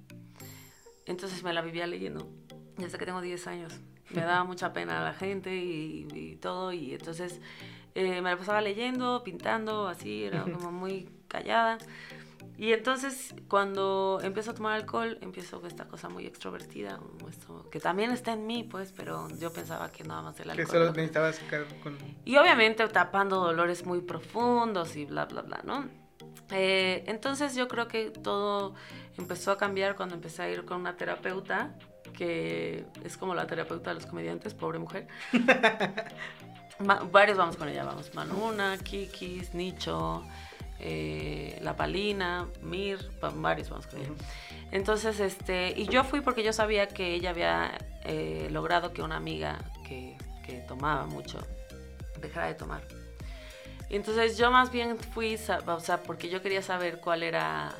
Entonces 1.05 1.43
me 1.43 1.53
la 1.53 1.61
vivía 1.61 1.87
leyendo 1.87 2.29
desde 2.77 2.97
que 2.97 3.05
tengo 3.05 3.21
10 3.21 3.47
años. 3.47 3.79
Me 4.11 4.21
daba 4.21 4.43
mucha 4.43 4.73
pena 4.73 5.01
a 5.01 5.03
la 5.03 5.13
gente 5.13 5.55
y, 5.55 6.07
y 6.13 6.35
todo. 6.35 6.71
Y 6.71 6.93
entonces 6.93 7.41
eh, 7.93 8.21
me 8.21 8.29
la 8.29 8.37
pasaba 8.37 8.61
leyendo, 8.61 9.21
pintando, 9.23 9.87
así, 9.87 10.23
era 10.23 10.43
como 10.43 10.71
muy 10.71 11.09
callada. 11.27 11.77
Y 12.57 12.73
entonces 12.73 13.33
cuando 13.47 14.19
empiezo 14.21 14.51
a 14.51 14.53
tomar 14.53 14.73
alcohol, 14.73 15.17
empiezo 15.21 15.61
esta 15.65 15.87
cosa 15.87 16.09
muy 16.09 16.25
extrovertida, 16.25 16.99
esto, 17.29 17.69
que 17.71 17.79
también 17.79 18.11
está 18.11 18.33
en 18.33 18.45
mí, 18.45 18.63
pues, 18.63 18.91
pero 18.91 19.27
yo 19.39 19.51
pensaba 19.51 19.91
que 19.91 20.03
nada 20.03 20.21
más 20.21 20.39
el 20.39 20.45
que 20.45 20.51
alcohol. 20.51 20.67
solo 20.67 20.85
¿no? 20.85 20.91
necesitabas 20.91 21.35
sacar 21.37 21.65
con... 21.81 21.97
Y 22.25 22.37
obviamente 22.37 22.87
tapando 22.87 23.37
dolores 23.37 23.85
muy 23.85 24.01
profundos 24.01 24.95
y 24.95 25.05
bla, 25.05 25.25
bla, 25.25 25.41
bla, 25.41 25.61
¿no? 25.63 25.85
Eh, 26.51 27.03
entonces 27.07 27.55
yo 27.55 27.67
creo 27.67 27.87
que 27.87 28.11
todo 28.11 28.75
empezó 29.17 29.51
a 29.51 29.57
cambiar 29.57 29.95
cuando 29.95 30.15
empecé 30.15 30.43
a 30.43 30.49
ir 30.49 30.65
con 30.65 30.81
una 30.81 30.95
terapeuta 30.97 31.73
que 32.13 32.85
es 33.03 33.17
como 33.17 33.33
la 33.33 33.47
terapeuta 33.47 33.89
de 33.91 33.95
los 33.95 34.05
comediantes, 34.05 34.53
pobre 34.53 34.77
mujer. 34.79 35.07
Ma- 36.79 37.01
varios 37.11 37.37
vamos 37.37 37.55
con 37.57 37.69
ella, 37.69 37.83
vamos. 37.85 38.13
Manuna, 38.15 38.77
Kikis, 38.77 39.53
Nicho, 39.53 40.23
eh, 40.81 41.57
La 41.61 41.75
Palina, 41.75 42.47
Mir, 42.61 42.97
va- 43.23 43.31
varios 43.33 43.69
vamos 43.69 43.87
con 43.87 43.99
ella. 43.99 44.09
Entonces, 44.71 45.19
este, 45.19 45.73
y 45.75 45.87
yo 45.87 46.03
fui 46.03 46.21
porque 46.21 46.43
yo 46.43 46.53
sabía 46.53 46.87
que 46.87 47.13
ella 47.13 47.29
había 47.31 47.77
eh, 48.03 48.47
logrado 48.51 48.93
que 48.93 49.01
una 49.01 49.17
amiga 49.17 49.59
que, 49.87 50.17
que 50.45 50.59
tomaba 50.67 51.05
mucho 51.05 51.39
dejara 52.19 52.47
de 52.47 52.53
tomar. 52.55 52.81
Y 53.89 53.95
entonces 53.97 54.37
yo 54.37 54.51
más 54.51 54.71
bien 54.71 54.97
fui, 54.97 55.35
o 55.65 55.79
sea, 55.81 56.01
porque 56.03 56.29
yo 56.29 56.41
quería 56.41 56.61
saber 56.61 56.99
cuál 56.99 57.23
era... 57.23 57.73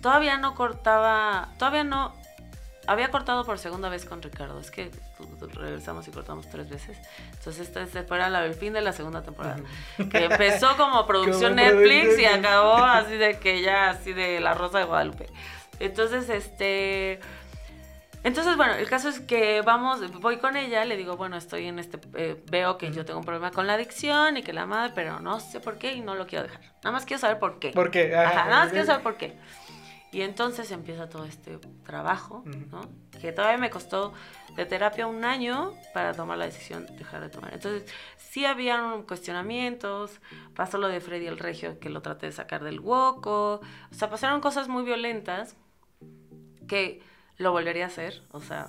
Todavía 0.00 0.38
no 0.38 0.54
cortaba, 0.54 1.50
todavía 1.58 1.84
no... 1.84 2.14
Había 2.86 3.10
cortado 3.10 3.44
por 3.44 3.58
segunda 3.58 3.88
vez 3.88 4.04
con 4.06 4.20
Ricardo, 4.22 4.58
es 4.60 4.70
que 4.70 4.90
tu- 5.16 5.33
regresamos 5.52 6.06
y 6.08 6.10
cortamos 6.10 6.48
tres 6.48 6.68
veces. 6.68 6.98
Entonces 7.32 7.68
este, 7.68 8.02
fue 8.04 8.18
la- 8.18 8.44
el 8.44 8.54
fin 8.54 8.72
de 8.72 8.80
la 8.80 8.92
segunda 8.92 9.22
temporada. 9.22 9.56
Que 10.10 10.24
empezó 10.24 10.76
como 10.76 11.06
producción 11.06 11.56
Netflix 11.56 12.18
y 12.18 12.24
acabó 12.26 12.76
así 12.76 13.16
de 13.16 13.38
que 13.38 13.62
ya, 13.62 13.90
así 13.90 14.12
de 14.12 14.40
La 14.40 14.54
Rosa 14.54 14.78
de 14.78 14.84
Guadalupe. 14.84 15.26
Entonces, 15.80 16.28
este... 16.28 17.20
Entonces, 18.22 18.56
bueno, 18.56 18.72
el 18.72 18.88
caso 18.88 19.10
es 19.10 19.20
que 19.20 19.60
vamos, 19.60 20.00
voy 20.22 20.38
con 20.38 20.56
ella, 20.56 20.82
le 20.86 20.96
digo, 20.96 21.18
bueno, 21.18 21.36
estoy 21.36 21.66
en 21.66 21.78
este, 21.78 21.98
eh, 22.14 22.42
veo 22.50 22.78
que 22.78 22.90
yo 22.90 23.04
tengo 23.04 23.18
un 23.18 23.24
problema 23.26 23.50
con 23.50 23.66
la 23.66 23.74
adicción 23.74 24.38
y 24.38 24.42
que 24.42 24.54
la 24.54 24.64
madre, 24.64 24.92
pero 24.94 25.20
no 25.20 25.40
sé 25.40 25.60
por 25.60 25.76
qué 25.76 25.92
y 25.92 26.00
no 26.00 26.14
lo 26.14 26.26
quiero 26.26 26.44
dejar. 26.44 26.60
Nada 26.82 26.92
más 26.92 27.04
quiero 27.04 27.20
saber 27.20 27.38
por 27.38 27.58
qué. 27.58 27.72
¿Por 27.72 27.90
qué? 27.90 28.16
Ah, 28.16 28.22
Ajá, 28.28 28.44
nada 28.48 28.62
más 28.64 28.70
quiero 28.70 28.86
saber 28.86 29.02
por 29.02 29.18
qué. 29.18 29.36
Y 30.14 30.22
entonces 30.22 30.70
empieza 30.70 31.08
todo 31.08 31.24
este 31.24 31.58
trabajo. 31.84 32.44
¿no? 32.70 32.88
Que 33.20 33.32
todavía 33.32 33.58
me 33.58 33.68
costó 33.68 34.12
de 34.54 34.64
terapia 34.64 35.08
un 35.08 35.24
año 35.24 35.72
para 35.92 36.14
tomar 36.14 36.38
la 36.38 36.44
decisión 36.44 36.86
de 36.86 36.96
dejar 36.96 37.20
de 37.20 37.30
tomar. 37.30 37.52
Entonces, 37.52 37.92
sí 38.16 38.44
habían 38.44 39.02
cuestionamientos, 39.02 40.20
pasó 40.54 40.78
lo 40.78 40.86
de 40.86 41.00
Freddy 41.00 41.26
el 41.26 41.38
Regio, 41.38 41.80
que 41.80 41.90
lo 41.90 42.00
traté 42.00 42.26
de 42.26 42.32
sacar 42.32 42.62
del 42.62 42.78
hueco, 42.78 43.60
o 43.90 43.94
sea, 43.94 44.08
pasaron 44.08 44.40
cosas 44.40 44.68
muy 44.68 44.84
violentas 44.84 45.56
que 46.68 47.02
lo 47.38 47.50
volvería 47.50 47.84
a 47.84 47.88
hacer, 47.88 48.22
o 48.30 48.40
sea, 48.40 48.68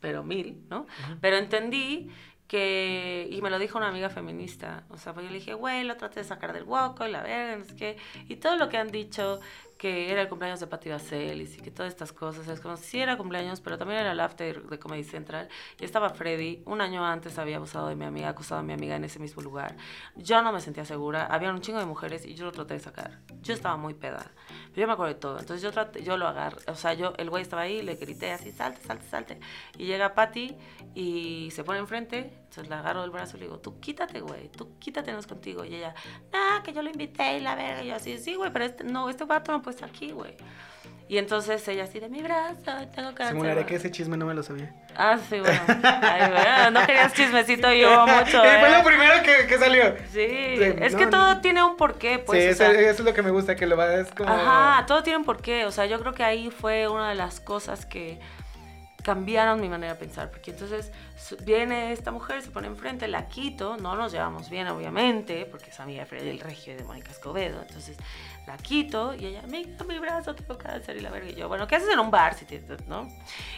pero 0.00 0.24
mil, 0.24 0.64
¿no? 0.70 0.86
Pero 1.20 1.36
entendí 1.36 2.10
que, 2.48 3.28
y 3.30 3.40
me 3.40 3.48
lo 3.48 3.58
dijo 3.58 3.78
una 3.78 3.88
amiga 3.88 4.10
feminista, 4.10 4.84
o 4.90 4.98
sea, 4.98 5.14
pues 5.14 5.24
yo 5.24 5.32
le 5.32 5.38
dije, 5.38 5.54
güey, 5.54 5.84
lo 5.84 5.96
traté 5.96 6.20
de 6.20 6.24
sacar 6.24 6.52
del 6.52 6.64
hueco 6.64 7.06
y 7.06 7.10
la 7.10 7.22
verga, 7.22 7.56
no 7.56 7.64
sé 7.64 7.76
qué, 7.76 7.96
y 8.28 8.36
todo 8.36 8.56
lo 8.56 8.68
que 8.68 8.76
han 8.76 8.90
dicho, 8.90 9.40
que 9.82 10.12
era 10.12 10.22
el 10.22 10.28
cumpleaños 10.28 10.60
de 10.60 10.68
Patti 10.68 10.90
Vaselis 10.90 11.58
y 11.58 11.60
que 11.60 11.72
todas 11.72 11.92
estas 11.92 12.12
cosas, 12.12 12.46
es 12.46 12.60
como, 12.60 12.76
sí 12.76 13.00
era 13.00 13.16
cumpleaños, 13.16 13.60
pero 13.60 13.78
también 13.78 13.98
era 13.98 14.12
el 14.12 14.20
after 14.20 14.62
de 14.62 14.78
Comedy 14.78 15.02
Central, 15.02 15.48
y 15.80 15.84
estaba 15.84 16.10
Freddy, 16.10 16.62
un 16.66 16.80
año 16.80 17.04
antes 17.04 17.36
había 17.36 17.56
abusado 17.56 17.88
de 17.88 17.96
mi 17.96 18.04
amiga, 18.04 18.28
acusado 18.28 18.60
a 18.60 18.62
mi 18.62 18.72
amiga 18.72 18.94
en 18.94 19.02
ese 19.02 19.18
mismo 19.18 19.42
lugar, 19.42 19.76
yo 20.14 20.40
no 20.40 20.52
me 20.52 20.60
sentía 20.60 20.84
segura, 20.84 21.26
había 21.26 21.50
un 21.50 21.60
chingo 21.60 21.80
de 21.80 21.86
mujeres 21.86 22.24
y 22.24 22.34
yo 22.34 22.44
lo 22.44 22.52
traté 22.52 22.74
de 22.74 22.80
sacar, 22.80 23.18
yo 23.40 23.54
estaba 23.54 23.76
muy 23.76 23.94
peda, 23.94 24.30
pero 24.68 24.82
yo 24.82 24.86
me 24.86 24.92
acuerdo 24.92 25.14
de 25.14 25.18
todo, 25.18 25.40
entonces 25.40 25.60
yo, 25.60 25.72
traté, 25.72 26.04
yo 26.04 26.16
lo 26.16 26.28
agarré, 26.28 26.58
o 26.68 26.76
sea, 26.76 26.94
yo, 26.94 27.14
el 27.18 27.28
güey 27.28 27.42
estaba 27.42 27.62
ahí, 27.62 27.82
le 27.82 27.96
grité 27.96 28.30
así, 28.30 28.52
salte, 28.52 28.86
salte, 28.86 29.08
salte, 29.08 29.40
y 29.78 29.86
llega 29.86 30.14
Patty 30.14 30.56
y 30.94 31.50
se 31.50 31.64
pone 31.64 31.80
enfrente, 31.80 32.41
entonces 32.52 32.68
le 32.68 32.74
agarro 32.76 33.00
del 33.00 33.10
brazo 33.10 33.38
y 33.38 33.40
le 33.40 33.46
digo, 33.46 33.58
tú 33.60 33.80
quítate, 33.80 34.20
güey, 34.20 34.48
tú 34.50 34.78
quítate, 34.78 35.10
no 35.10 35.18
es 35.20 35.26
contigo, 35.26 35.64
y 35.64 35.74
ella, 35.76 35.94
nah, 36.32 36.62
que 36.62 36.74
yo 36.74 36.82
lo 36.82 36.90
invité 36.90 37.38
y 37.38 37.40
la 37.40 37.54
verga, 37.54 37.82
y 37.82 37.86
yo 37.86 37.94
así, 37.94 38.18
sí, 38.18 38.34
güey, 38.34 38.52
pero 38.52 38.66
este, 38.66 38.84
no, 38.84 39.08
este 39.08 39.24
vato 39.24 39.52
no 39.52 39.62
puede 39.62 39.74
estar 39.76 39.88
aquí, 39.88 40.10
güey. 40.12 40.36
Y 41.08 41.16
entonces 41.18 41.66
ella 41.68 41.84
así 41.84 41.98
de 41.98 42.08
mi 42.10 42.22
brazo, 42.22 42.56
tengo 42.94 43.14
cáncer. 43.14 43.28
Simularé 43.28 43.54
güey". 43.54 43.66
que 43.66 43.74
ese 43.76 43.90
chisme 43.90 44.16
no 44.18 44.26
me 44.26 44.34
lo 44.34 44.42
sabía. 44.42 44.74
Ah, 44.96 45.18
sí, 45.30 45.40
bueno. 45.40 45.60
Ay, 45.82 46.30
bueno, 46.30 46.70
no 46.70 46.86
querías 46.86 47.12
chismecito 47.14 47.72
y 47.72 47.84
hubo 47.86 48.06
mucho. 48.06 48.38
Y 48.44 48.60
fue 48.60 48.68
¿eh? 48.68 48.78
lo 48.78 48.84
primero 48.84 49.22
que, 49.22 49.46
que 49.46 49.58
salió. 49.58 49.94
Sí, 50.10 50.56
Sí, 50.56 50.62
es 50.78 50.92
no, 50.92 50.98
que 50.98 51.04
no. 51.06 51.10
todo 51.10 51.40
tiene 51.40 51.62
un 51.62 51.76
porqué, 51.76 52.18
pues. 52.18 52.38
sí, 52.40 52.48
o 52.48 52.50
eso, 52.50 52.58
sea, 52.58 52.70
eso 52.70 53.02
es 53.02 53.04
lo 53.04 53.14
que 53.14 53.22
me 53.22 53.30
gusta, 53.30 53.56
que 53.56 53.66
lo 53.66 53.76
vas 53.76 54.10
como... 54.12 54.30
Ajá, 54.30 54.84
todo 54.86 55.02
tiene 55.02 55.18
un 55.18 55.24
porqué. 55.24 55.64
O 55.66 55.70
sea, 55.70 55.86
yo 55.86 55.98
creo 56.00 56.12
que 56.12 56.22
ahí 56.22 56.50
fue 56.50 56.88
una 56.88 57.08
de 57.10 57.14
las 57.14 57.40
cosas 57.40 57.84
que 57.84 58.18
cambiaron 59.02 59.60
mi 59.60 59.68
manera 59.68 59.94
de 59.94 59.98
pensar. 59.98 60.30
Porque 60.30 60.52
entonces 60.52 60.92
viene 61.44 61.92
esta 61.92 62.10
mujer, 62.10 62.42
se 62.42 62.50
pone 62.50 62.68
enfrente, 62.68 63.08
la 63.08 63.28
quito, 63.28 63.76
no 63.76 63.96
nos 63.96 64.12
llevamos 64.12 64.48
bien, 64.48 64.68
obviamente, 64.68 65.46
porque 65.46 65.70
es 65.70 65.80
amiga 65.80 66.00
de 66.00 66.06
Freddy 66.06 66.30
el 66.30 66.40
Regio 66.40 66.72
y 66.72 66.76
de 66.76 66.84
Mónica 66.84 67.10
Escobedo. 67.10 67.60
Entonces 67.62 67.96
la 68.46 68.56
quito 68.56 69.14
y 69.14 69.26
ella, 69.26 69.42
mira 69.48 69.84
mi 69.84 69.98
brazo, 69.98 70.34
tengo 70.34 70.56
cáncer 70.56 70.96
y 70.96 71.00
la 71.00 71.10
verga. 71.10 71.30
Y 71.30 71.34
yo, 71.34 71.48
bueno, 71.48 71.66
¿qué 71.66 71.76
haces 71.76 71.90
en 71.92 72.00
un 72.00 72.10
bar 72.10 72.34
si 72.34 72.44
tienes, 72.44 72.86
no? 72.86 73.08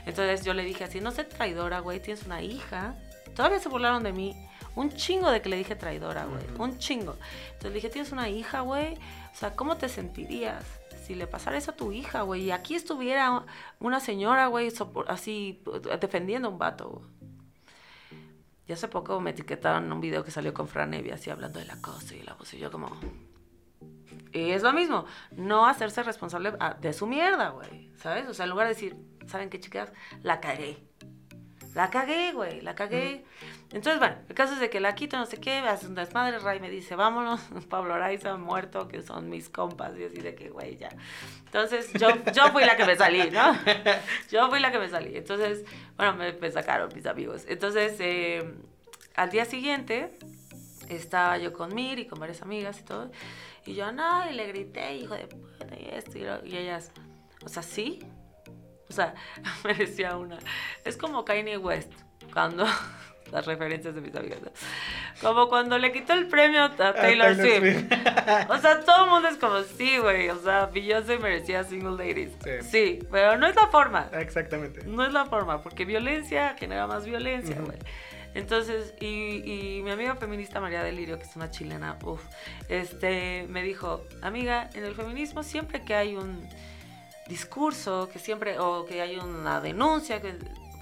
Entonces 0.07 0.45
yo 0.45 0.55
le 0.55 0.65
dije 0.65 0.85
así, 0.85 1.01
no 1.01 1.11
sé 1.11 1.25
traidora, 1.25 1.81
güey, 1.81 2.01
tienes 2.01 2.25
una 2.25 2.43
hija. 2.43 2.95
Todavía 3.35 3.59
se 3.59 3.69
burlaron 3.69 4.03
de 4.03 4.13
mí. 4.13 4.49
Un 4.77 4.91
chingo 4.91 5.31
de 5.31 5.41
que 5.41 5.49
le 5.49 5.57
dije 5.57 5.77
traidora, 5.77 6.25
güey. 6.25 6.43
Un 6.59 6.79
chingo. 6.79 7.17
Entonces 7.47 7.71
le 7.71 7.75
dije, 7.75 7.91
tienes 7.91 8.11
una 8.11 8.29
hija, 8.29 8.61
güey. 8.61 8.95
O 8.95 9.37
sea, 9.37 9.53
¿cómo 9.55 9.77
te 9.77 9.89
sentirías 9.89 10.65
si 11.05 11.15
le 11.15 11.27
pasara 11.27 11.57
eso 11.57 11.73
a 11.73 11.77
tu 11.77 11.93
hija, 11.93 12.23
güey? 12.23 12.45
Y 12.45 12.51
aquí 12.51 12.75
estuviera 12.75 13.45
una 13.79 14.01
señora, 14.01 14.47
güey, 14.47 14.73
así 15.07 15.63
defendiendo 16.01 16.49
a 16.49 16.51
un 16.51 16.59
vato, 16.59 16.89
güey. 16.89 17.15
Y 18.67 18.73
hace 18.73 18.89
poco 18.89 19.21
me 19.21 19.31
etiquetaron 19.31 19.85
en 19.85 19.93
un 19.93 20.01
video 20.01 20.25
que 20.25 20.31
salió 20.31 20.55
con 20.55 20.69
Fran 20.69 20.95
Evia, 20.95 21.15
así 21.15 21.29
hablando 21.31 21.59
del 21.59 21.71
acoso 21.71 22.15
y 22.15 22.21
el 22.21 22.29
abuso. 22.29 22.57
Y 22.57 22.61
yo 22.61 22.71
como... 22.71 22.91
Y 24.33 24.51
es 24.51 24.63
lo 24.63 24.73
mismo, 24.73 25.05
no 25.33 25.67
hacerse 25.67 26.03
responsable 26.03 26.55
ah, 26.59 26.77
de 26.81 26.93
su 26.93 27.07
mierda, 27.07 27.51
güey, 27.51 27.93
¿sabes? 27.97 28.27
O 28.27 28.35
sea, 28.35 28.45
en 28.45 28.51
lugar 28.51 28.67
de 28.67 28.75
decir, 28.75 28.97
¿saben 29.27 29.49
qué, 29.51 29.61
chicas? 29.61 29.93
La 30.23 30.41
cagué. 30.41 30.83
La 31.75 31.91
cagué, 31.91 32.33
güey, 32.33 32.61
la 32.63 32.75
cagué. 32.75 33.25
Entonces, 33.75 33.99
bueno, 33.99 34.17
el 34.29 34.35
caso 34.35 34.55
es 34.55 34.61
de 34.61 34.71
que 34.71 34.79
la 34.81 34.95
quito, 34.95 35.17
no 35.17 35.27
sé 35.27 35.39
qué, 35.39 35.59
hace 35.59 35.87
un 35.89 35.95
desmadre, 35.97 36.39
Ray 36.39 36.61
me 36.61 36.71
dice, 36.71 36.95
vámonos, 36.95 37.41
Pablo 37.69 37.93
Araiza 37.95 38.37
muerto, 38.37 38.87
que 38.89 39.03
son 39.03 39.29
mis 39.29 39.49
compas, 39.49 39.93
y 39.99 40.05
así 40.05 40.19
de 40.21 40.35
que, 40.37 40.49
güey, 40.51 40.77
ya. 40.77 40.91
Entonces, 41.47 41.93
yo, 41.95 42.09
yo 42.33 42.49
fui 42.53 42.65
la 42.65 42.77
que 42.77 42.85
me 42.85 42.95
salí, 42.97 43.31
¿no? 43.31 43.59
Yo 44.31 44.49
fui 44.49 44.61
la 44.61 44.71
que 44.73 44.79
me 44.79 44.89
salí. 44.89 45.17
Entonces, 45.17 45.65
bueno, 45.97 46.15
me, 46.15 46.33
me 46.33 46.51
sacaron 46.51 46.89
mis 46.95 47.05
amigos. 47.07 47.45
Entonces, 47.49 47.97
eh, 48.01 48.55
al 49.17 49.31
día 49.31 49.45
siguiente, 49.45 50.19
estaba 50.89 51.39
yo 51.39 51.53
con 51.53 51.75
Mir 51.75 51.99
y 51.99 52.07
con 52.07 52.19
varias 52.21 52.43
amigas 52.43 52.79
y 52.81 52.85
todo, 52.85 53.11
y 53.67 53.75
yo, 53.75 53.91
no, 53.93 54.31
y 54.31 54.35
le 54.35 54.47
grité, 54.49 54.95
hijo 54.97 55.15
de 55.15 55.27
puta, 55.27 55.67
y 55.79 55.89
esto, 55.93 56.19
y, 56.19 56.23
lo- 56.23 56.45
y 56.45 56.57
ellas, 56.57 56.91
o 57.45 57.49
sea, 57.49 57.63
sí, 57.63 58.01
o 58.89 58.93
sea, 58.93 59.15
me 59.65 59.75
decía 59.75 60.17
una. 60.17 60.39
Es 60.85 60.97
como 60.97 61.25
Kanye 61.25 61.57
West, 61.59 61.91
cuando. 62.33 62.67
Las 63.35 63.47
referencias 63.47 63.93
de 63.97 64.01
mis 64.01 64.15
amigas. 64.15 64.39
¿no? 64.43 64.51
Como 65.21 65.49
cuando 65.49 65.77
le 65.77 65.91
quitó 65.91 66.13
el 66.13 66.29
premio 66.29 66.63
a 66.63 66.77
Taylor, 66.77 66.95
Taylor 66.95 67.35
Swift. 67.35 67.59
Swift. 67.59 67.93
O 68.49 68.59
sea, 68.59 68.81
todo 68.81 69.07
el 69.07 69.11
mundo 69.11 69.29
es 69.29 69.37
como, 69.39 69.61
sí, 69.63 69.99
güey. 69.99 70.29
O 70.29 70.39
sea, 70.39 70.67
Beyoncé 70.67 71.19
merecía 71.19 71.65
Single 71.65 71.97
Ladies. 71.97 72.31
Sí. 72.45 72.69
Sí. 72.71 72.99
pero 73.11 73.37
no 73.37 73.49
es 73.49 73.57
la 73.57 73.67
forma. 73.67 74.09
Exactamente. 74.13 74.85
No 74.87 75.05
es 75.05 75.13
la 75.13 75.27
forma, 75.27 75.63
porque 75.63 75.85
violencia 75.85 76.55
genera 76.57 76.87
más 76.87 77.07
violencia, 77.07 77.57
güey. 77.59 77.77
Entonces, 78.35 78.95
y, 79.01 79.79
y 79.79 79.83
mi 79.83 79.91
amiga 79.91 80.15
feminista 80.15 80.61
María 80.61 80.85
Delirio, 80.85 81.19
que 81.19 81.25
es 81.25 81.35
una 81.35 81.51
chilena, 81.51 81.99
uff, 82.05 82.23
este, 82.69 83.47
me 83.49 83.63
dijo, 83.63 84.05
amiga, 84.23 84.71
en 84.75 84.85
el 84.85 84.95
feminismo 84.95 85.43
siempre 85.43 85.83
que 85.85 85.95
hay 85.95 86.15
un 86.15 86.49
discurso, 87.27 88.09
que 88.13 88.21
siempre, 88.21 88.61
o 88.61 88.87
que 88.87 89.03
hay 89.03 89.17
una 89.17 89.61
denuncia, 89.61 90.21
que, 90.21 90.35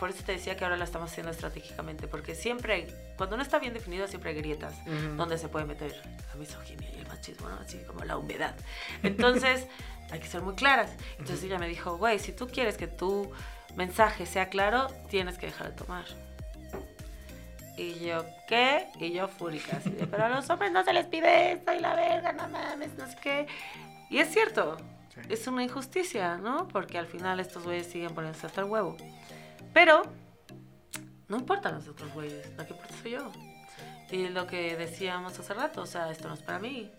por 0.03 0.11
eso 0.11 0.25
te 0.25 0.33
decía 0.33 0.57
que 0.57 0.65
ahora 0.65 0.77
la 0.77 0.83
estamos 0.83 1.13
haciendo 1.13 1.31
estratégicamente, 1.31 2.09
porque 2.09 2.35
siempre 2.35 2.89
cuando 3.17 3.37
no 3.37 3.43
está 3.45 3.61
bien 3.61 3.73
definido, 3.73 4.09
siempre 4.09 4.31
hay 4.31 4.37
grietas 4.37 4.75
Ujú. 4.85 5.15
donde 5.17 5.39
se 5.39 5.47
puede 5.49 5.65
meter 5.65 5.95
la 6.29 6.35
misoginia 6.35 6.91
y 6.93 6.99
el 6.99 7.07
machismo, 7.07 7.49
¿no? 7.49 7.55
Así 7.55 7.79
como 7.87 8.03
la 8.05 8.17
humedad. 8.17 8.57
Entonces, 9.05 9.69
hay 10.11 10.19
que 10.19 10.27
ser 10.27 10.43
muy 10.43 10.57
claras. 10.57 10.91
Entonces 11.21 11.45
ella 11.45 11.57
me 11.61 11.69
dijo, 11.69 11.99
güey, 11.99 12.19
si 12.19 12.33
tú 12.33 12.49
quieres 12.49 12.77
que 12.77 12.89
tu 12.89 13.31
mensaje 13.77 14.27
sea 14.27 14.49
claro, 14.49 14.89
tienes 15.09 15.39
que 15.39 15.47
dejar 15.47 15.69
de 15.71 15.77
tomar. 15.77 16.05
Y 17.77 18.01
yo, 18.05 18.25
¿qué? 18.49 18.89
Y 18.99 19.13
yo 19.13 19.29
fúrica, 19.29 19.77
así 19.77 19.91
de, 19.91 20.09
pero 20.09 20.25
a 20.25 20.29
los 20.31 20.51
hombres 20.51 20.73
no 20.73 20.83
se 20.85 20.93
les 20.93 21.07
pide 21.07 21.53
esto 21.53 21.73
y 21.73 21.79
la 21.79 21.95
verga, 21.95 22.33
no 22.33 22.49
mames, 22.49 22.93
no 22.99 23.07
sé 23.09 23.17
qué. 23.23 23.47
Y 24.11 24.19
es 24.19 24.33
cierto, 24.33 24.79
Sí. 25.15 25.21
es 25.29 25.47
una 25.47 25.63
injusticia, 25.63 26.39
¿no? 26.39 26.69
Porque 26.69 26.97
al 26.97 27.07
final 27.07 27.39
estos 27.39 27.65
güeyes 27.65 27.87
siguen 27.87 28.15
poniéndose 28.15 28.47
hasta 28.47 28.63
el 28.63 28.67
huevo. 28.67 28.97
Pero, 29.73 30.03
no 31.29 31.39
importan 31.39 31.75
los 31.75 31.89
otros 31.89 32.13
güeyes, 32.13 32.51
lo 32.57 32.67
que 32.67 32.73
importa 32.73 32.95
soy 33.03 33.11
yo. 33.13 33.33
Y 34.11 34.29
lo 34.29 34.47
que 34.47 34.77
decíamos 34.77 35.39
hace 35.39 35.55
rato, 35.55 35.83
o 35.83 35.87
sea, 35.87 36.11
esto 36.11 36.29
no 36.29 36.35
es 36.35 36.43
para 36.43 36.59
mí. 36.59 36.91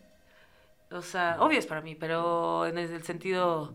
O 0.91 1.01
sea, 1.01 1.37
obvio 1.39 1.59
es 1.59 1.65
para 1.65 1.81
mí, 1.81 1.95
pero 1.95 2.65
en 2.65 2.77
el 2.77 3.03
sentido 3.03 3.73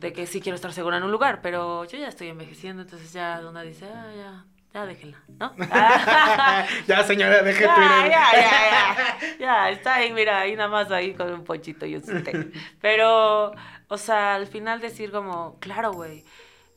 de 0.00 0.12
que 0.12 0.26
sí 0.26 0.40
quiero 0.40 0.56
estar 0.56 0.72
segura 0.72 0.98
en 0.98 1.02
un 1.02 1.10
lugar, 1.10 1.40
pero 1.42 1.84
yo 1.84 1.98
ya 1.98 2.08
estoy 2.08 2.28
envejeciendo, 2.28 2.82
entonces 2.82 3.12
ya 3.12 3.40
una 3.48 3.62
dice, 3.62 3.86
ah, 3.86 4.12
ya, 4.16 4.44
ya 4.74 4.86
déjenla, 4.86 5.18
¿no? 5.38 5.54
ya, 6.86 7.02
señora, 7.04 7.42
deje 7.42 7.64
ya, 7.64 7.76
ya, 7.76 8.08
ya, 8.08 8.40
ya, 8.40 9.38
ya, 9.40 9.70
está 9.70 9.94
ahí, 9.96 10.12
mira, 10.12 10.40
ahí 10.40 10.54
nada 10.54 10.68
más 10.68 10.90
ahí 10.90 11.14
con 11.14 11.32
un 11.32 11.44
pochito 11.44 11.86
y 11.86 11.96
un 11.96 12.22
té. 12.22 12.50
Pero, 12.80 13.52
o 13.88 13.98
sea, 13.98 14.34
al 14.34 14.46
final 14.46 14.80
decir 14.80 15.10
como, 15.10 15.58
claro, 15.58 15.92
güey, 15.92 16.24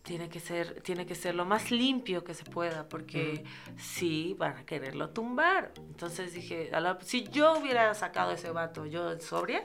tiene 0.03 0.29
que 0.29 0.39
ser, 0.39 0.81
tiene 0.81 1.05
que 1.05 1.15
ser 1.15 1.35
lo 1.35 1.45
más 1.45 1.71
limpio 1.71 2.23
que 2.23 2.33
se 2.33 2.43
pueda, 2.43 2.89
porque 2.89 3.43
sí 3.77 4.35
van 4.37 4.57
a 4.57 4.65
quererlo 4.65 5.09
tumbar. 5.09 5.71
Entonces 5.77 6.33
dije, 6.33 6.71
a 6.73 6.79
la- 6.79 6.97
si 7.01 7.23
yo 7.29 7.53
hubiera 7.59 7.93
sacado 7.93 8.31
ese 8.31 8.51
vato 8.51 8.85
yo 8.85 9.19
sobria, 9.19 9.63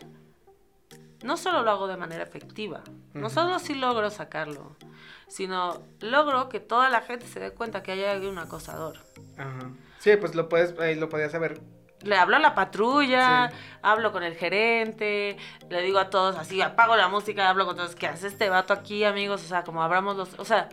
no 1.22 1.36
solo 1.36 1.62
lo 1.62 1.70
hago 1.70 1.86
de 1.88 1.96
manera 1.96 2.22
efectiva, 2.22 2.82
no 3.14 3.30
solo 3.30 3.58
sí 3.58 3.74
logro 3.74 4.10
sacarlo, 4.10 4.76
sino 5.28 5.82
logro 6.00 6.48
que 6.48 6.60
toda 6.60 6.90
la 6.90 7.00
gente 7.00 7.26
se 7.26 7.40
dé 7.40 7.50
cuenta 7.52 7.82
que 7.82 7.92
hay 7.92 8.04
alguien 8.04 8.32
un 8.32 8.38
acosador. 8.38 8.98
Ajá. 9.38 9.70
Sí, 9.98 10.16
pues 10.16 10.34
lo 10.34 10.48
puedes, 10.48 10.78
ahí 10.78 10.94
lo 10.94 11.08
podías 11.08 11.32
saber. 11.32 11.60
Le 12.02 12.16
hablo 12.16 12.36
a 12.36 12.38
la 12.38 12.54
patrulla, 12.54 13.50
Sí. 13.50 13.56
hablo 13.82 14.12
con 14.12 14.22
el 14.22 14.36
gerente, 14.36 15.36
le 15.68 15.82
digo 15.82 15.98
a 15.98 16.10
todos 16.10 16.36
así, 16.36 16.60
apago 16.60 16.96
la 16.96 17.08
música, 17.08 17.48
hablo 17.48 17.66
con 17.66 17.76
todos, 17.76 17.94
¿qué 17.94 18.06
hace 18.06 18.26
este 18.28 18.48
vato 18.50 18.72
aquí, 18.72 19.04
amigos? 19.04 19.42
O 19.44 19.48
sea, 19.48 19.64
como 19.64 19.82
abramos 19.82 20.16
los... 20.16 20.38
O 20.38 20.44
sea, 20.44 20.68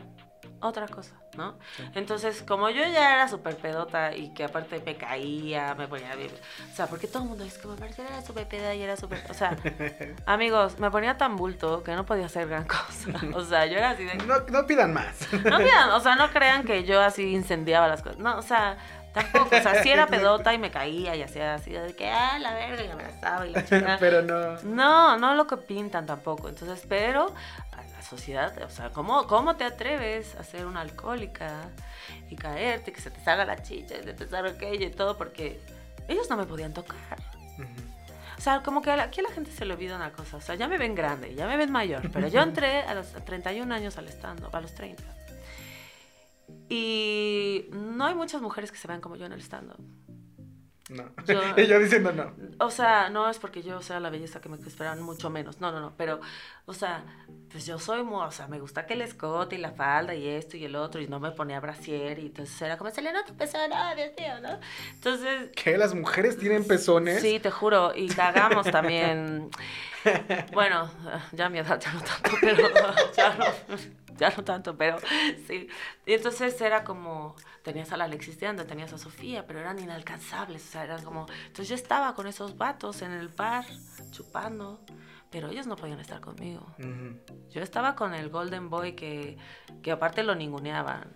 otra 0.60 0.88
cosa, 0.88 1.16
¿no? 1.36 1.58
Entonces, 1.94 2.42
como 2.48 2.70
yo 2.70 2.82
ya 2.86 3.16
era 3.16 3.28
súper 3.28 3.58
pedota 3.58 4.16
y 4.16 4.34
que 4.34 4.46
aparte 4.46 4.82
me 4.86 4.96
caía, 4.96 5.76
me 5.76 5.88
ponía 5.90 6.16
bien... 6.16 6.32
O 6.72 6.76
sea, 6.76 6.88
porque 6.88 7.08
todo 7.08 7.24
el 7.24 7.30
mundo 7.30 7.44
es 7.44 7.58
como, 7.58 7.76
Marcela 7.78 8.10
era 8.10 8.22
súper 8.22 8.48
peda 8.48 8.74
y 8.74 8.82
era 8.82 8.96
súper... 8.96 9.24
O 9.30 9.34
sea, 9.34 9.58
amigos, 10.26 10.80
me 10.80 10.90
ponía 10.90 11.18
tan 11.18 11.36
bulto 11.36 11.84
que 11.84 11.94
no 11.96 12.06
podía 12.06 12.28
hacer 12.28 12.48
gran 12.48 12.66
cosa. 12.66 13.12
O 13.34 13.44
sea, 13.44 13.66
yo 13.66 13.78
era 13.78 13.90
así 13.92 14.06
de... 14.06 14.16
No, 14.26 14.40
no 14.50 14.66
pidan 14.66 14.94
más. 14.94 15.28
No 15.34 15.58
crean, 15.58 15.90
o 15.92 16.00
sea, 16.00 16.16
no 16.16 16.30
crean 16.30 16.64
que 16.64 16.84
yo 16.86 17.02
así 17.02 17.34
incendiaba 17.34 17.88
las 17.90 18.02
cosas. 18.02 18.20
No, 18.20 18.38
o 18.38 18.42
sea, 18.42 18.78
tampoco. 19.14 19.56
O 19.56 19.62
sea, 19.62 19.82
sí 19.84 19.92
era 19.92 20.08
pedota 20.08 20.54
y 20.54 20.58
me 20.58 20.72
caía 20.72 21.16
y 21.16 21.22
hacía 21.22 21.56
así 21.56 21.72
de 21.72 21.96
que, 21.96 22.10
ah, 22.10 22.40
la 22.40 22.54
verga, 22.54 22.84
y 22.84 22.88
me 22.88 22.94
abrazaba 22.94 23.48
y 23.48 23.52
la. 23.52 23.98
Pero 24.00 24.22
no. 24.22 24.62
No, 24.64 25.18
no 25.18 25.36
lo 25.36 25.48
que 25.48 25.58
pintan 25.58 26.06
tampoco. 26.06 26.50
Entonces, 26.50 26.86
pero 26.88 27.34
a 27.72 27.84
la 27.84 28.02
sociedad, 28.02 28.58
o 28.64 28.70
sea, 28.70 28.90
¿cómo, 28.90 29.28
¿cómo 29.28 29.56
te 29.56 29.64
atreves 29.64 30.36
a 30.36 30.44
ser 30.44 30.66
una 30.66 30.82
alcohólica 30.82 31.70
y 32.30 32.36
caerte, 32.36 32.92
que 32.92 33.02
se 33.02 33.12
te 33.12 33.22
salga 33.22 33.46
la 33.46 33.62
chicha 33.62 33.96
y 33.98 34.04
se 34.04 34.14
te 34.14 34.28
salga 34.28 34.52
aquello 34.52 34.88
y 34.88 34.92
todo? 34.92 35.18
Porque 35.18 35.60
ellos 36.08 36.30
no 36.30 36.38
me 36.38 36.46
podían 36.46 36.74
tocar. 36.74 37.18
O 38.38 38.42
sea, 38.42 38.62
como 38.62 38.82
que 38.82 38.92
aquí 38.92 39.22
a 39.22 39.24
la 39.24 39.32
gente 39.32 39.52
se 39.52 39.64
le 39.66 39.74
olvida 39.74 39.96
una 39.96 40.12
cosa. 40.12 40.38
O 40.38 40.42
sea, 40.42 40.56
ya 40.56 40.68
me 40.68 40.78
ven 40.78 40.96
grande, 40.96 41.34
ya 41.34 41.48
me 41.48 41.56
ven 41.56 41.72
mayor. 41.72 42.10
Pero 42.12 42.28
yo 42.28 42.42
entré 42.44 42.82
a 42.82 42.94
los 42.94 43.14
31 43.24 43.74
años 43.74 43.98
al 43.98 44.08
stand 44.10 44.44
a 44.52 44.60
los 44.62 44.74
30. 44.74 45.02
Y 46.70 47.70
no 47.72 48.06
hay 48.06 48.16
muchas 48.16 48.42
mujeres 48.42 48.72
que 48.72 48.78
se 48.78 48.88
vean 48.88 49.02
como 49.02 49.16
yo 49.16 49.26
en 49.26 49.34
el 49.34 49.42
stand 49.42 49.74
No. 50.90 51.04
Yo- 51.26 51.56
yo 51.58 51.80
diciendo 51.80 52.12
no. 52.12 52.34
O 52.60 52.70
sea, 52.70 53.10
no 53.10 53.30
es 53.30 53.40
porque 53.40 53.62
yo 53.64 53.82
sea 53.82 54.00
la 54.00 54.10
belleza 54.10 54.42
que 54.42 54.50
me 54.50 54.58
esperan, 54.58 55.02
mucho 55.02 55.30
menos. 55.30 55.60
No, 55.62 55.72
no, 55.72 55.80
no. 55.80 55.94
Pero, 55.98 56.20
o 56.66 56.74
sea, 56.74 57.04
pues 57.50 57.66
yo 57.66 57.80
soy 57.80 58.04
muy, 58.04 58.22
o 58.26 58.32
sea, 58.32 58.48
me 58.48 58.60
gusta 58.60 58.86
que 58.86 58.94
el 58.94 59.02
escote 59.02 59.56
y 59.56 59.60
la 59.60 59.72
falda 59.72 60.14
y 60.16 60.28
esto 60.28 60.58
y 60.58 60.66
el 60.66 60.76
otro. 60.76 61.00
Y 61.02 61.08
no 61.08 61.20
me 61.20 61.32
ponía 61.32 61.60
brasier. 61.60 62.20
Y 62.20 62.28
entonces 62.28 62.62
era 62.62 62.78
como, 62.78 62.90
se 62.92 63.02
le 63.02 63.14
nota 63.14 63.34
pezón, 63.34 63.72
ah, 63.74 63.94
Dios 63.96 64.12
mío, 64.18 64.40
¿no? 64.42 64.60
Entonces, 64.94 65.50
¿Qué? 65.56 65.78
¿Las 65.78 65.94
mujeres 65.96 66.38
tienen 66.38 66.66
pezones? 66.66 67.22
Sí, 67.22 67.40
te 67.40 67.50
juro, 67.52 67.94
y 67.96 68.08
cagamos 68.08 68.70
también. 68.70 69.50
Bueno, 70.52 70.92
ya 71.32 71.46
a 71.46 71.50
mi 71.50 71.60
edad 71.60 71.80
ya 71.80 71.94
no 71.94 72.02
tanto, 72.02 72.32
pero 72.42 72.68
ya 73.16 73.36
no, 73.36 73.46
ya 74.24 74.36
no 74.36 74.44
tanto, 74.44 74.78
pero 74.78 74.98
sí. 75.48 75.68
Y 76.06 76.14
entonces 76.14 76.60
era 76.62 76.84
como, 76.84 77.36
tenías 77.62 77.92
a 77.92 77.98
la 77.98 78.06
Alexis 78.06 78.40
de 78.40 78.48
Anda, 78.48 78.66
tenías 78.66 78.94
a 78.94 78.98
Sofía, 78.98 79.46
pero 79.46 79.60
eran 79.60 79.80
inalcanzables, 79.80 80.64
o 80.64 80.72
sea, 80.72 80.84
eran 80.86 81.04
como, 81.04 81.26
entonces 81.48 81.68
yo 81.68 81.76
estaba 81.76 82.16
con 82.16 82.28
esos 82.28 82.58
vatos 82.58 83.02
en 83.02 83.12
el 83.12 83.28
bar, 83.28 83.66
chupando, 84.12 84.80
pero 85.30 85.50
ellos 85.50 85.68
no 85.68 85.76
podían 85.76 86.00
estar 86.00 86.22
conmigo. 86.22 86.66
Ujú. 86.80 87.20
Yo 87.52 87.62
estaba 87.62 87.96
con 87.96 88.14
el 88.14 88.30
Golden 88.30 88.70
Boy 88.70 88.94
que, 88.94 89.38
que 89.82 89.92
aparte 89.92 90.24
lo 90.24 90.36
ninguneaban. 90.36 91.14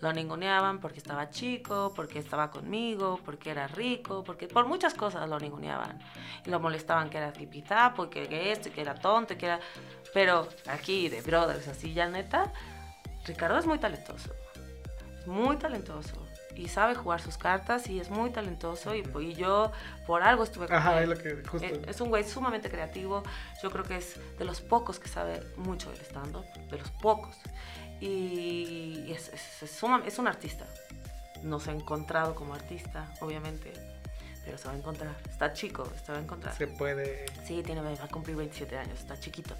Lo 0.00 0.12
ninguneaban 0.12 0.80
porque 0.80 0.98
estaba 0.98 1.28
chico, 1.28 1.92
porque 1.94 2.18
estaba 2.18 2.50
conmigo, 2.50 3.20
porque 3.24 3.50
era 3.50 3.66
rico, 3.66 4.24
porque 4.24 4.46
por 4.46 4.66
muchas 4.66 4.94
cosas 4.94 5.28
lo 5.28 5.38
ninguneaban. 5.38 5.98
Y 6.46 6.50
lo 6.50 6.58
molestaban 6.58 7.10
que 7.10 7.18
era 7.18 7.32
tipizapo, 7.32 8.08
que, 8.08 8.26
que 8.26 8.52
esto, 8.52 8.70
que 8.72 8.80
era 8.80 8.94
tonto, 8.94 9.36
que 9.36 9.46
era... 9.46 9.60
Pero 10.12 10.48
aquí 10.66 11.08
de 11.08 11.20
Brothers, 11.22 11.68
así 11.68 11.92
ya 11.94 12.08
neta, 12.08 12.52
Ricardo 13.26 13.58
es 13.58 13.66
muy 13.66 13.78
talentoso. 13.78 14.34
Es 15.20 15.26
muy 15.26 15.56
talentoso. 15.56 16.26
Y 16.56 16.68
sabe 16.68 16.94
jugar 16.96 17.20
sus 17.20 17.38
cartas 17.38 17.88
y 17.88 18.00
es 18.00 18.10
muy 18.10 18.30
talentoso. 18.30 18.94
Y, 18.94 19.04
y 19.20 19.34
yo 19.34 19.70
por 20.06 20.22
algo 20.22 20.42
estuve 20.44 20.66
con 20.66 20.76
Ajá, 20.76 20.98
él. 21.02 21.12
es 21.12 21.18
lo 21.18 21.22
que 21.22 21.48
justo. 21.48 21.66
Eh, 21.66 21.80
Es 21.86 22.00
un 22.00 22.08
güey 22.08 22.24
sumamente 22.24 22.68
creativo. 22.70 23.22
Yo 23.62 23.70
creo 23.70 23.84
que 23.84 23.96
es 23.96 24.16
de 24.38 24.44
los 24.44 24.60
pocos 24.60 24.98
que 24.98 25.08
sabe 25.08 25.42
mucho 25.56 25.90
del 25.90 26.00
stand-up. 26.00 26.44
De 26.70 26.78
los 26.78 26.90
pocos. 26.90 27.36
Y 28.00 29.12
es, 29.12 29.28
es, 29.28 29.62
es 29.62 29.70
suma- 29.70 30.02
es 30.06 30.18
un 30.18 30.26
artista. 30.26 30.66
No 31.42 31.60
se 31.60 31.70
ha 31.70 31.74
encontrado 31.74 32.34
como 32.34 32.54
artista, 32.54 33.12
obviamente. 33.20 33.72
Pero 34.44 34.58
se 34.58 34.66
va 34.68 34.74
a 34.74 34.76
encontrar. 34.76 35.14
Está 35.30 35.52
chico, 35.52 35.88
se 36.04 36.12
va 36.12 36.18
a 36.18 36.20
encontrar. 36.22 36.56
Se 36.56 36.66
puede. 36.66 37.26
Sí, 37.46 37.62
tiene, 37.62 37.80
va 37.82 37.92
a 37.92 38.08
cumplir 38.08 38.36
27 38.36 38.76
años, 38.76 38.98
está 38.98 39.18
chiquito. 39.20 39.54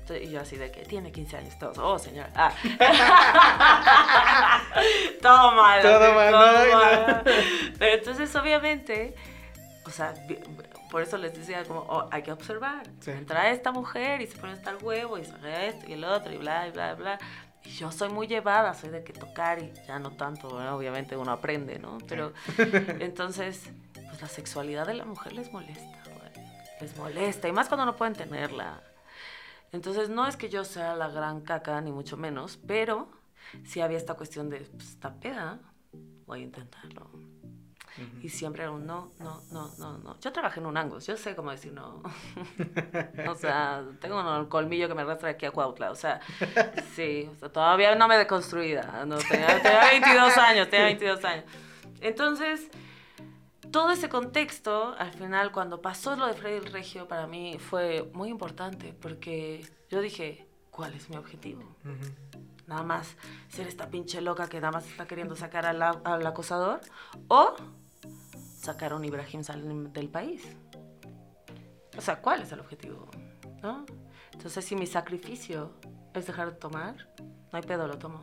Entonces, 0.00 0.28
y 0.28 0.32
yo 0.32 0.40
así 0.40 0.56
de 0.56 0.70
que 0.70 0.82
tiene 0.82 1.12
15 1.12 1.36
años, 1.36 1.58
todos, 1.58 1.78
oh 1.78 1.98
señora. 1.98 2.30
Ah. 2.34 2.52
todo 5.22 5.52
mal. 5.52 5.82
Todo 5.82 6.04
así, 6.04 6.14
mal, 6.14 6.32
todo 6.32 6.66
no, 6.66 6.78
mal. 6.78 7.22
Pero 7.78 7.94
entonces, 7.94 8.34
obviamente, 8.34 9.14
o 9.84 9.90
sea, 9.90 10.14
por 10.90 11.02
eso 11.02 11.18
les 11.18 11.34
decía 11.34 11.64
como, 11.64 11.80
oh, 11.80 12.08
hay 12.10 12.22
que 12.22 12.32
observar. 12.32 12.82
Sí. 13.00 13.10
Entra 13.10 13.50
esta 13.50 13.72
mujer 13.72 14.22
y 14.22 14.26
se 14.26 14.38
pone 14.38 14.54
hasta 14.54 14.70
el 14.70 14.82
huevo 14.82 15.18
y 15.18 15.24
saca 15.24 15.64
esto 15.64 15.86
y 15.88 15.92
el 15.92 16.04
otro 16.04 16.32
y 16.32 16.38
bla, 16.38 16.66
y 16.66 16.70
bla, 16.70 16.94
bla. 16.94 17.18
Y 17.64 17.70
yo 17.70 17.92
soy 17.92 18.08
muy 18.08 18.26
llevada, 18.26 18.72
soy 18.74 18.90
de 18.90 19.04
que 19.04 19.12
tocar 19.12 19.62
y 19.62 19.72
ya 19.86 19.98
no 19.98 20.12
tanto, 20.12 20.48
obviamente 20.48 21.16
uno 21.16 21.30
aprende, 21.30 21.78
¿no? 21.78 21.98
Pero 22.08 22.32
entonces, 23.00 23.70
pues 23.92 24.20
la 24.20 24.28
sexualidad 24.28 24.86
de 24.86 24.94
la 24.94 25.04
mujer 25.04 25.34
les 25.34 25.52
molesta, 25.52 25.98
güey. 26.06 26.46
Les 26.80 26.96
molesta, 26.96 27.48
y 27.48 27.52
más 27.52 27.68
cuando 27.68 27.84
no 27.84 27.96
pueden 27.96 28.14
tenerla. 28.14 28.80
Entonces, 29.72 30.08
no 30.08 30.26
es 30.26 30.36
que 30.36 30.48
yo 30.48 30.64
sea 30.64 30.96
la 30.96 31.08
gran 31.08 31.42
caca, 31.42 31.80
ni 31.80 31.92
mucho 31.92 32.16
menos, 32.16 32.58
pero 32.66 33.08
sí 33.64 33.80
había 33.80 33.98
esta 33.98 34.14
cuestión 34.14 34.50
de, 34.50 34.60
pues, 34.60 34.90
está 34.90 35.14
peda, 35.14 35.60
voy 36.26 36.40
a 36.40 36.42
intentarlo. 36.42 37.10
Y 38.22 38.28
siempre 38.28 38.62
era 38.62 38.72
un 38.72 38.86
no, 38.86 39.10
no, 39.18 39.42
no, 39.50 39.70
no, 39.78 39.98
no. 39.98 40.18
Yo 40.20 40.32
trabajé 40.32 40.60
en 40.60 40.66
un 40.66 40.76
Angus, 40.76 41.06
yo 41.06 41.16
sé 41.16 41.34
cómo 41.34 41.50
decir 41.50 41.72
no. 41.72 42.02
o 43.28 43.34
sea, 43.34 43.84
tengo 44.00 44.20
un 44.20 44.46
colmillo 44.46 44.88
que 44.88 44.94
me 44.94 45.02
arrastra 45.02 45.30
aquí 45.30 45.44
a 45.44 45.50
Cuautla, 45.50 45.90
o 45.90 45.94
sea, 45.94 46.20
sí, 46.94 47.28
o 47.30 47.34
sea, 47.36 47.50
todavía 47.50 47.94
no 47.96 48.08
me 48.08 48.14
he 48.14 48.18
deconstruida, 48.18 49.04
no, 49.04 49.18
tenía, 49.18 49.60
tenía 49.60 49.84
22 49.90 50.38
años, 50.38 50.70
tenía 50.70 50.86
22 50.86 51.24
años. 51.24 51.44
Entonces, 52.00 52.70
todo 53.70 53.90
ese 53.90 54.08
contexto, 54.08 54.94
al 54.98 55.12
final, 55.12 55.52
cuando 55.52 55.80
pasó 55.80 56.16
lo 56.16 56.26
de 56.26 56.34
Freddy 56.34 56.66
el 56.66 56.72
Regio, 56.72 57.08
para 57.08 57.26
mí 57.26 57.58
fue 57.58 58.10
muy 58.12 58.28
importante, 58.28 58.92
porque 58.92 59.66
yo 59.88 60.00
dije, 60.00 60.46
¿cuál 60.70 60.94
es 60.94 61.08
mi 61.10 61.16
objetivo? 61.16 61.62
Nada 62.66 62.82
más 62.82 63.16
ser 63.48 63.66
esta 63.66 63.88
pinche 63.88 64.20
loca 64.20 64.48
que 64.48 64.60
nada 64.60 64.72
más 64.72 64.86
está 64.86 65.06
queriendo 65.06 65.36
sacar 65.36 65.66
al, 65.66 65.82
al 65.82 66.26
acosador, 66.26 66.80
o 67.28 67.54
sacar 68.58 68.92
a 68.92 68.96
un 68.96 69.04
Ibrahim 69.04 69.42
Salim 69.42 69.92
del 69.92 70.08
país. 70.08 70.42
O 71.96 72.00
sea, 72.00 72.20
¿cuál 72.20 72.42
es 72.42 72.52
el 72.52 72.60
objetivo? 72.60 73.08
¿No? 73.62 73.84
Entonces, 74.32 74.64
si 74.64 74.76
mi 74.76 74.86
sacrificio 74.86 75.72
es 76.14 76.26
dejar 76.26 76.52
de 76.52 76.58
tomar, 76.58 77.08
no 77.18 77.58
hay 77.58 77.62
pedo, 77.62 77.86
lo 77.86 77.98
tomo. 77.98 78.20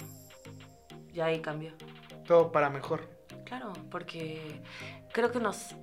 Y 1.14 1.20
ahí 1.20 1.42
cambió. 1.42 1.74
Todo 2.26 2.52
para 2.52 2.70
mejor. 2.70 3.10
Claro, 3.46 3.74
porque 3.90 4.62
creo 5.12 5.32
que 5.32 5.40
nos... 5.40 5.76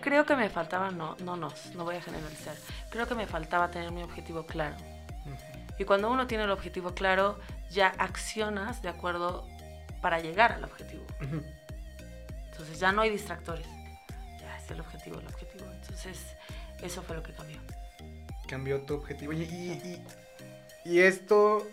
Creo 0.00 0.24
que 0.24 0.36
me 0.36 0.48
faltaba, 0.50 0.90
no, 0.90 1.16
no 1.24 1.36
nos, 1.36 1.74
no 1.74 1.84
voy 1.84 1.96
a 1.96 2.02
generalizar. 2.02 2.54
Creo 2.90 3.08
que 3.08 3.14
me 3.14 3.26
faltaba 3.26 3.70
tener 3.70 3.90
mi 3.90 4.02
objetivo 4.02 4.46
claro. 4.46 4.76
Y 5.78 5.84
cuando 5.84 6.10
uno 6.10 6.26
tiene 6.26 6.44
el 6.44 6.50
objetivo 6.50 6.94
claro, 6.94 7.38
ya 7.70 7.88
accionas 7.98 8.82
de 8.82 8.88
acuerdo 8.88 9.46
para 10.00 10.20
llegar 10.20 10.52
al 10.52 10.64
objetivo. 10.64 11.04
Entonces 12.50 12.78
ya 12.78 12.92
no 12.92 13.02
hay 13.02 13.10
distractores. 13.10 13.66
Ya 14.40 14.56
es 14.58 14.70
el 14.70 14.80
objetivo, 14.80 15.18
el 15.18 15.26
objetivo. 15.26 15.66
Entonces 15.72 16.18
eso 16.82 17.02
fue 17.02 17.16
lo 17.16 17.22
que 17.22 17.32
cambió. 17.32 17.58
Cambió 18.48 18.80
tu 18.82 18.94
objetivo. 18.94 19.32
Y, 19.32 19.42
y, 19.42 19.72
y- 20.84 20.90
y 20.90 21.00
esto 21.00 21.66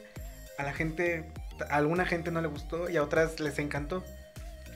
a 0.57 0.63
la 0.63 0.73
gente, 0.73 1.31
a 1.69 1.75
alguna 1.75 2.05
gente 2.05 2.31
no 2.31 2.41
le 2.41 2.47
gustó 2.47 2.89
y 2.89 2.97
a 2.97 3.03
otras 3.03 3.39
les 3.39 3.59
encantó. 3.59 4.03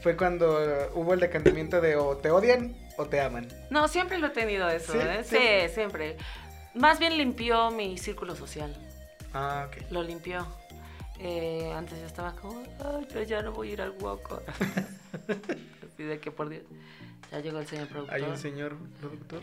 Fue 0.07 0.15
cuando 0.15 0.63
eh, 0.63 0.89
hubo 0.93 1.15
el 1.15 1.19
decantamiento 1.19 1.81
de 1.81 1.97
o 1.97 2.15
te 2.15 2.31
odian 2.31 2.73
o 2.95 3.07
te 3.07 3.19
aman. 3.19 3.45
No, 3.69 3.89
siempre 3.89 4.17
lo 4.19 4.27
he 4.27 4.29
tenido 4.29 4.69
eso, 4.69 4.93
¿Sí? 4.93 4.99
¿eh? 5.01 5.21
¿Sí? 5.25 5.35
Sí, 5.35 5.73
siempre. 5.73 6.15
Más 6.75 6.97
bien 6.97 7.17
limpió 7.17 7.71
mi 7.71 7.97
círculo 7.97 8.33
social. 8.33 8.73
Ah, 9.33 9.67
ok. 9.67 9.91
Lo 9.91 10.03
limpió. 10.03 10.47
Eh, 11.19 11.73
antes 11.75 11.99
yo 11.99 12.05
estaba 12.05 12.31
como, 12.37 12.63
ay, 12.85 13.05
yo 13.13 13.21
ya 13.23 13.41
no 13.41 13.51
voy 13.51 13.71
a 13.71 13.73
ir 13.73 13.81
al 13.81 13.91
Woco. 13.99 14.41
Así 15.93 16.03
de 16.03 16.21
que 16.21 16.31
por 16.31 16.47
Dios. 16.47 16.63
Ya 17.29 17.41
llegó 17.41 17.59
el 17.59 17.67
señor 17.67 17.89
productor. 17.89 18.15
Hay 18.15 18.23
un 18.23 18.37
señor 18.37 18.77
productor. 19.01 19.41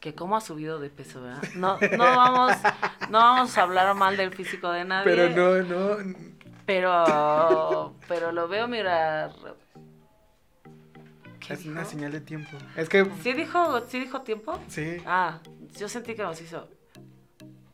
que 0.00 0.14
cómo 0.14 0.38
ha 0.38 0.40
subido 0.40 0.78
de 0.78 0.88
peso, 0.88 1.20
¿verdad? 1.20 1.42
No, 1.54 1.78
no 1.98 2.04
vamos, 2.04 2.52
no 3.10 3.18
vamos 3.18 3.58
a 3.58 3.62
hablar 3.62 3.94
mal 3.94 4.16
del 4.16 4.32
físico 4.32 4.70
de 4.70 4.86
nadie. 4.86 5.14
Pero 5.14 5.28
no, 5.28 5.98
no. 5.98 6.14
Pero, 6.64 7.94
pero 8.08 8.32
lo 8.32 8.48
veo, 8.48 8.66
mira. 8.68 9.30
¿Qué 11.46 11.54
Es 11.54 11.64
una 11.66 11.80
dijo? 11.80 11.90
señal 11.90 12.12
de 12.12 12.20
tiempo. 12.20 12.56
Es 12.76 12.88
que 12.88 13.06
¿Sí 13.22 13.32
dijo, 13.32 13.80
¿Sí 13.88 13.98
dijo 14.00 14.22
tiempo? 14.22 14.58
sí, 14.68 14.98
Ah, 15.06 15.38
yo 15.76 15.88
sentí 15.88 16.14
que 16.14 16.22
nos 16.22 16.40
hizo. 16.40 16.68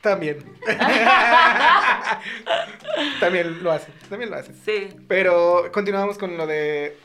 también. 0.01 0.39
también 3.21 3.63
lo 3.63 3.73
hace, 3.73 3.91
también 4.09 4.31
lo 4.31 4.37
hace. 4.37 4.53
Sí. 4.65 4.89
Pero 5.09 5.71
continuamos 5.73 6.19
con 6.19 6.37
lo 6.37 6.47
de 6.47 6.97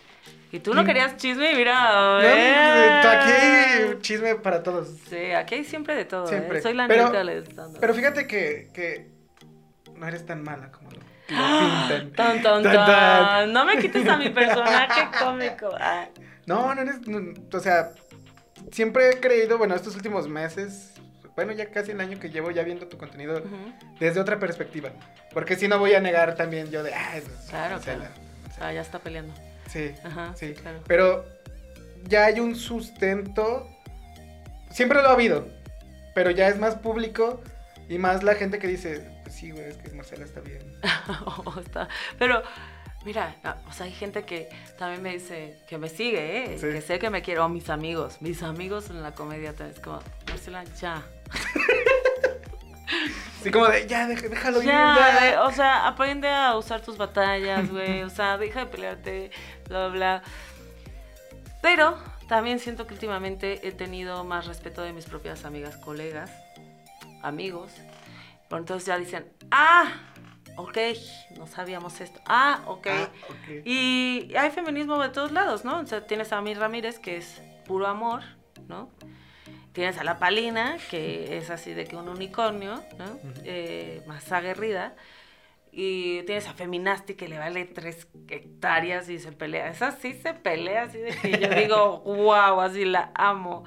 Y 0.51 0.59
tú 0.59 0.73
no 0.73 0.83
querías 0.85 1.17
chisme 1.17 1.55
mira. 1.55 2.19
No, 2.21 2.21
eh. 2.21 3.01
aquí 3.07 3.31
hay 3.31 3.97
chisme 4.01 4.35
para 4.35 4.63
todos. 4.63 4.89
Sí, 5.09 5.31
aquí 5.31 5.55
hay 5.55 5.63
siempre 5.63 5.95
de 5.95 6.05
todo. 6.05 6.27
Siempre. 6.27 6.59
¿eh? 6.59 6.61
Soy 6.61 6.73
la 6.73 6.87
Pero- 6.87 7.09
neta 7.11 7.51
stand-up. 7.51 7.79
Pero 7.79 7.93
fíjate 7.93 8.27
que, 8.27 8.69
que 8.73 9.09
no 9.95 10.07
eres 10.07 10.25
tan 10.25 10.43
mala 10.43 10.71
como 10.71 10.91
lo, 10.91 10.99
tan, 11.27 12.11
Tan, 12.13 12.41
tan. 12.41 12.63
tan. 12.63 13.53
No 13.53 13.65
me 13.65 13.77
quites 13.79 14.07
a 14.07 14.17
mi 14.17 14.29
personaje 14.29 15.07
cómico. 15.19 15.69
Ah. 15.79 16.07
No, 16.45 16.73
no 16.75 16.81
eres. 16.81 17.07
no, 17.07 17.33
o 17.51 17.59
sea, 17.59 17.91
siempre 18.71 19.09
he 19.11 19.19
creído, 19.19 19.57
bueno, 19.57 19.75
estos 19.75 19.95
últimos 19.95 20.27
meses, 20.27 20.91
bueno, 21.35 21.51
ya 21.53 21.69
casi 21.71 21.91
el 21.91 22.01
año 22.01 22.19
que 22.19 22.29
llevo 22.29 22.51
ya 22.51 22.63
viendo 22.63 22.87
tu 22.87 22.97
contenido 22.97 23.41
desde 23.99 24.19
otra 24.19 24.39
perspectiva. 24.39 24.91
Porque 25.33 25.55
si 25.55 25.67
no 25.67 25.79
voy 25.79 25.93
a 25.93 25.99
negar 25.99 26.35
también 26.35 26.69
yo 26.69 26.83
de. 26.83 26.93
Ah, 26.93 27.17
es- 27.17 27.25
Claro, 27.49 27.77
o 27.77 27.79
sea, 27.81 27.95
claro. 27.95 28.11
Ah, 28.59 28.71
ya 28.71 28.81
está 28.81 28.99
peleando. 28.99 29.33
Sí, 29.67 29.91
Ajá, 30.03 30.33
sí. 30.35 30.49
sí, 30.49 30.53
claro. 30.61 30.79
Pero 30.87 31.25
ya 32.07 32.25
hay 32.25 32.39
un 32.39 32.55
sustento. 32.55 33.67
Siempre 34.69 35.01
lo 35.01 35.09
ha 35.09 35.13
habido. 35.13 35.47
Pero 36.13 36.29
ya 36.29 36.47
es 36.49 36.59
más 36.59 36.75
público 36.75 37.41
y 37.89 37.97
más 37.97 38.21
la 38.23 38.35
gente 38.35 38.59
que 38.59 38.67
dice, 38.67 39.09
pues 39.23 39.33
sí, 39.35 39.49
güey, 39.51 39.65
es 39.65 39.77
que 39.77 39.89
Marcela 39.91 40.23
está 40.25 40.41
bien. 40.41 40.61
Oh, 41.25 41.59
está- 41.59 41.87
Pero, 42.19 42.43
mira, 43.05 43.35
ah, 43.43 43.57
o 43.69 43.73
sea, 43.73 43.85
hay 43.85 43.91
gente 43.91 44.23
que 44.23 44.49
también 44.77 45.01
me 45.01 45.13
dice, 45.13 45.57
que 45.67 45.77
me 45.77 45.89
sigue, 45.89 46.53
¿eh? 46.53 46.57
Sí. 46.59 46.67
Que 46.67 46.81
sé 46.81 46.99
que 46.99 47.09
me 47.09 47.21
quiere, 47.21 47.39
o 47.41 47.49
mis 47.49 47.69
amigos. 47.69 48.17
Mis 48.21 48.43
amigos 48.43 48.89
en 48.89 49.01
la 49.01 49.13
comedia 49.13 49.53
también. 49.53 49.75
Es 49.77 49.83
como, 49.83 49.99
Marcela, 50.27 50.63
ya. 50.79 51.03
Así 53.39 53.51
como 53.51 53.67
de, 53.67 53.87
ya, 53.87 54.07
déjalo 54.07 54.61
ir, 54.61 54.67
Ya, 54.69 54.95
ya". 54.97 55.21
de- 55.31 55.37
o 55.39 55.51
sea, 55.51 55.85
aprende 55.87 56.29
a 56.29 56.55
usar 56.55 56.81
tus 56.81 56.97
batallas, 56.97 57.69
güey. 57.69 58.03
O 58.03 58.09
sea, 58.09 58.37
deja 58.37 58.61
de 58.61 58.65
pelearte, 58.67 59.31
bla, 59.67 59.87
bla, 59.87 59.95
bla. 59.95 60.23
Pero 61.61 61.97
también 62.29 62.59
siento 62.59 62.87
que 62.87 62.93
últimamente 62.93 63.67
he 63.67 63.71
tenido 63.71 64.23
más 64.23 64.45
respeto 64.47 64.81
de 64.81 64.93
mis 64.93 65.05
propias 65.05 65.43
amigas, 65.43 65.75
colegas, 65.77 66.31
amigos. 67.21 67.71
Entonces 68.49 68.85
ya 68.85 68.97
dicen, 68.97 69.25
ah, 69.51 69.85
ok, 70.55 70.77
no 71.37 71.47
sabíamos 71.47 71.99
esto. 72.01 72.19
Ah, 72.25 72.61
ok. 72.67 72.87
Ah, 72.89 73.09
ok. 73.29 73.65
Y 73.65 74.33
hay 74.35 74.51
feminismo 74.51 75.01
de 75.01 75.09
todos 75.09 75.31
lados, 75.31 75.65
¿no? 75.65 75.79
O 75.79 75.85
sea, 75.85 76.05
tienes 76.05 76.31
a 76.33 76.41
Mir 76.41 76.57
Ramírez, 76.57 76.99
que 76.99 77.17
es 77.17 77.41
puro 77.65 77.87
amor, 77.87 78.21
¿no? 78.67 78.89
Tienes 79.73 79.97
a 79.97 80.03
la 80.03 80.19
Palina, 80.19 80.77
que 80.91 81.37
es 81.37 81.49
así 81.49 81.73
de 81.73 81.85
que 81.85 81.95
un 81.95 82.07
unicornio, 82.07 82.83
¿no? 82.97 83.19
Eh, 83.43 84.03
más 84.07 84.31
aguerrida. 84.31 84.95
Y 85.71 86.21
tienes 86.23 86.47
a 86.47 86.53
Feminasti, 86.53 87.15
que 87.15 87.27
le 87.27 87.39
vale 87.39 87.65
tres 87.65 88.07
hectáreas 88.29 89.09
y 89.09 89.17
se 89.17 89.31
pelea. 89.31 89.69
Esa 89.69 89.91
sí 89.91 90.13
se 90.13 90.35
pelea, 90.35 90.83
así 90.83 90.99
de 90.99 91.15
que 91.15 91.39
yo 91.39 91.49
digo, 91.49 91.99
wow, 92.05 92.61
así 92.61 92.85
la 92.85 93.11
amo. 93.15 93.63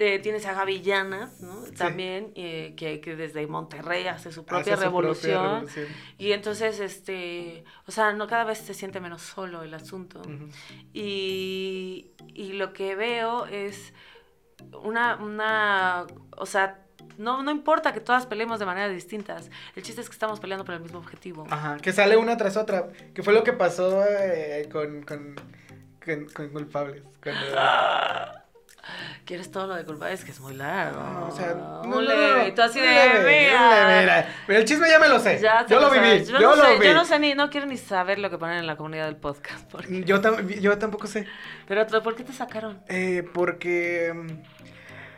Eh, 0.00 0.20
tienes 0.20 0.46
a 0.46 0.52
Gavillanas, 0.54 1.40
¿no? 1.40 1.62
También, 1.76 2.30
eh, 2.36 2.74
que, 2.76 3.00
que 3.00 3.16
desde 3.16 3.44
Monterrey 3.48 4.06
hace 4.06 4.30
su 4.30 4.44
propia 4.44 4.74
Hace 4.74 4.76
su 4.76 4.88
revolución. 4.88 5.44
revolución. 5.54 5.86
Y 6.18 6.30
entonces, 6.30 6.78
este, 6.78 7.64
o 7.84 7.90
sea, 7.90 8.12
no 8.12 8.28
cada 8.28 8.44
vez 8.44 8.58
se 8.58 8.74
siente 8.74 9.00
menos 9.00 9.22
solo 9.22 9.64
el 9.64 9.74
asunto. 9.74 10.22
Y, 10.94 12.12
y 12.34 12.52
lo 12.52 12.72
que 12.72 12.94
veo 12.94 13.46
es 13.46 13.92
una, 14.82 15.16
una, 15.16 16.06
o 16.36 16.46
sea, 16.46 16.78
no, 17.16 17.42
no 17.42 17.50
importa 17.50 17.92
que 17.92 18.00
todas 18.00 18.26
peleemos 18.26 18.58
de 18.60 18.66
maneras 18.66 18.92
distintas. 18.92 19.50
El 19.74 19.82
chiste 19.82 20.00
es 20.00 20.08
que 20.08 20.12
estamos 20.12 20.38
peleando 20.40 20.64
por 20.64 20.74
el 20.76 20.80
mismo 20.80 20.98
objetivo. 20.98 21.44
Ajá, 21.50 21.76
que 21.78 21.92
sale 21.92 22.16
una 22.16 22.36
tras 22.36 22.56
otra. 22.56 22.88
Que 23.14 23.22
fue 23.22 23.32
lo 23.32 23.42
que 23.42 23.52
pasó 23.52 24.04
eh, 24.08 24.68
con, 24.70 25.02
con, 25.02 25.34
con, 26.04 26.26
con 26.30 26.48
culpables. 26.50 27.02
Cuando- 27.22 28.38
¿Quieres 29.24 29.50
todo 29.50 29.66
lo 29.66 29.74
de 29.74 29.84
culpa? 29.84 30.10
Es 30.10 30.24
que 30.24 30.30
es 30.30 30.40
muy 30.40 30.54
largo. 30.54 31.00
No, 31.02 31.26
o 31.28 31.30
sea, 31.30 31.54
no, 31.54 31.82
un 31.82 31.90
no, 31.90 32.00
leve. 32.00 32.48
y 32.48 32.52
tú 32.52 32.62
así 32.62 32.80
de, 32.80 32.86
leve, 32.86 33.46
mira. 33.46 33.86
leve, 33.86 34.00
mira. 34.00 34.28
Pero 34.46 34.58
el 34.60 34.64
chisme 34.64 34.88
ya 34.88 34.98
me 34.98 35.08
lo 35.08 35.18
sé. 35.20 35.38
Ya 35.40 35.66
yo 35.66 35.80
lo 35.80 35.90
viví. 35.90 36.24
Yo, 36.24 36.40
no 36.40 36.56
lo 36.56 36.64
sé, 36.64 36.78
vi. 36.78 36.86
Yo 36.86 36.94
no 36.94 37.04
sé 37.04 37.18
ni, 37.18 37.34
no 37.34 37.50
quiero 37.50 37.66
ni 37.66 37.76
saber 37.76 38.18
lo 38.18 38.30
que 38.30 38.38
ponen 38.38 38.58
en 38.58 38.66
la 38.66 38.76
comunidad 38.76 39.04
del 39.06 39.16
podcast. 39.16 39.70
porque- 39.70 40.02
Yo, 40.04 40.20
tam- 40.22 40.46
yo 40.60 40.78
tampoco 40.78 41.06
sé. 41.06 41.26
Pero, 41.66 41.86
¿por 42.02 42.14
qué 42.16 42.24
te 42.24 42.32
sacaron? 42.32 42.80
Eh, 42.88 43.22
porque. 43.34 44.12
mm, 44.14 44.28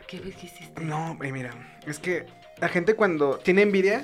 ¿Qué, 0.07 0.19
qué 0.21 0.45
hiciste? 0.45 0.81
No, 0.81 1.17
eh, 1.23 1.31
mira. 1.31 1.51
Es 1.87 1.99
que 1.99 2.25
la 2.57 2.67
gente 2.67 2.95
cuando 2.95 3.37
tiene 3.37 3.61
envidia 3.61 4.03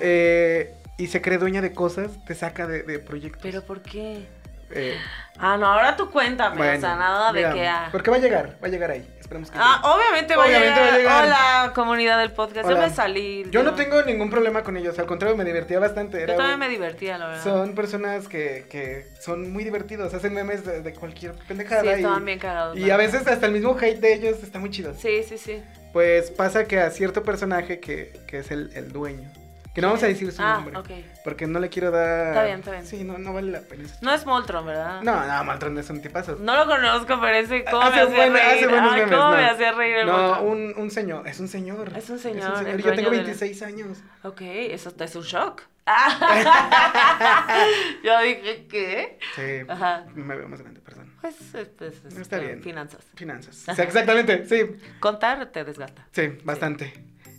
eh, 0.00 0.74
y 0.98 1.06
se 1.06 1.20
cree 1.22 1.38
dueña 1.38 1.62
de 1.62 1.72
cosas, 1.72 2.22
te 2.26 2.34
saca 2.34 2.66
de, 2.66 2.82
de 2.82 2.98
proyectos. 2.98 3.40
¿Pero 3.42 3.62
por 3.64 3.80
qué? 3.82 4.26
Eh, 4.70 4.98
Ah, 5.36 5.56
no, 5.56 5.66
ahora 5.66 5.96
tú 5.96 6.10
cuéntame. 6.10 6.76
o 6.76 6.80
sea, 6.80 6.94
nada 6.94 7.32
de 7.32 7.40
mira, 7.40 7.52
que... 7.52 7.66
ah. 7.66 7.88
Porque 7.90 8.08
va 8.08 8.18
a 8.18 8.20
llegar, 8.20 8.56
va 8.62 8.68
a 8.68 8.70
llegar 8.70 8.92
ahí. 8.92 9.04
Esperemos 9.18 9.50
que 9.50 9.58
Ah, 9.60 9.80
llegue. 9.82 9.94
obviamente 9.94 10.36
va, 10.36 10.44
Obviamente 10.44 10.78
a, 10.80 10.82
va 10.84 10.94
a 10.94 10.96
llegar. 10.98 11.24
Hola, 11.24 11.72
comunidad 11.74 12.18
del 12.20 12.30
podcast. 12.30 12.66
Hola. 12.68 12.76
Yo 12.76 12.82
me 12.88 12.94
salí. 12.94 13.44
Yo 13.50 13.64
no 13.64 13.74
tengo 13.74 14.00
ningún 14.02 14.30
problema 14.30 14.62
con 14.62 14.76
ellos, 14.76 14.96
al 15.00 15.06
contrario, 15.06 15.36
me 15.36 15.44
divertía 15.44 15.80
bastante. 15.80 16.20
Yo 16.20 16.36
también 16.36 16.60
me 16.60 16.68
divertía, 16.68 17.18
la 17.18 17.26
verdad. 17.26 17.42
Son 17.42 17.74
personas 17.74 18.28
que, 18.28 18.66
que 18.70 19.08
son 19.20 19.52
muy 19.52 19.64
divertidos, 19.64 20.14
hacen 20.14 20.34
memes 20.34 20.64
de, 20.64 20.82
de 20.82 20.94
cualquier 20.94 21.32
pendejada. 21.48 21.82
Sí, 21.82 21.88
y, 21.88 21.92
estaban 21.94 22.24
bien 22.24 22.38
cagados. 22.38 22.78
y 22.78 22.88
a 22.90 22.96
veces 22.96 23.26
hasta 23.26 23.46
el 23.46 23.52
mismo 23.52 23.76
hate 23.76 23.98
de 23.98 24.14
ellos 24.14 24.40
está 24.40 24.60
muy 24.60 24.70
chido. 24.70 24.94
Sí, 24.94 25.24
sí, 25.28 25.36
sí. 25.36 25.60
Pues 25.92 26.30
pasa 26.30 26.64
que 26.66 26.78
a 26.78 26.90
cierto 26.90 27.24
personaje 27.24 27.80
que, 27.80 28.20
que 28.28 28.38
es 28.38 28.52
el, 28.52 28.70
el 28.74 28.92
dueño, 28.92 29.28
que 29.74 29.80
no 29.80 29.88
vamos 29.88 30.02
a 30.02 30.06
decir 30.06 30.30
su 30.30 30.40
Ah, 30.40 30.60
nombre, 30.62 31.04
porque 31.24 31.46
no 31.46 31.58
le 31.58 31.68
quiero 31.68 31.90
dar... 31.90 32.28
Está 32.28 32.44
bien, 32.44 32.58
está 32.60 32.70
bien. 32.70 32.86
Sí, 32.86 33.02
no, 33.04 33.18
no 33.18 33.32
vale 33.32 33.50
la 33.50 33.60
pena. 33.60 33.88
No 34.02 34.14
es 34.14 34.24
Moltron, 34.24 34.64
¿verdad? 34.66 35.02
No, 35.02 35.26
no, 35.26 35.44
Maltron 35.44 35.76
es 35.78 35.90
un 35.90 36.00
tipazo. 36.00 36.36
No 36.40 36.56
lo 36.56 36.66
conozco, 36.66 37.18
pero 37.20 37.36
ese 37.36 37.64
cómo 37.64 37.82
Hace 37.82 37.96
me 37.96 38.02
hacía 38.02 38.16
buen- 38.16 38.32
reír. 38.34 38.46
hace 38.56 38.66
buenos 38.68 38.92
Ay, 38.92 39.00
memes, 39.00 39.16
cómo 39.18 39.30
no. 39.30 39.36
me 39.36 39.44
hacía 39.46 39.72
reír 39.72 39.96
el 39.96 40.06
No, 40.06 40.16
Moltron. 40.28 40.46
un, 40.48 40.74
un 40.76 40.90
señor, 40.90 41.26
es 41.28 41.40
un 41.40 41.48
señor. 41.48 41.92
Es 41.96 42.08
un 42.10 42.18
señor, 42.18 42.66
el 42.68 42.78
Y 42.80 42.82
yo 42.82 42.94
tengo 42.94 43.08
dueño 43.10 43.24
del- 43.24 43.36
26 43.36 43.62
años. 43.62 43.98
Ok, 44.22 44.40
eso 44.42 44.92
es 44.98 45.16
un 45.16 45.22
shock. 45.22 45.62
Ah. 45.86 47.66
Yo 48.02 48.18
dije, 48.20 48.66
¿qué? 48.70 49.18
Sí, 49.34 49.66
Ajá. 49.68 50.06
me 50.14 50.34
veo 50.36 50.48
más 50.48 50.60
grande, 50.62 50.80
perdón. 50.80 51.12
Pues, 51.20 51.34
pues, 51.76 52.02
es- 52.06 52.16
Está 52.18 52.38
bien. 52.38 52.62
Finanzas. 52.62 53.04
Finanzas. 53.14 53.54
Sí, 53.56 53.82
exactamente, 53.82 54.46
sí. 54.46 54.76
Contar 55.00 55.44
te 55.52 55.62
desgasta. 55.64 56.06
Sí, 56.12 56.38
bastante. 56.44 56.92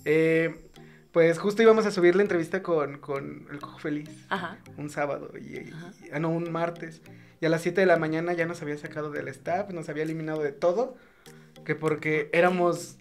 Eh, 0.05 0.64
pues 1.16 1.39
justo 1.39 1.63
íbamos 1.63 1.86
a 1.86 1.91
subir 1.91 2.13
la 2.18 2.24
entrevista 2.24 2.61
con, 2.61 2.97
con 2.97 3.47
el 3.49 3.59
Cojo 3.59 3.80
Feliz 3.80 4.09
Ajá. 4.28 4.57
un 4.76 4.89
sábado, 4.89 5.32
y, 5.38 5.72
ah, 6.11 6.20
no, 6.20 6.30
un 6.30 6.51
martes. 6.51 7.01
Y 7.39 7.45
a 7.45 7.49
las 7.49 7.61
7 7.61 7.80
de 7.80 7.88
la 7.88 7.95
mañana 7.95 8.34
ya 8.34 8.45
nos 8.45 8.61
había 8.61 8.78
sacado 8.78 9.11
del 9.11 9.30
staff, 9.30 9.70
nos 9.72 9.88
había 9.88 10.03
eliminado 10.03 10.43
de 10.43 10.51
todo, 10.51 10.97
que 11.63 11.74
porque 11.74 12.30
éramos, 12.34 12.97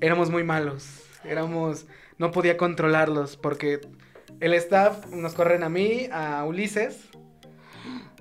éramos 0.00 0.30
muy 0.30 0.44
malos, 0.44 1.00
éramos, 1.24 1.86
no 2.16 2.30
podía 2.30 2.56
controlarlos, 2.56 3.36
porque 3.36 3.80
el 4.38 4.54
staff 4.54 5.06
nos 5.08 5.34
corren 5.34 5.64
a 5.64 5.68
mí, 5.68 6.08
a 6.12 6.44
Ulises, 6.44 7.08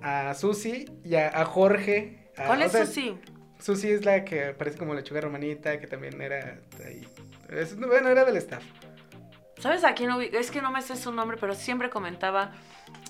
a 0.02 0.34
Susi 0.34 0.86
y 1.06 1.14
a, 1.14 1.28
a 1.42 1.46
Jorge. 1.46 2.28
a- 2.38 2.48
¿Cuál 2.48 2.64
o 2.64 2.66
es 2.66 2.72
sea, 2.72 2.88
Susi? 2.88 3.20
Susi 3.60 3.90
es 3.92 4.04
la 4.04 4.26
que 4.26 4.56
parece 4.58 4.80
como 4.80 4.96
lechuga 4.96 5.22
romanita, 5.22 5.80
que 5.80 5.86
también 5.86 6.20
era 6.24 6.60
ahí. 6.84 7.08
Es- 7.50 7.78
bueno, 7.78 8.10
era 8.10 8.26
del 8.26 8.38
staff. 8.38 8.64
¿Sabes 9.62 9.84
a 9.84 9.94
quién 9.94 10.12
ubico? 10.12 10.38
Es 10.38 10.50
que 10.50 10.62
no 10.62 10.72
me 10.72 10.82
sé 10.82 10.96
su 10.96 11.12
nombre, 11.12 11.38
pero 11.40 11.54
siempre 11.54 11.90
comentaba. 11.92 12.52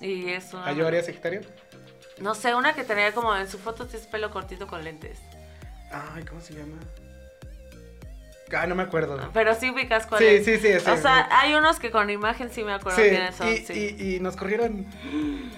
Y 0.01 0.29
es 0.29 0.53
una. 0.53 0.67
¿A 0.67 0.73
yo 0.73 0.85
haría 0.85 1.01
Sagitario? 1.01 1.41
No 2.19 2.35
sé, 2.35 2.53
una 2.53 2.73
que 2.73 2.83
tenía 2.83 3.13
como 3.13 3.35
en 3.35 3.49
su 3.49 3.57
foto 3.57 3.87
tienes 3.87 4.05
pelo 4.07 4.29
cortito 4.31 4.67
con 4.67 4.83
lentes. 4.83 5.19
Ay, 5.91 6.23
¿cómo 6.23 6.41
se 6.41 6.53
llama? 6.53 6.77
Ah, 8.57 8.67
no 8.67 8.75
me 8.75 8.83
acuerdo. 8.83 9.17
Pero 9.33 9.55
sí 9.55 9.69
ubicas 9.71 10.05
cuál 10.07 10.19
Sí, 10.19 10.27
es. 10.27 10.45
sí, 10.45 10.57
sí, 10.57 10.79
sí. 10.79 10.89
O 10.89 10.97
sea, 10.97 11.27
hay 11.31 11.53
unos 11.53 11.79
que 11.79 11.91
con 11.91 12.09
imagen 12.09 12.49
sí 12.51 12.63
me 12.63 12.73
acuerdo 12.73 13.01
Sí, 13.01 13.09
quiénes 13.09 13.35
son. 13.35 13.47
y, 13.47 13.57
sí. 13.57 13.95
y- 13.99 14.15
y 14.15 14.19
nos 14.19 14.35
corrieron 14.35 14.85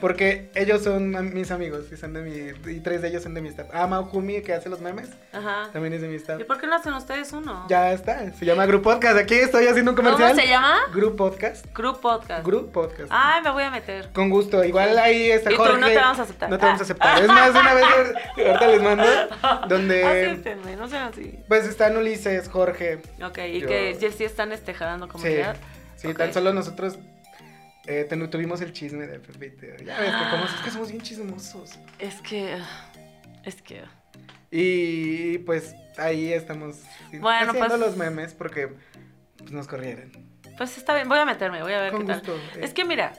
porque 0.02 0.50
ellos 0.56 0.84
son 0.84 1.34
mis 1.34 1.52
amigos 1.52 1.86
y 1.92 1.98
son 1.98 2.14
de 2.14 2.22
mi 2.22 2.72
y 2.72 2.80
tres 2.82 3.02
de 3.02 3.10
ellos 3.10 3.24
son 3.24 3.34
de 3.34 3.42
mi 3.42 3.50
staff. 3.50 3.68
Ah, 3.74 3.88
Mau 3.88 4.04
Jumi, 4.06 4.42
que 4.42 4.54
hace 4.54 4.70
los 4.70 4.82
memes, 4.82 5.10
Ajá. 5.32 5.70
también 5.72 5.94
es 5.94 6.02
de 6.02 6.08
mi 6.08 6.16
staff. 6.16 6.40
¿Y 6.40 6.44
por 6.44 6.60
qué 6.60 6.68
no 6.68 6.76
hacen 6.76 6.94
ustedes 6.94 7.32
uno? 7.34 7.66
Ya 7.70 7.92
está, 7.94 8.32
se 8.34 8.46
llama 8.46 8.66
Group 8.66 8.84
Podcast. 8.84 9.18
Aquí 9.18 9.36
estoy 9.36 9.68
haciendo 9.68 9.92
un 9.92 9.96
comercial. 9.98 10.30
¿Cómo 10.32 10.42
se 10.42 10.48
llama? 10.48 10.78
Group 10.94 11.16
Podcast. 11.16 11.66
Group 11.74 12.00
Podcast. 12.02 12.46
Group 12.46 12.72
Podcast. 12.72 13.08
Ay, 13.10 13.42
me 13.44 13.52
voy 13.52 13.64
a 13.64 13.72
meter. 13.72 14.10
Con 14.14 14.30
gusto. 14.30 14.64
Igual 14.64 14.98
ahí 15.00 15.32
está 15.32 15.52
Y 15.52 15.56
tú, 15.56 15.62
Jorge. 15.62 15.80
no 15.80 15.88
te 15.88 15.96
vamos 15.96 16.20
a 16.20 16.24
aceptar. 16.24 16.50
No 16.50 16.58
te 16.58 16.66
vamos 16.66 16.80
a 16.82 16.84
Ah. 16.84 16.86
aceptar. 16.86 17.22
Es 17.22 17.28
más, 17.28 17.50
una 17.52 17.74
vez 17.74 17.86
ahorita 18.38 18.68
les 18.68 18.82
mando 18.82 19.04
donde 19.70 20.04
Acéptenme, 20.04 20.76
no 20.76 20.88
sean 20.88 21.10
así. 21.10 21.40
pues 21.48 21.66
están 21.66 21.96
Ulises, 21.98 22.50
Jorge 22.50 22.83
que. 22.84 23.24
Ok, 23.24 23.38
y 23.52 23.60
Yo- 23.62 23.68
que 23.68 23.98
ya 24.00 24.12
sí 24.12 24.24
están 24.24 24.52
este, 24.52 24.74
jalando 24.74 25.08
comunidad. 25.08 25.56
Sí, 25.96 26.08
Ok. 26.08 26.18
tan 26.18 26.34
solo 26.34 26.54
nosotros 26.54 26.98
eh, 27.86 28.08
tuvimos 28.32 28.62
el 28.62 28.74
chisme 28.74 29.08
de 29.08 29.20
Pepe. 29.20 29.84
Ya 29.86 30.00
ves 30.00 30.12
que 30.12 30.30
como 30.30 30.46
es 30.46 30.52
que 30.64 30.70
somos 30.72 30.90
bien 30.90 31.02
chismosos. 31.02 31.72
Es 32.00 32.16
que. 32.22 32.58
Es 33.44 33.62
que. 33.62 33.84
Y 34.52 35.40
pues 35.40 35.76
ahí 35.98 36.32
estamos 36.34 36.78
sí, 37.12 37.18
Bueno, 37.20 37.52
haciendo 37.52 37.68
pues- 37.70 37.80
los 37.80 37.98
memes 37.98 38.34
porque 38.34 38.70
pues, 39.38 39.52
nos 39.52 39.68
corrieron. 39.68 40.12
Pues 40.58 40.78
está 40.78 40.94
bien, 40.94 41.10
voy 41.10 41.18
a 41.18 41.26
meterme, 41.26 41.64
voy 41.64 41.74
a 41.74 41.82
ver 41.82 41.92
Con 41.92 42.02
qué 42.06 42.14
tal. 42.14 42.22
eh. 42.56 42.60
Es 42.62 42.74
que 42.76 42.86
mira, 42.86 43.14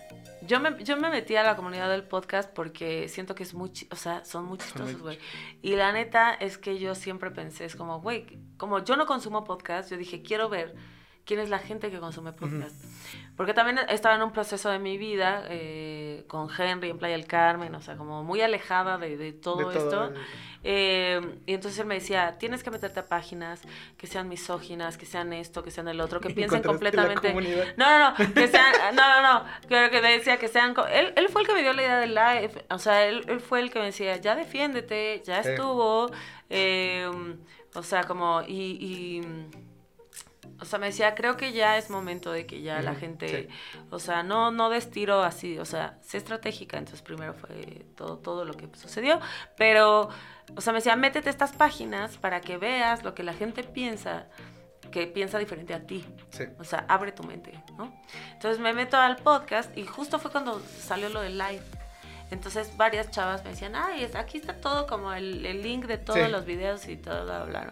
yo 0.46 0.60
me, 0.60 0.82
yo 0.84 0.96
me 0.96 1.10
metí 1.10 1.36
a 1.36 1.42
la 1.42 1.56
comunidad 1.56 1.90
del 1.90 2.04
podcast 2.04 2.50
porque 2.52 3.08
siento 3.08 3.34
que 3.34 3.42
es 3.42 3.54
muy, 3.54 3.70
o 3.90 3.96
sea, 3.96 4.24
son 4.24 4.46
muy 4.46 4.58
chistosos, 4.58 5.00
güey. 5.00 5.18
Y 5.62 5.76
la 5.76 5.92
neta 5.92 6.34
es 6.34 6.58
que 6.58 6.78
yo 6.78 6.94
siempre 6.94 7.30
pensé, 7.30 7.64
es 7.64 7.76
como, 7.76 8.00
güey, 8.00 8.38
como 8.56 8.82
yo 8.84 8.96
no 8.96 9.06
consumo 9.06 9.44
podcast, 9.44 9.90
yo 9.90 9.96
dije, 9.96 10.22
quiero 10.22 10.48
ver 10.48 10.74
quién 11.24 11.40
es 11.40 11.48
la 11.48 11.58
gente 11.58 11.90
que 11.90 11.98
consume 12.00 12.32
podcast. 12.32 12.76
Porque 13.36 13.52
también 13.52 13.78
estaba 13.88 14.14
en 14.14 14.22
un 14.22 14.30
proceso 14.32 14.70
de 14.70 14.78
mi 14.78 14.96
vida 14.96 15.42
eh, 15.48 16.24
con 16.28 16.48
Henry 16.56 16.90
en 16.90 16.98
Playa 16.98 17.16
del 17.16 17.26
Carmen, 17.26 17.74
o 17.74 17.80
sea, 17.82 17.96
como 17.96 18.22
muy 18.22 18.40
alejada 18.42 18.96
de, 18.98 19.16
de 19.16 19.32
todo 19.32 19.70
de 19.70 19.78
esto. 19.78 20.04
el- 20.04 20.14
Eh, 20.66 21.20
y 21.44 21.52
entonces 21.52 21.78
él 21.80 21.86
me 21.86 21.94
decía, 21.96 22.38
tienes 22.38 22.62
que 22.62 22.70
meterte 22.70 23.00
a 23.00 23.06
páginas 23.06 23.60
que 23.98 24.06
sean 24.06 24.30
misóginas, 24.30 24.96
que 24.96 25.04
sean 25.04 25.32
esto, 25.34 25.62
que 25.62 25.70
sean 25.70 25.88
el 25.88 26.00
otro, 26.00 26.20
que 26.20 26.30
piensen 26.34 26.62
completamente... 26.62 27.34
No, 27.76 27.98
no, 27.98 28.10
no, 28.10 28.16
que 28.32 28.48
sean, 28.48 28.72
no, 28.94 29.20
no, 29.20 29.20
no, 29.40 29.44
creo 29.68 29.90
que 29.90 30.00
decía 30.00 30.38
que 30.38 30.48
sean, 30.48 30.74
él, 30.90 31.12
él 31.16 31.28
fue 31.28 31.42
el 31.42 31.46
que 31.48 31.52
me 31.54 31.60
dio 31.62 31.72
la 31.74 31.82
idea 31.82 31.98
del 31.98 32.14
live, 32.14 32.64
o 32.70 32.78
sea, 32.78 33.04
él, 33.04 33.24
él 33.28 33.40
fue 33.40 33.60
el 33.60 33.70
que 33.70 33.78
me 33.80 33.86
decía, 33.86 34.16
ya 34.16 34.36
defiéndete, 34.36 35.22
ya 35.26 35.42
Sí. 35.42 35.50
estuvo, 35.50 36.10
eh, 36.48 37.10
o 37.74 37.82
sea, 37.82 38.04
como, 38.04 38.40
y, 38.46 38.78
y, 38.80 39.20
o 40.64 40.66
sea, 40.66 40.78
me 40.78 40.86
decía, 40.86 41.14
creo 41.14 41.36
que 41.36 41.52
ya 41.52 41.76
es 41.76 41.90
momento 41.90 42.32
de 42.32 42.46
que 42.46 42.62
ya 42.62 42.80
la 42.80 42.94
gente, 42.94 43.48
sí. 43.48 43.48
o 43.90 43.98
sea, 43.98 44.22
no, 44.22 44.50
no 44.50 44.70
des 44.70 44.90
tiro 44.90 45.22
así, 45.22 45.58
o 45.58 45.66
sea, 45.66 45.98
sé 46.00 46.16
estratégica, 46.16 46.78
entonces 46.78 47.02
primero 47.02 47.34
fue 47.34 47.84
todo, 47.94 48.16
todo 48.16 48.46
lo 48.46 48.54
que 48.54 48.66
sucedió, 48.74 49.20
pero, 49.58 50.08
o 50.56 50.60
sea, 50.62 50.72
me 50.72 50.78
decía, 50.78 50.96
métete 50.96 51.28
estas 51.28 51.52
páginas 51.52 52.16
para 52.16 52.40
que 52.40 52.56
veas 52.56 53.04
lo 53.04 53.14
que 53.14 53.22
la 53.22 53.34
gente 53.34 53.62
piensa, 53.62 54.26
que 54.90 55.06
piensa 55.06 55.38
diferente 55.38 55.74
a 55.74 55.86
ti. 55.86 56.02
Sí. 56.30 56.44
O 56.58 56.64
sea, 56.64 56.86
abre 56.88 57.12
tu 57.12 57.24
mente, 57.24 57.62
¿no? 57.76 57.94
Entonces 58.32 58.58
me 58.58 58.72
meto 58.72 58.96
al 58.96 59.16
podcast 59.16 59.76
y 59.76 59.84
justo 59.84 60.18
fue 60.18 60.30
cuando 60.30 60.60
salió 60.60 61.10
lo 61.10 61.20
del 61.20 61.36
live. 61.36 61.83
Entonces 62.30 62.76
varias 62.76 63.10
chavas 63.10 63.44
me 63.44 63.50
decían, 63.50 63.76
ay, 63.76 64.10
aquí 64.14 64.38
está 64.38 64.54
todo 64.54 64.86
como 64.86 65.12
el, 65.12 65.44
el 65.46 65.62
link 65.62 65.86
de 65.86 65.98
todos 65.98 66.18
Sí. 66.18 66.28
los 66.30 66.44
videos 66.44 66.88
y 66.88 66.96
todo, 66.96 67.24
bla, 67.24 67.44
bla, 67.44 67.64
¿no? 67.66 67.70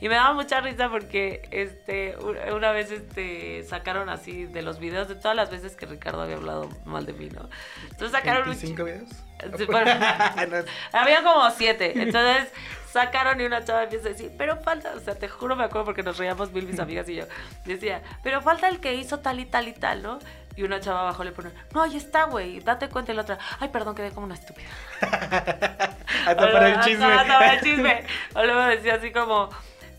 Y 0.00 0.08
me 0.08 0.16
daba 0.16 0.32
mucha 0.34 0.60
risa 0.60 0.88
porque 0.90 1.48
este, 1.50 2.16
una 2.52 2.72
vez 2.72 2.90
este, 2.90 3.64
sacaron 3.64 4.08
así 4.08 4.44
de 4.46 4.62
los 4.62 4.78
videos 4.80 5.08
de 5.08 5.14
todas 5.14 5.36
las 5.36 5.50
veces 5.50 5.76
que 5.76 5.86
Ricardo 5.86 6.20
había 6.22 6.36
hablado 6.36 6.68
mal 6.84 7.06
de 7.06 7.12
mí, 7.12 7.28
¿no? 7.30 7.48
Entonces 7.84 8.10
sacaron 8.10 8.48
un... 8.48 8.54
¿25 8.54 8.84
videos? 8.84 9.08
Sí, 9.58 9.64
bueno, 9.64 9.90
había 10.92 11.24
como 11.24 11.50
siete. 11.50 12.00
Entonces 12.00 12.48
sacaron 12.92 13.40
y 13.40 13.44
una 13.44 13.64
chava 13.64 13.82
empieza 13.82 14.06
a 14.06 14.10
decir, 14.12 14.30
pero 14.38 14.56
falta, 14.58 14.92
o 14.94 15.00
sea, 15.00 15.16
te 15.16 15.28
juro 15.28 15.56
me 15.56 15.64
acuerdo 15.64 15.84
porque 15.86 16.04
nos 16.04 16.16
reíamos 16.16 16.52
mil 16.52 16.64
mis 16.64 16.78
amigas 16.78 17.08
y 17.08 17.16
yo. 17.16 17.24
Decía, 17.64 18.02
pero 18.22 18.40
falta 18.40 18.68
el 18.68 18.78
que 18.78 18.94
hizo 18.94 19.18
tal 19.18 19.40
y 19.40 19.46
tal 19.46 19.66
y 19.66 19.72
tal, 19.72 20.00
¿no? 20.04 20.20
Y 20.54 20.62
una 20.62 20.80
chava 20.80 21.00
abajo 21.00 21.24
le 21.24 21.32
pone, 21.32 21.50
no, 21.74 21.82
ahí 21.82 21.96
está, 21.96 22.24
güey, 22.24 22.60
date 22.60 22.88
cuenta. 22.88 23.12
Y 23.12 23.14
la 23.14 23.22
otra, 23.22 23.38
ay, 23.58 23.68
perdón, 23.68 23.94
quedé 23.94 24.10
como 24.10 24.26
una 24.26 24.34
estúpida. 24.34 24.68
Hasta 25.00 26.52
para 26.52 26.68
el 26.68 26.80
chisme. 26.80 27.06
Hasta 27.06 27.38
para 27.38 27.54
el 27.54 27.60
chisme. 27.60 28.04
O 28.34 28.44
luego 28.44 28.62
decía 28.64 28.94
así 28.96 29.12
como, 29.12 29.48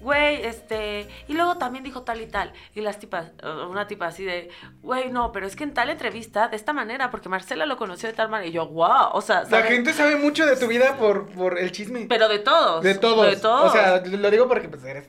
güey, 0.04 0.46
este. 0.46 1.08
Y 1.28 1.34
luego 1.34 1.58
también 1.58 1.84
dijo 1.84 2.04
tal 2.04 2.22
y 2.22 2.28
tal. 2.28 2.54
Y 2.76 2.82
las 2.82 3.00
tipas, 3.00 3.32
una 3.70 3.88
tipa 3.88 4.08
así 4.08 4.24
de, 4.24 4.50
güey, 4.82 5.10
no, 5.10 5.32
pero 5.32 5.48
es 5.48 5.56
que 5.56 5.64
en 5.64 5.74
tal 5.74 5.90
entrevista, 5.90 6.48
de 6.48 6.56
esta 6.56 6.74
manera, 6.74 7.10
porque 7.10 7.30
Marcela 7.30 7.66
lo 7.66 7.78
conoció 7.78 8.10
de 8.10 8.14
tal 8.14 8.30
manera. 8.30 8.50
Y 8.50 8.52
yo, 8.52 8.68
wow, 8.68 9.10
o 9.14 9.22
sea, 9.22 9.44
La 9.50 9.64
gente 9.64 9.94
sabe 9.94 10.16
mucho 10.18 10.46
de 10.46 10.56
tu 10.56 10.68
vida 10.68 10.98
por, 10.98 11.28
por 11.32 11.58
el 11.58 11.72
chisme. 11.72 12.06
Pero 12.08 12.28
de 12.28 12.40
todos. 12.40 12.84
de 12.84 12.96
todos. 12.96 13.26
De 13.26 13.38
todos. 13.38 13.70
O 13.70 13.74
sea, 13.74 14.04
lo 14.06 14.32
digo 14.32 14.48
porque 14.48 14.70
pues 14.70 14.84
eres 14.84 15.08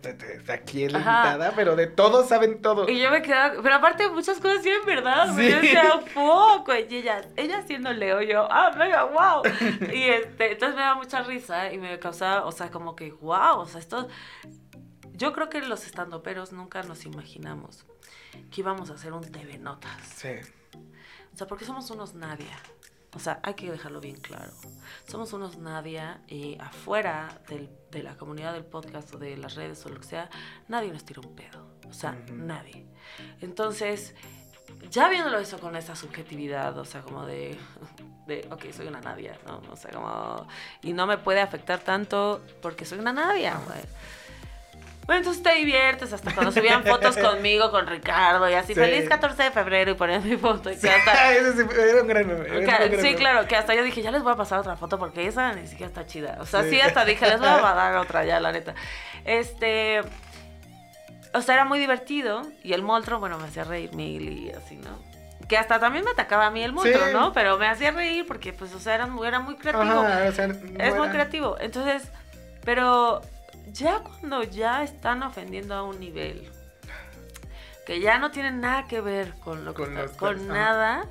aquí 0.48 0.88
la 0.88 0.98
invitada, 0.98 1.52
pero 1.56 1.76
de 1.76 1.86
todos 1.86 2.28
saben 2.28 2.62
todo. 2.62 2.88
Y 2.88 3.00
yo 3.00 3.10
me 3.10 3.22
quedaba, 3.22 3.54
pero 3.62 3.74
aparte 3.74 4.08
muchas 4.08 4.38
cosas 4.38 4.62
sí 4.62 4.70
en 4.70 4.86
verdad. 4.86 5.34
Sí. 5.34 5.52
O 5.52 5.60
sea, 5.60 6.00
fuck, 6.12 6.66
güey. 6.66 6.86
Y 6.88 6.96
ella, 6.98 7.22
ella 7.36 7.62
siendo 7.66 7.92
Leo, 7.92 8.22
yo, 8.22 8.46
ah, 8.50 8.70
venga, 8.76 9.04
wow. 9.04 9.42
Y 9.92 10.02
este, 10.04 10.52
entonces 10.52 10.76
me 10.76 10.82
daba 10.82 10.96
mucha 10.96 11.22
risa 11.22 11.72
y 11.72 11.78
me 11.78 11.98
causaba, 11.98 12.44
o 12.46 12.52
sea, 12.52 12.70
como 12.70 12.94
que, 12.94 13.10
wow, 13.12 13.58
o 13.58 13.66
sea, 13.66 13.80
esto. 13.80 14.08
Yo 15.14 15.32
creo 15.32 15.48
que 15.48 15.60
los 15.62 15.86
estandoperos 15.86 16.52
nunca 16.52 16.82
nos 16.82 17.04
imaginamos 17.06 17.84
que 18.50 18.60
íbamos 18.60 18.90
a 18.90 18.94
hacer 18.94 19.12
un 19.12 19.22
TV 19.30 19.58
Notas. 19.58 20.02
Sí. 20.14 20.30
O 21.32 21.36
sea, 21.36 21.46
porque 21.46 21.64
somos 21.64 21.90
unos 21.90 22.14
Nadia. 22.14 22.58
O 23.14 23.20
sea, 23.20 23.38
hay 23.44 23.54
que 23.54 23.70
dejarlo 23.70 24.00
bien 24.00 24.16
claro. 24.16 24.52
Somos 25.06 25.32
unos 25.32 25.56
Nadia 25.56 26.20
y 26.26 26.58
afuera 26.58 27.40
del- 27.48 27.70
de 27.92 28.02
la 28.02 28.16
comunidad 28.16 28.52
del 28.54 28.64
podcast 28.64 29.14
o 29.14 29.18
de 29.18 29.36
las 29.36 29.54
redes 29.54 29.86
o 29.86 29.88
lo 29.88 30.00
que 30.00 30.06
sea, 30.06 30.28
nadie 30.66 30.92
nos 30.92 31.04
tira 31.04 31.20
un 31.20 31.34
pedo. 31.36 31.78
O 31.88 31.92
sea, 31.92 32.12
nadie. 32.32 32.84
Entonces, 33.40 34.14
ya 34.90 35.08
viéndolo 35.08 35.38
eso 35.38 35.60
con 35.60 35.76
esa 35.76 35.94
subjetividad, 35.94 36.76
o 36.76 36.84
sea, 36.84 37.02
como 37.02 37.24
de, 37.24 37.56
de, 38.26 38.48
ok, 38.50 38.72
soy 38.72 38.88
una 38.88 39.00
Nadia, 39.00 39.38
¿no? 39.46 39.62
O 39.70 39.76
sea, 39.76 39.92
como, 39.92 40.48
y 40.82 40.92
no 40.92 41.06
me 41.06 41.18
puede 41.18 41.40
afectar 41.40 41.78
tanto 41.80 42.42
porque 42.62 42.84
soy 42.84 42.98
una 42.98 43.12
Nadia, 43.12 43.60
güey. 43.64 43.80
Bueno, 45.06 45.18
entonces 45.18 45.42
te 45.42 45.52
diviertes 45.54 46.12
hasta 46.14 46.32
cuando 46.34 46.50
subían 46.50 46.82
fotos 46.84 47.16
conmigo, 47.18 47.70
con 47.70 47.86
Ricardo 47.86 48.48
y 48.48 48.54
así, 48.54 48.68
Sí. 48.74 48.80
feliz 48.80 49.06
14 49.08 49.42
de 49.42 49.50
febrero 49.50 49.90
y 49.90 49.94
ponían 49.94 50.24
mi 50.26 50.36
foto 50.38 50.70
y 50.72 50.76
que 50.78 50.88
hasta... 50.90 51.32
Ese 51.34 51.52
sí 51.52 51.68
era 51.78 52.00
un 52.02 52.08
gran 52.08 52.26
meme, 52.26 52.40
era 52.46 52.54
un 52.58 52.60
Que- 52.60 52.64
gran 52.66 52.90
sí, 52.90 52.96
meme. 52.96 53.14
claro, 53.16 53.46
que 53.46 53.54
hasta 53.56 53.74
yo 53.74 53.82
dije, 53.82 54.00
ya 54.00 54.10
les 54.10 54.22
voy 54.22 54.32
a 54.32 54.36
pasar 54.36 54.60
otra 54.60 54.76
foto 54.76 54.98
porque 54.98 55.26
esa 55.26 55.52
ni 55.52 55.66
siquiera 55.66 55.88
está 55.88 56.06
chida. 56.06 56.38
O 56.40 56.46
sea, 56.46 56.62
Sí. 56.62 56.70
sí, 56.70 56.80
hasta 56.80 57.04
dije, 57.04 57.26
les 57.28 57.38
voy 57.38 57.48
a 57.48 57.52
dar 57.74 57.96
otra 57.96 58.24
ya, 58.24 58.40
la 58.40 58.50
neta. 58.52 58.74
Este. 59.24 60.00
O 61.34 61.42
sea, 61.42 61.54
era 61.54 61.64
muy 61.64 61.78
divertido 61.80 62.42
y 62.62 62.72
el 62.74 62.82
monstruo, 62.82 63.18
bueno, 63.18 63.38
me 63.38 63.44
hacía 63.48 63.64
reír 63.64 63.92
mil 63.94 64.22
y 64.28 64.50
así, 64.52 64.76
¿no? 64.76 64.98
Que 65.48 65.58
hasta 65.58 65.80
también 65.80 66.04
me 66.04 66.12
atacaba 66.12 66.46
a 66.46 66.50
mí 66.50 66.62
el 66.62 66.72
monstruo, 66.72 67.06
Sí. 67.08 67.12
¿no? 67.12 67.32
Pero 67.34 67.58
me 67.58 67.66
hacía 67.66 67.90
reír 67.90 68.24
porque, 68.26 68.52
pues, 68.54 68.72
o 68.72 68.78
sea, 68.78 68.94
era, 68.94 69.06
muy- 69.06 69.26
era 69.26 69.40
muy 69.40 69.56
creativo. 69.56 69.82
Ajá, 70.00 70.24
o 70.28 70.32
sea, 70.32 70.46
no 70.46 70.54
es 70.78 70.94
muy 70.96 71.08
creativo. 71.08 71.56
Entonces, 71.60 72.08
pero 72.64 73.20
ya 73.72 74.00
cuando 74.00 74.42
ya 74.42 74.82
están 74.82 75.22
ofendiendo 75.22 75.74
a 75.74 75.82
un 75.82 75.98
nivel 76.00 76.50
que 77.86 78.00
ya 78.00 78.18
no 78.18 78.30
tienen 78.30 78.60
nada 78.60 78.86
que 78.86 79.00
ver 79.00 79.34
con 79.40 79.64
lo 79.64 79.74
que 79.74 79.82
Con 79.84 79.94
los- 79.94 80.10
con 80.12 80.36
ajá. 80.36 80.52
nada, 80.54 81.08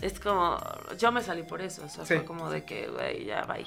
es 0.00 0.20
como 0.20 0.58
yo 0.98 1.12
me 1.12 1.22
salí 1.22 1.42
por 1.42 1.62
eso, 1.62 1.84
o 1.84 1.88
sea, 1.88 2.04
Sí. 2.04 2.16
fue 2.16 2.24
como 2.24 2.50
de 2.50 2.64
que, 2.64 2.88
güey, 2.88 3.24
ya 3.24 3.42
bye. 3.44 3.66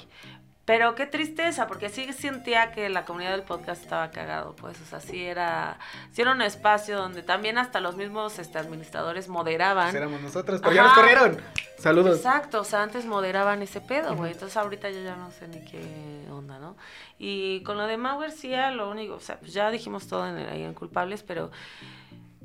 Pero 0.64 0.94
qué 0.94 1.04
tristeza, 1.04 1.66
porque 1.66 1.90
sí 1.90 2.10
sentía 2.14 2.72
que 2.72 2.88
la 2.88 3.04
comunidad 3.04 3.32
del 3.32 3.42
podcast 3.42 3.82
estaba 3.82 4.10
cagado, 4.10 4.56
pues, 4.56 4.80
o 4.80 4.84
sea, 4.86 4.98
sí 4.98 5.22
era, 5.22 5.78
sí 6.12 6.22
era 6.22 6.32
un 6.32 6.40
espacio 6.40 6.96
donde 6.96 7.22
también 7.22 7.58
hasta 7.58 7.80
los 7.80 7.96
mismos 7.96 8.38
este, 8.38 8.58
administradores 8.58 9.28
moderaban. 9.28 9.86
Pues 9.86 9.94
éramos 9.96 10.22
nosotros, 10.22 10.62
pero 10.62 10.74
ya 10.74 10.84
nos 10.84 10.94
corrieron. 10.94 11.38
Saludos. 11.78 12.16
Exacto, 12.16 12.62
o 12.62 12.64
sea, 12.64 12.82
antes 12.82 13.04
moderaban 13.04 13.60
ese 13.60 13.82
pedo, 13.82 14.16
güey. 14.16 14.32
Entonces 14.32 14.56
ahorita 14.56 14.88
yo 14.88 15.02
ya 15.02 15.16
no 15.16 15.30
sé 15.32 15.48
ni 15.48 15.62
qué 15.66 16.26
onda, 16.30 16.58
¿no? 16.58 16.78
Y 17.18 17.62
con 17.62 17.76
lo 17.76 17.86
de 17.86 17.98
Mauer 17.98 18.30
sí 18.30 18.50
era 18.50 18.70
lo 18.70 18.90
único, 18.90 19.16
o 19.16 19.20
sea, 19.20 19.38
pues 19.38 19.52
ya 19.52 19.70
dijimos 19.70 20.08
todo 20.08 20.26
en, 20.26 20.38
ahí 20.48 20.62
en 20.62 20.72
culpables, 20.72 21.22
pero 21.22 21.50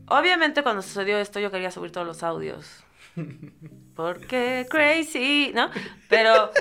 obviamente 0.08 0.62
cuando 0.62 0.82
sucedió 0.82 1.18
esto 1.20 1.40
yo 1.40 1.52
quería 1.52 1.72
subir 1.72 1.94
todos 1.94 2.06
los 2.06 2.22
audios. 2.24 2.84
Porque 3.96 4.68
crazy, 4.70 5.52
¿no? 5.54 5.70
Pero 6.10 6.52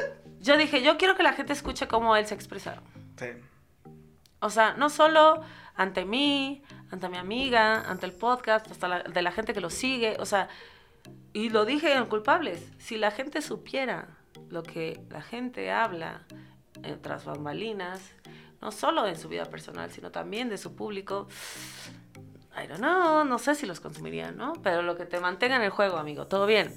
yo 0.41 0.57
dije, 0.57 0.83
yo 0.83 0.97
quiero 0.99 1.17
que 1.17 1.23
la 1.23 1.33
gente 1.33 1.53
escuche 1.53 1.89
cómo 1.89 2.17
él 2.17 2.27
se 2.27 2.35
expresaron. 2.35 2.85
Sí. 3.17 3.27
O 4.41 4.51
sea, 4.51 4.75
no 4.75 4.89
solo 4.91 5.43
ante 5.75 6.05
mí, 6.05 6.63
ante 6.91 7.09
mi 7.09 7.17
amiga, 7.17 7.89
ante 7.89 8.07
el 8.07 8.13
podcast, 8.13 8.71
hasta 8.71 8.89
la, 8.89 9.03
de 9.03 9.23
la 9.23 9.33
gente 9.33 9.53
que 9.55 9.61
lo 9.61 9.71
sigue. 9.71 10.17
O 10.21 10.27
sea, 10.27 10.49
y 11.33 11.51
lo 11.51 11.65
dije 11.65 11.95
en 11.95 12.07
culpables. 12.07 12.67
Si 12.79 12.97
la 12.97 13.11
gente 13.11 13.43
supiera 13.43 14.09
lo 14.51 14.63
que 14.63 15.01
la 15.11 15.23
gente 15.23 15.71
habla 15.71 16.23
en 16.83 17.01
tras 17.03 17.25
bambalinas, 17.25 18.01
no 18.61 18.73
solo 18.73 19.07
en 19.07 19.17
su 19.17 19.29
vida 19.29 19.45
personal, 19.45 19.91
sino 19.91 20.11
también 20.11 20.49
de 20.49 20.59
su 20.59 20.75
público, 20.75 21.29
I 22.57 22.67
don't 22.67 22.81
know, 22.81 23.25
no 23.25 23.39
sé 23.39 23.55
si 23.55 23.67
los 23.67 23.81
consumirían, 23.81 24.37
¿no? 24.37 24.55
Pero 24.63 24.83
lo 24.83 24.97
que 24.97 25.05
te 25.05 25.21
mantenga 25.21 25.57
en 25.57 25.63
el 25.63 25.71
juego, 25.71 25.97
amigo, 25.97 26.27
todo 26.27 26.47
bien. 26.47 26.75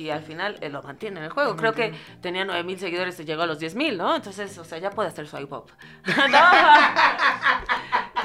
Y 0.00 0.08
al 0.08 0.22
final 0.22 0.56
él 0.62 0.72
lo 0.72 0.82
mantiene 0.82 1.18
en 1.18 1.24
el 1.26 1.30
juego. 1.30 1.56
Creo 1.56 1.74
que 1.74 1.92
tenía 2.22 2.42
9 2.46 2.64
mil 2.64 2.78
seguidores 2.80 3.20
y 3.20 3.26
llegó 3.26 3.42
a 3.42 3.46
los 3.46 3.58
10 3.58 3.74
mil, 3.74 3.98
¿no? 3.98 4.16
Entonces, 4.16 4.56
o 4.56 4.64
sea, 4.64 4.78
ya 4.78 4.88
puede 4.88 5.10
hacer 5.10 5.28
su 5.28 5.36
iPop. 5.36 5.68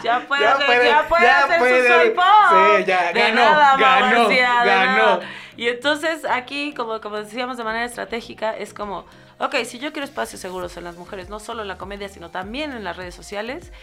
ya 0.02 0.26
puede, 0.26 0.44
Ya 0.44 0.56
puede, 0.56 0.86
ya 0.88 1.06
puede 1.10 1.24
ya 1.24 1.44
hacer 1.44 1.60
puede. 1.60 2.02
su 2.02 2.08
iPop. 2.08 2.24
Sí, 2.50 2.86
ya, 2.86 3.12
de 3.12 3.20
ganó, 3.20 3.36
nada, 3.36 3.78
ganó, 3.78 4.30
ganó. 4.30 4.70
nada. 4.70 5.20
Y 5.58 5.68
entonces 5.68 6.24
aquí, 6.24 6.74
como, 6.74 7.02
como 7.02 7.18
decíamos 7.18 7.58
de 7.58 7.66
manera 7.66 7.84
estratégica, 7.84 8.56
es 8.56 8.74
como, 8.74 9.06
ok, 9.40 9.56
si 9.66 9.78
yo 9.78 9.92
quiero 9.92 10.06
espacios 10.06 10.40
seguros 10.40 10.78
en 10.78 10.86
las 10.86 10.96
mujeres, 10.96 11.28
no 11.28 11.42
solo 11.42 11.62
en 11.62 11.68
la 11.68 11.78
comedia, 11.78 12.08
sino 12.08 12.32
también 12.32 12.72
en 12.72 12.86
las 12.86 12.96
redes 12.96 13.16
sociales, 13.16 13.74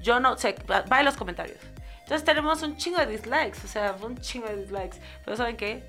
yo 0.00 0.20
no 0.20 0.38
sé, 0.38 0.54
va 0.70 0.98
en 1.00 1.04
los 1.04 1.16
comentarios. 1.16 1.58
Entonces 2.02 2.24
tenemos 2.24 2.62
un 2.62 2.76
chingo 2.76 2.98
de 2.98 3.06
dislikes, 3.06 3.58
o 3.64 3.68
sea, 3.68 3.96
un 4.00 4.16
chingo 4.20 4.46
de 4.46 4.56
dislikes. 4.56 4.98
Pero 5.24 5.36
¿saben 5.36 5.56
qué? 5.56 5.84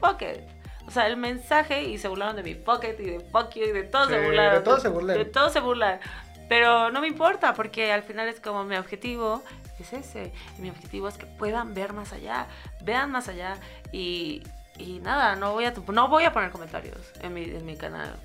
Fuck 0.00 0.22
it. 0.22 0.57
O 0.88 0.90
sea, 0.90 1.06
el 1.06 1.18
mensaje, 1.18 1.82
y 1.82 1.98
se 1.98 2.08
burlaron 2.08 2.34
de 2.34 2.42
mi 2.42 2.54
pocket, 2.54 2.96
y 2.98 3.04
de 3.04 3.20
fuck 3.20 3.50
you, 3.54 3.64
y 3.64 3.72
de 3.72 3.82
todo 3.82 4.06
Sí, 4.06 4.14
se 4.14 4.24
burlaron. 4.24 4.54
de 4.54 4.60
todo 4.62 4.80
se 4.80 4.88
burlan. 4.88 5.18
De 5.18 5.24
todo 5.26 5.50
se 5.50 5.60
burlan. 5.60 6.00
Pero 6.48 6.90
no 6.90 7.02
me 7.02 7.08
importa, 7.08 7.52
porque 7.52 7.92
al 7.92 8.02
final 8.02 8.26
es 8.26 8.40
como 8.40 8.64
mi 8.64 8.74
objetivo 8.76 9.42
es 9.78 9.92
ese. 9.92 10.32
Y 10.56 10.62
mi 10.62 10.70
objetivo 10.70 11.06
es 11.06 11.18
que 11.18 11.26
puedan 11.26 11.74
ver 11.74 11.92
más 11.92 12.14
allá, 12.14 12.46
vean 12.82 13.10
más 13.10 13.28
allá. 13.28 13.58
Y, 13.92 14.42
y 14.78 15.00
nada, 15.00 15.36
no 15.36 15.52
voy, 15.52 15.66
a, 15.66 15.74
no 15.92 16.08
voy 16.08 16.24
a 16.24 16.32
poner 16.32 16.50
comentarios 16.50 17.12
en 17.20 17.34
mi, 17.34 17.44
en 17.44 17.66
mi 17.66 17.76
canal. 17.76 18.16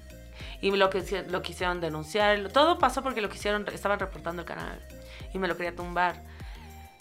Y 0.62 0.72
lo, 0.72 0.90
que, 0.90 1.26
lo 1.30 1.42
quisieron 1.42 1.82
denunciar. 1.82 2.48
Todo 2.48 2.80
pasó 2.80 3.04
porque 3.04 3.20
lo 3.20 3.28
quisieron, 3.28 3.66
estaban 3.74 4.00
reportando 4.00 4.44
el 4.44 4.48
canal. 4.48 4.80
Y 5.34 5.38
me 5.38 5.50
lo 5.50 5.58
quería 5.58 5.76
tumbar. 5.76 6.16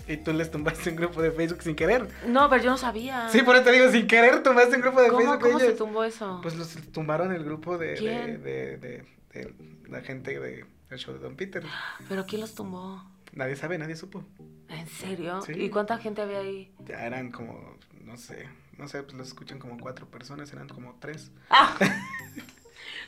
Y 0.08 0.16
tú 0.18 0.32
les 0.32 0.50
tumbaste 0.50 0.90
un 0.90 0.96
grupo 0.96 1.22
de 1.22 1.30
Facebook 1.30 1.62
sin 1.62 1.76
querer. 1.76 2.08
No, 2.26 2.48
pero 2.50 2.62
yo 2.64 2.70
no 2.70 2.76
sabía. 2.78 3.28
Sí, 3.28 3.42
por 3.42 3.54
eso 3.56 3.64
te 3.64 3.72
digo, 3.72 3.90
sin 3.90 4.06
querer 4.06 4.42
tumbaste 4.42 4.76
un 4.76 4.82
grupo 4.82 5.00
de 5.00 5.08
¿Cómo, 5.08 5.20
Facebook. 5.22 5.40
cómo 5.40 5.58
se 5.60 5.72
tumbó 5.72 6.04
eso? 6.04 6.40
Pues 6.42 6.56
los 6.56 6.68
tumbaron 6.92 7.32
el 7.32 7.44
grupo 7.44 7.78
de, 7.78 7.88
de, 7.88 7.94
¿Quién? 7.96 8.42
de, 8.42 8.76
de- 8.78 9.04
de 9.32 9.54
la 9.88 10.00
gente 10.02 10.38
de- 10.38 10.66
del 10.90 10.98
show 10.98 11.14
de 11.14 11.20
Don 11.20 11.36
Peter. 11.36 11.62
¿Pero 12.08 12.26
quién 12.26 12.40
los 12.40 12.54
tumbó? 12.54 13.02
Nadie 13.32 13.56
sabe, 13.56 13.78
nadie 13.78 13.96
supo. 13.96 14.24
¿En 14.68 14.86
serio? 14.88 15.40
Sí. 15.42 15.52
¿Y 15.52 15.70
cuánta 15.70 15.96
gente 15.98 16.20
había 16.20 16.40
ahí? 16.40 16.70
Ya 16.86 17.04
eran 17.06 17.30
como, 17.30 17.76
no 18.04 18.16
sé, 18.18 18.46
no 18.76 18.88
sé, 18.88 19.02
pues 19.02 19.14
los 19.14 19.28
escuchan 19.28 19.58
como 19.58 19.78
cuatro 19.78 20.06
personas, 20.06 20.52
eran 20.52 20.68
como 20.68 20.96
tres. 21.00 21.30
¡Ah! 21.48 21.74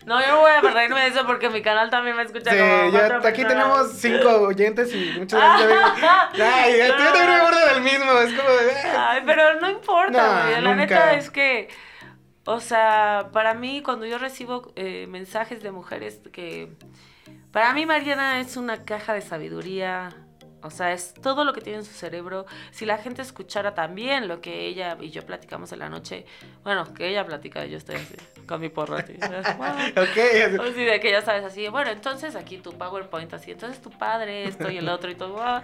No, 0.06 0.20
yo 0.20 0.28
no 0.28 0.40
voy 0.40 0.50
a 0.50 0.60
reírme 0.60 1.00
de 1.00 1.06
eso 1.08 1.26
porque 1.26 1.48
mi 1.50 1.62
canal 1.62 1.88
también 1.90 2.16
me 2.16 2.22
escucha 2.22 2.50
Sí, 2.50 2.58
como 2.58 2.90
ya 2.90 3.06
aquí 3.06 3.08
personas. 3.08 3.48
tenemos 3.48 3.92
cinco 3.92 4.28
oyentes 4.42 4.94
y 4.94 5.14
muchas 5.18 5.40
veces 5.66 5.78
ay, 6.44 6.76
ya, 6.78 6.88
yo 6.88 6.94
también 6.96 7.26
me 7.26 7.34
acuerdo 7.36 7.66
del 7.74 7.82
mismo, 7.82 8.12
es 8.20 8.32
como 8.34 8.48
de, 8.50 8.72
"Ah". 8.96 9.08
Ay, 9.12 9.22
pero 9.24 9.60
no 9.60 9.70
importa, 9.70 10.50
No. 10.56 10.60
La 10.60 10.74
neta 10.74 11.14
es 11.14 11.30
que, 11.30 11.68
o 12.44 12.60
sea, 12.60 13.30
para 13.32 13.54
mí, 13.54 13.82
cuando 13.82 14.04
yo 14.04 14.18
recibo 14.18 14.72
eh, 14.76 15.06
mensajes 15.08 15.62
de 15.62 15.70
mujeres 15.70 16.20
que. 16.32 16.70
Para 17.52 17.72
mí, 17.72 17.86
Mariana 17.86 18.40
es 18.40 18.56
una 18.56 18.84
caja 18.84 19.14
de 19.14 19.20
sabiduría. 19.22 20.10
O 20.64 20.70
sea, 20.70 20.94
es 20.94 21.12
todo 21.12 21.44
lo 21.44 21.52
que 21.52 21.60
tiene 21.60 21.80
en 21.80 21.84
su 21.84 21.92
cerebro. 21.92 22.46
Si 22.72 22.86
la 22.86 22.96
gente 22.96 23.20
escuchara 23.20 23.74
también 23.74 24.28
lo 24.28 24.40
que 24.40 24.66
ella 24.66 24.96
y 24.98 25.10
yo 25.10 25.26
platicamos 25.26 25.72
en 25.72 25.80
la 25.80 25.90
noche, 25.90 26.24
bueno, 26.62 26.94
que 26.94 27.06
ella 27.08 27.26
platica, 27.26 27.66
yo 27.66 27.76
estoy 27.76 27.96
así, 27.96 28.14
con 28.46 28.62
mi 28.62 28.70
porro 28.70 28.96
así. 28.96 29.12
ok, 29.22 30.60
Así 30.60 30.84
de 30.84 31.00
que 31.00 31.10
ya 31.10 31.20
sabes, 31.20 31.44
así, 31.44 31.68
bueno, 31.68 31.90
entonces 31.90 32.34
aquí 32.34 32.56
tu 32.58 32.72
PowerPoint, 32.78 33.32
así, 33.34 33.50
entonces 33.52 33.80
tu 33.82 33.90
padre, 33.90 34.48
esto 34.48 34.70
y 34.70 34.78
el 34.78 34.88
otro 34.88 35.10
y 35.10 35.14
todo. 35.14 35.36
ah, 35.42 35.62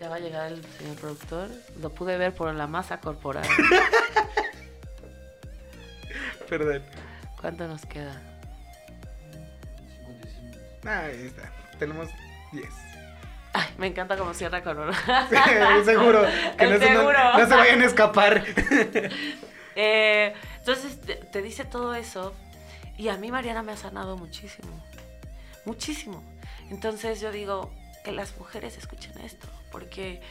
Ya 0.00 0.10
va 0.10 0.16
a 0.16 0.20
llegar 0.20 0.52
el 0.52 0.62
señor 0.62 0.96
productor. 0.96 1.48
Lo 1.80 1.88
pude 1.88 2.18
ver 2.18 2.34
por 2.34 2.54
la 2.54 2.66
masa 2.66 3.00
corporal. 3.00 3.46
perdón. 6.48 6.82
¿Cuánto 7.40 7.66
nos 7.66 7.84
queda? 7.86 8.20
Ahí 10.84 11.26
está, 11.26 11.50
tenemos 11.78 12.08
diez. 12.52 12.68
Ay, 13.58 13.64
me 13.78 13.86
encanta 13.86 14.16
cómo 14.18 14.34
cierra 14.34 14.62
con 14.62 14.78
uno. 14.78 14.92
Sí, 15.30 15.84
seguro, 15.84 16.24
que 16.58 16.66
no, 16.66 16.78
se- 16.78 16.90
no- 16.90 17.00
seguro. 17.00 17.18
no 17.38 17.46
se 17.48 17.54
vayan 17.54 17.80
a 17.82 17.86
escapar. 17.86 18.44
Eh, 19.78 20.32
entonces 20.60 20.98
te, 21.02 21.16
te 21.16 21.42
dice 21.42 21.66
todo 21.66 21.94
eso 21.94 22.32
y 22.96 23.08
a 23.10 23.18
mí 23.18 23.30
Mariana 23.30 23.62
me 23.62 23.72
ha 23.72 23.76
sanado 23.76 24.16
muchísimo, 24.16 24.68
muchísimo. 25.66 26.22
Entonces 26.70 27.20
yo 27.20 27.30
digo 27.30 27.70
que 28.02 28.10
las 28.10 28.38
mujeres 28.38 28.78
escuchen 28.78 29.12
esto, 29.20 29.46
porque 29.70 30.22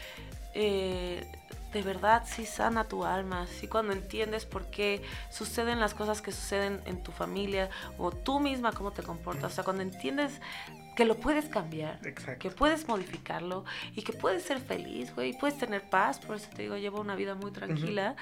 eh, 0.56 1.28
de 1.74 1.82
verdad 1.84 2.24
sí 2.26 2.48
sana 2.48 2.86
tu 2.86 3.06
alma, 3.06 3.46
sí 3.46 3.68
cuando 3.68 3.94
entiendes 3.94 4.46
por 4.46 4.66
qué 4.72 5.04
suceden 5.30 5.80
las 5.80 5.94
cosas 5.94 6.24
que 6.24 6.32
suceden 6.32 6.82
en 6.88 7.04
tu 7.04 7.12
familia 7.12 7.70
o 8.00 8.10
tú 8.12 8.40
misma 8.40 8.72
cómo 8.72 8.94
te 8.94 9.04
comportas, 9.04 9.52
o 9.52 9.56
sea, 9.56 9.64
cuando 9.64 9.84
entiendes 9.84 10.42
que 10.96 11.06
lo 11.06 11.16
puedes 11.18 11.46
cambiar, 11.46 12.00
Exacto. 12.06 12.40
que 12.40 12.50
puedes 12.56 12.88
modificarlo 12.88 13.66
y 13.96 14.02
que 14.02 14.14
puedes 14.14 14.44
ser 14.44 14.60
feliz, 14.60 15.14
güey, 15.14 15.32
y 15.32 15.34
puedes 15.34 15.58
tener 15.58 15.82
paz, 15.90 16.20
por 16.20 16.38
eso 16.38 16.50
te 16.56 16.64
digo, 16.64 16.78
llevo 16.78 17.02
una 17.02 17.16
vida 17.16 17.36
muy 17.36 17.52
tranquila, 17.52 18.16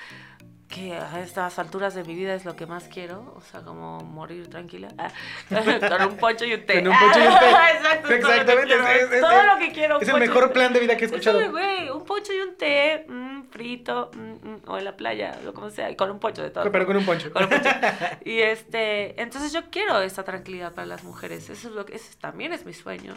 que 0.73 0.95
a 0.95 1.21
estas 1.21 1.59
alturas 1.59 1.93
de 1.93 2.03
mi 2.03 2.15
vida 2.15 2.33
es 2.33 2.45
lo 2.45 2.55
que 2.55 2.65
más 2.65 2.87
quiero, 2.87 3.33
o 3.37 3.41
sea, 3.41 3.61
como 3.61 3.99
morir 3.99 4.49
tranquila, 4.49 4.87
Ah, 4.97 5.11
con 5.49 6.01
un 6.09 6.17
poncho 6.17 6.45
y 6.45 6.53
un 6.55 6.65
té. 6.65 6.81
Con 6.81 6.91
un 6.91 6.99
poncho 6.99 7.19
y 7.19 7.27
un 7.27 7.39
té. 7.39 7.45
Exacto, 7.77 8.07
es 8.09 8.21
todo 8.21 8.31
lo 8.31 8.45
que 8.45 8.53
Exactamente, 8.55 8.65
quiero, 8.65 8.87
es- 8.87 9.11
es- 9.11 9.21
todo 9.21 9.31
es- 9.39 9.45
lo 9.45 9.59
que 9.59 9.71
quiero. 9.71 9.97
un 9.97 10.01
Es 10.03 10.09
el 10.09 10.19
mejor 10.19 10.51
plan 10.51 10.73
de 10.73 10.79
vida 10.79 10.97
que 10.97 11.03
he 11.03 11.07
escuchado. 11.07 11.39
Eso, 11.41 11.51
güey, 11.51 11.89
un 11.91 12.03
poncho 12.05 12.33
y 12.33 12.39
un 12.41 12.55
té, 12.57 13.05
mm, 13.07 13.43
frito, 13.51 14.09
mm, 14.15 14.19
mm, 14.49 14.61
o 14.67 14.77
en 14.79 14.85
la 14.85 14.97
playa, 14.97 15.39
o 15.47 15.53
como 15.53 15.69
sea, 15.69 15.95
con 15.95 16.09
un 16.09 16.19
poncho 16.19 16.41
de 16.41 16.49
todo. 16.49 16.71
Pero 16.71 16.85
con 16.87 16.97
un 16.97 17.05
poncho. 17.05 17.31
Con 17.31 17.43
un 17.43 17.49
poncho. 17.49 17.69
Y 18.25 18.39
este, 18.39 19.21
entonces 19.21 19.53
yo 19.53 19.69
quiero 19.69 19.99
esta 20.01 20.23
tranquilidad 20.23 20.73
para 20.73 20.87
las 20.87 21.03
mujeres. 21.03 21.49
Eso 21.51 21.67
es 21.67 21.75
lo 21.75 21.85
que, 21.85 21.95
ese 21.95 22.15
también 22.19 22.51
es 22.51 22.65
mi 22.65 22.73
sueño. 22.73 23.13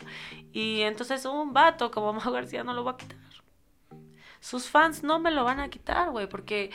Y 0.53 0.83
entonces 0.83 1.25
un 1.25 1.55
vato 1.55 1.91
como 1.91 2.13
Mau 2.13 2.33
García 2.33 2.65
no 2.65 2.75
lo 2.75 2.85
va 2.85 2.93
a 2.93 2.97
quitar. 2.99 3.17
Sus 4.41 4.69
fans 4.69 5.03
no 5.03 5.19
me 5.19 5.31
lo 5.31 5.43
van 5.45 5.59
a 5.61 5.69
quitar, 5.71 6.11
güey, 6.11 6.29
porque, 6.29 6.71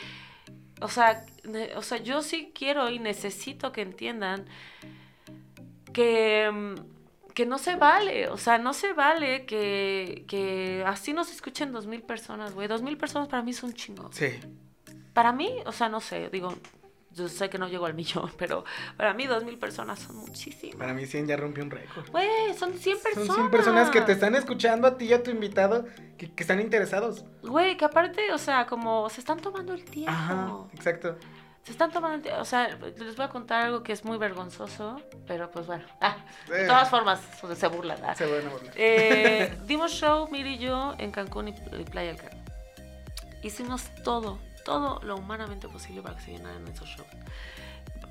o 0.80 0.88
sea, 0.88 1.24
o 1.76 1.82
sea, 1.82 1.98
yo 1.98 2.22
sí 2.22 2.52
quiero 2.54 2.90
y 2.90 2.98
necesito 2.98 3.72
que 3.72 3.82
entiendan 3.82 4.46
que, 5.92 6.50
mm, 6.50 7.32
que 7.34 7.46
no 7.46 7.58
se 7.58 7.76
vale, 7.76 8.28
o 8.28 8.36
sea, 8.36 8.58
no 8.58 8.72
se 8.72 8.92
vale 8.92 9.46
que, 9.46 10.24
que 10.28 10.84
así 10.86 11.12
nos 11.12 11.30
escuchen 11.30 11.72
dos 11.72 11.86
mil 11.86 12.02
personas, 12.02 12.54
güey. 12.54 12.68
Dos 12.68 12.82
mil 12.82 12.96
personas 12.96 13.28
para 13.28 13.42
mí 13.42 13.52
es 13.52 13.62
un 13.62 13.72
chingo. 13.72 14.10
Sí. 14.12 14.28
Para 15.12 15.32
mí, 15.32 15.54
o 15.66 15.72
sea, 15.72 15.88
no 15.88 16.00
sé, 16.00 16.28
digo, 16.30 16.54
yo 17.14 17.28
sé 17.28 17.50
que 17.50 17.58
no 17.58 17.68
llego 17.68 17.86
al 17.86 17.94
millón, 17.94 18.30
pero 18.38 18.64
para 18.96 19.12
mí 19.14 19.26
dos 19.26 19.44
mil 19.44 19.58
personas 19.58 19.98
son 19.98 20.16
muchísimas. 20.16 20.76
Para 20.76 20.94
mí 20.94 21.06
100 21.06 21.26
ya 21.26 21.36
rompió 21.36 21.62
un 21.64 21.70
récord. 21.70 22.08
Güey, 22.10 22.54
son 22.58 22.78
100 22.78 22.98
personas. 23.02 23.26
Son 23.26 23.36
100 23.36 23.50
personas 23.50 23.90
que 23.90 24.00
te 24.00 24.12
están 24.12 24.34
escuchando 24.34 24.86
a 24.88 24.96
ti 24.96 25.06
y 25.06 25.12
a 25.12 25.22
tu 25.22 25.30
invitado 25.30 25.84
que, 26.18 26.32
que 26.32 26.42
están 26.42 26.60
interesados. 26.60 27.24
Güey, 27.42 27.76
que 27.76 27.84
aparte, 27.84 28.32
o 28.32 28.38
sea, 28.38 28.66
como 28.66 29.08
se 29.10 29.20
están 29.20 29.40
tomando 29.40 29.72
el 29.74 29.84
tiempo. 29.84 30.10
Ajá, 30.10 30.52
exacto. 30.74 31.16
Se 31.64 31.70
están 31.70 31.92
tomando 31.92 32.16
el 32.16 32.22
tiempo. 32.22 32.40
O 32.40 32.44
sea, 32.44 32.68
les 32.76 33.14
voy 33.16 33.24
a 33.24 33.28
contar 33.28 33.66
algo 33.66 33.84
que 33.84 33.92
es 33.92 34.04
muy 34.04 34.18
vergonzoso, 34.18 35.00
pero 35.28 35.48
pues 35.50 35.66
bueno. 35.68 35.84
Ah, 36.00 36.16
de 36.48 36.64
Eh. 36.64 36.66
todas 36.66 36.88
formas, 36.90 37.20
se- 37.40 37.54
se 37.54 37.66
burlan. 37.68 37.98
ah. 38.04 38.14
Se 38.16 38.26
van 38.26 38.46
a 38.46 38.50
burlar. 38.50 38.72
Eh, 38.76 39.56
dimos 39.66 39.92
show, 39.92 40.28
Miri 40.30 40.54
y 40.54 40.58
yo, 40.58 40.94
en 40.98 41.12
Cancún 41.12 41.48
y, 41.48 41.54
y 41.78 41.84
Playa 41.84 42.08
del 42.14 42.16
Carmen. 42.20 42.42
Hicimos 43.42 43.90
todo, 44.04 44.38
todo 44.64 45.00
lo 45.02 45.16
humanamente 45.16 45.68
posible 45.68 46.02
para 46.02 46.16
que 46.16 46.22
se 46.22 46.30
llenaran 46.32 46.66
esos 46.68 46.88
shows. 46.88 47.08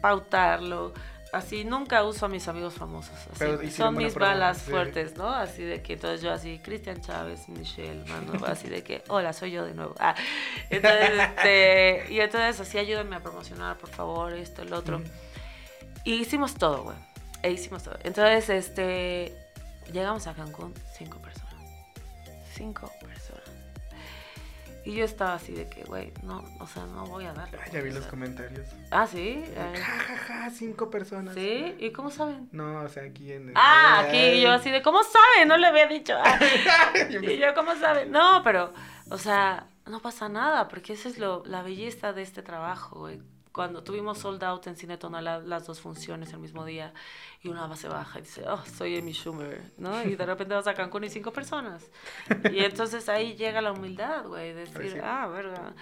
Pautarlo. 0.01 0.93
Así, 1.31 1.63
nunca 1.63 2.03
uso 2.03 2.25
a 2.25 2.29
mis 2.29 2.47
amigos 2.49 2.73
famosos. 2.73 3.13
Así, 3.15 3.35
Pero 3.39 3.53
hicieron 3.63 3.95
son 3.95 3.97
mis 3.97 4.13
prueba, 4.13 4.33
balas 4.33 4.57
sí. 4.57 4.71
fuertes, 4.71 5.15
¿no? 5.15 5.29
Así 5.29 5.63
de 5.63 5.81
que 5.81 5.93
entonces 5.93 6.21
yo 6.21 6.33
así, 6.33 6.59
Cristian 6.61 6.99
Chávez, 6.99 7.47
Michelle, 7.47 8.03
mano, 8.09 8.33
así 8.45 8.67
de 8.67 8.83
que, 8.83 9.01
hola, 9.07 9.31
soy 9.31 9.51
yo 9.51 9.63
de 9.63 9.73
nuevo. 9.73 9.95
Ah, 9.97 10.13
entonces, 10.69 11.09
este, 11.17 12.05
y 12.09 12.19
entonces 12.19 12.59
así, 12.59 12.77
ayúdenme 12.77 13.15
a 13.15 13.21
promocionar, 13.21 13.77
por 13.77 13.89
favor, 13.89 14.33
esto, 14.33 14.61
el 14.61 14.73
otro. 14.73 14.97
Ujú. 14.97 15.05
Y 16.03 16.15
hicimos 16.15 16.55
todo, 16.55 16.83
güey. 16.83 16.97
E 17.43 17.51
hicimos 17.51 17.83
todo. 17.83 17.97
Entonces, 18.03 18.49
este. 18.49 19.35
Llegamos 19.91 20.27
a 20.27 20.33
Cancún, 20.33 20.73
cinco 20.97 21.17
personas. 21.19 21.53
Cinco. 22.53 22.91
Y 24.84 24.95
yo 24.95 25.05
estaba 25.05 25.36
así 25.36 25.53
de 25.53 25.67
que, 25.69 25.84
güey, 25.84 26.11
no, 26.23 26.43
o 26.59 26.65
sea, 26.65 26.86
no 26.88 27.05
voy 27.05 27.25
a 27.25 27.34
dar. 27.34 27.49
Ah, 27.53 27.69
ya 27.71 27.82
vi 27.82 27.91
los 27.91 28.05
comentarios. 28.07 28.67
Ah, 28.89 29.05
sí. 29.05 29.43
Ja, 29.55 29.73
Eh, 29.73 29.77
ja, 29.77 30.17
ja, 30.17 30.49
cinco 30.49 30.89
personas. 30.89 31.36
Sí. 31.36 31.75
¿Y 31.79 31.91
cómo 31.91 32.09
saben? 32.09 32.49
No, 32.51 32.82
o 32.82 32.89
sea, 32.89 33.03
aquí 33.03 33.32
en 33.32 33.49
el... 33.49 33.53
Ah, 33.55 33.99
aquí 34.07 34.41
yo 34.41 34.51
así 34.51 34.71
de, 34.71 34.82
¿cómo 34.82 35.01
saben? 35.03 35.47
No 35.47 35.57
le 35.57 35.67
había 35.67 35.86
dicho. 35.88 36.13
Ah. 36.17 36.39
Y 37.09 37.38
yo, 37.38 37.53
¿cómo 37.53 37.75
saben? 37.75 38.11
No, 38.11 38.41
pero, 38.43 38.73
o 39.09 39.17
sea, 39.19 39.67
no 39.86 39.99
pasa 40.01 40.29
nada, 40.29 40.67
porque 40.67 40.93
esa 40.93 41.09
es 41.09 41.17
lo, 41.19 41.43
la 41.45 41.61
belleza 41.61 42.13
de 42.13 42.23
este 42.23 42.41
trabajo, 42.41 42.99
güey. 43.01 43.19
Cuando 43.51 43.83
tuvimos 43.83 44.19
sold 44.19 44.41
out 44.43 44.65
en 44.67 44.77
Cine 44.77 44.97
Tonalá 44.97 45.39
las 45.39 45.65
dos 45.67 45.81
funciones 45.81 46.31
el 46.31 46.39
mismo 46.39 46.63
día 46.63 46.93
y 47.41 47.49
una 47.49 47.67
base 47.67 47.89
baja 47.89 48.19
y 48.19 48.21
dice, 48.21 48.47
oh, 48.47 48.63
soy 48.65 48.97
Amy 48.97 49.11
Schumer, 49.11 49.61
¿no? 49.77 50.01
Y 50.03 50.15
de 50.15 50.25
repente 50.25 50.53
vas 50.55 50.67
a 50.67 50.73
Cancún 50.73 51.03
y 51.03 51.09
cinco 51.09 51.33
personas. 51.33 51.91
Y 52.51 52.59
entonces 52.63 53.09
ahí 53.09 53.35
llega 53.35 53.61
la 53.61 53.73
humildad, 53.73 54.25
güey, 54.25 54.53
Pues 54.53 54.73
decir, 54.73 54.91
sí. 54.93 54.99
ah, 55.03 55.27
verga. 55.27 55.73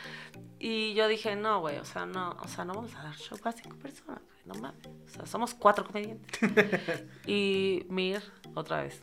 Y 0.57 0.93
yo 0.95 1.07
dije, 1.07 1.35
no, 1.35 1.59
güey, 1.59 1.77
o 1.77 1.85
sea, 1.85 2.05
no, 2.05 2.35
o 2.41 2.47
sea, 2.47 2.65
no 2.65 2.73
vamos 2.73 2.95
a 2.95 3.03
dar 3.03 3.15
show 3.15 3.37
para 3.37 3.55
cinco 3.55 3.77
personas, 3.77 4.19
güey, 4.23 4.39
no 4.45 4.55
mames. 4.55 4.87
O 5.05 5.09
sea, 5.09 5.25
somos 5.27 5.53
cuatro 5.53 5.85
comediantes. 5.85 6.39
y 7.27 7.85
Mir, 7.89 8.23
otra 8.55 8.81
vez. 8.81 9.01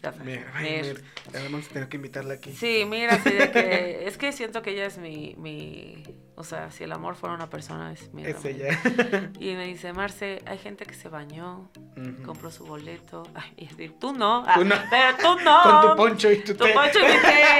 Sabes, 0.00 0.20
Mira, 0.20 0.50
ay, 0.54 0.94
vamos 1.32 1.66
a 1.66 1.72
tener 1.72 1.88
que 1.88 1.96
invitarla 1.96 2.34
aquí. 2.34 2.52
Sí, 2.52 2.84
mira, 2.88 3.14
así 3.14 3.30
de 3.30 3.50
que 3.50 4.04
es 4.06 4.16
que 4.16 4.32
siento 4.32 4.62
que 4.62 4.70
ella 4.70 4.86
es 4.86 4.96
mi, 4.98 5.34
mi 5.36 6.02
O 6.36 6.44
sea, 6.44 6.70
si 6.70 6.84
el 6.84 6.92
amor 6.92 7.16
fuera 7.16 7.34
una 7.34 7.50
persona, 7.50 7.92
es 7.92 8.12
mi 8.14 8.24
Es 8.24 8.42
ella. 8.44 8.78
Y 9.38 9.54
me 9.54 9.66
dice, 9.66 9.92
Marce, 9.92 10.42
hay 10.46 10.56
gente 10.58 10.86
que 10.86 10.94
se 10.94 11.08
bañó, 11.08 11.70
compró 12.24 12.50
su 12.50 12.64
boleto. 12.64 13.24
Ay, 13.34 13.52
y 13.58 13.66
decir, 13.66 13.94
tú 14.00 14.12
no. 14.14 14.42
Ah, 14.46 14.54
Tú 14.54 14.64
no. 14.64 14.74
Pero 14.90 15.16
tú 15.18 15.40
no. 15.44 15.62
Con 15.62 15.90
tu 15.90 15.96
poncho 15.96 16.30
y 16.32 16.38
tu 16.38 16.54
Tu 16.54 16.64
té. 16.64 16.72
poncho 16.72 16.98
y 16.98 17.02
mi 17.02 17.18
té, 17.20 17.52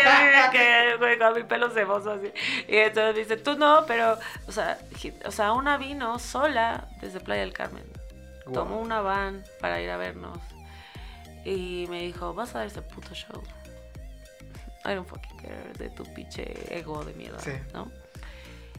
que, 0.52 0.96
güey, 0.98 1.18
con 1.18 1.34
mi 1.34 1.42
pelo 1.44 1.70
ceboso 1.70 2.12
así. 2.12 2.28
Y 2.68 2.76
entonces 2.76 3.16
dice, 3.16 3.36
tú 3.36 3.56
no, 3.56 3.84
pero, 3.86 4.18
o 4.46 4.52
sea, 4.52 4.78
o 5.26 5.30
sea, 5.30 5.52
una 5.52 5.76
vino 5.76 6.18
sola 6.18 6.88
desde 7.02 7.20
Playa 7.20 7.42
del 7.42 7.52
Carmen. 7.52 7.84
Tomó 8.52 8.80
una 8.80 9.00
van 9.00 9.44
para 9.60 9.80
ir 9.80 9.90
a 9.90 9.96
vernos. 9.96 10.38
Y 11.44 11.86
me 11.88 12.02
dijo, 12.02 12.34
vas 12.34 12.54
a 12.54 12.58
dar 12.58 12.66
ese 12.66 12.82
puto 12.82 13.14
show. 13.14 13.42
I 14.84 14.94
don't 14.94 15.06
fucking 15.08 15.36
care 15.38 15.72
de 15.78 15.90
tu 15.90 16.04
pinche 16.14 16.76
ego 16.76 17.04
de 17.04 17.12
mierda, 17.14 17.38
Sí. 17.40 17.52
¿no? 17.74 17.90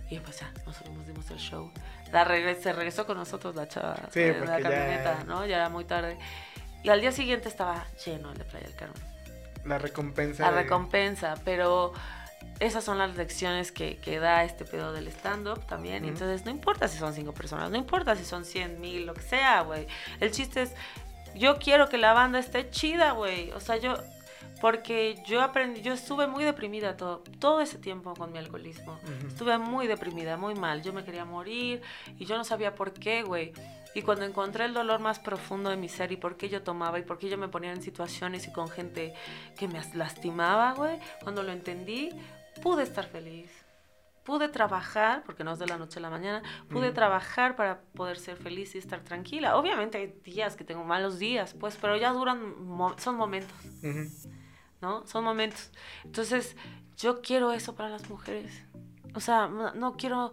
Y 0.10 0.20
pues 0.20 0.40
ya, 0.40 0.52
nosotros 0.66 1.06
dimos 1.08 1.30
el 1.32 1.38
show. 1.38 1.72
La 2.12 2.26
se 2.56 2.74
regresó 2.74 3.06
con 3.06 3.18
nosotros 3.18 3.56
la 3.56 3.68
chava 3.68 3.96
Sí, 4.12 4.20
en 4.22 4.34
la 4.34 4.46
porque 4.46 4.64
ya- 4.64 4.70
camioneta, 4.70 5.24
¿no? 5.26 5.46
Ya 5.46 5.56
era 5.58 5.70
muy 5.70 5.86
tarde. 5.86 6.18
Y 6.84 6.90
al 6.90 7.00
día 7.00 7.12
siguiente 7.12 7.48
estaba 7.48 7.86
lleno 8.06 8.32
el 8.32 8.38
de 8.38 8.44
Playa 8.44 8.66
del 8.68 8.76
Carmen. 8.76 9.02
La 9.64 9.78
recompensa. 9.78 10.44
La 10.44 10.52
de- 10.52 10.64
recompensa, 10.64 11.36
pero 11.46 11.94
esas 12.60 12.84
son 12.84 12.98
las 12.98 13.16
lecciones 13.16 13.72
que, 13.72 13.98
que 13.98 14.20
da 14.20 14.44
este 14.44 14.66
pedo 14.66 14.92
del 14.92 15.08
stand-up 15.08 15.66
también. 15.68 16.04
Ujú. 16.04 16.14
Entonces, 16.14 16.44
no 16.44 16.52
importa 16.52 16.88
si 16.88 16.98
son 16.98 17.14
cinco 17.14 17.32
personas, 17.34 17.70
no 17.72 17.78
importa 17.78 18.16
si 18.16 18.26
son 18.26 18.44
cien 18.44 18.82
mil, 18.82 19.06
lo 19.06 19.14
que 19.14 19.22
sea, 19.22 19.62
güey. 19.62 19.88
El 20.20 20.32
chiste 20.32 20.64
es, 20.64 20.74
yo 21.36 21.58
quiero 21.58 21.90
que 21.90 21.98
la 21.98 22.14
banda 22.14 22.40
esté 22.40 22.70
chida, 22.70 23.12
güey. 23.12 23.52
O 23.52 23.60
sea, 23.60 23.78
yo, 23.78 23.96
porque 24.60 25.22
yo 25.26 25.42
aprendí, 25.42 25.82
yo 25.82 25.94
estuve 25.94 26.28
muy 26.28 26.44
deprimida 26.44 26.96
todo, 26.98 27.24
todo 27.40 27.62
ese 27.62 27.78
tiempo 27.78 28.14
con 28.14 28.32
mi 28.32 28.38
alcoholismo. 28.38 29.00
Estuve 29.28 29.58
muy 29.58 29.88
deprimida, 29.88 30.38
muy 30.38 30.56
mal. 30.56 30.82
Yo 30.84 30.94
me 30.94 31.04
quería 31.04 31.26
morir 31.26 31.82
y 32.20 32.26
yo 32.26 32.38
no 32.38 32.44
sabía 32.44 32.76
por 32.76 32.94
qué, 32.94 33.24
güey. 33.24 33.54
Y 33.94 34.04
cuando 34.04 34.24
encontré 34.24 34.66
el 34.66 34.74
dolor 34.74 35.00
más 35.02 35.20
profundo 35.20 35.70
de 35.70 35.76
mi 35.78 35.90
ser 35.90 36.12
y 36.14 36.16
por 36.18 36.38
qué 36.38 36.48
yo 36.48 36.62
tomaba 36.64 36.98
y 37.00 37.02
por 37.04 37.18
qué 37.18 37.28
yo 37.28 37.38
me 37.38 37.50
ponía 37.50 37.72
en 37.74 37.82
situaciones 37.82 38.48
y 38.48 38.52
con 38.54 38.70
gente 38.70 39.14
que 39.58 39.68
me 39.68 39.80
as- 39.80 39.96
lastimaba, 39.96 40.74
güey, 40.74 40.98
cuando 41.24 41.44
lo 41.44 41.52
entendí, 41.52 42.10
pude 42.62 42.84
estar 42.84 43.06
feliz. 43.06 43.50
Pude 44.24 44.50
trabajar, 44.50 45.24
porque 45.26 45.44
no 45.44 45.54
es 45.54 45.60
de 45.60 45.68
la 45.68 45.78
noche 45.78 46.00
a 46.00 46.02
la 46.02 46.10
mañana, 46.10 46.44
pude 46.70 46.92
trabajar 46.92 47.56
para 47.56 47.82
poder 47.96 48.18
ser 48.18 48.38
feliz 48.38 48.76
y 48.76 48.78
estar 48.78 49.02
tranquila. 49.02 49.58
Obviamente 49.58 49.98
hay 49.98 50.14
días 50.24 50.56
que 50.56 50.64
tengo 50.64 50.84
malos 50.84 51.18
días, 51.18 51.56
pues, 51.60 51.78
pero 51.82 51.98
ya 51.98 52.12
duran, 52.12 52.56
son 52.98 53.16
momentos. 53.16 53.58
¿no? 54.82 55.06
Son 55.08 55.24
momentos. 55.24 55.72
Entonces, 56.04 56.56
yo 56.98 57.22
quiero 57.22 57.52
eso 57.52 57.76
para 57.76 57.90
las 57.90 58.10
mujeres. 58.10 58.64
O 59.16 59.20
sea, 59.20 59.48
no 59.48 59.98
quiero 59.98 60.32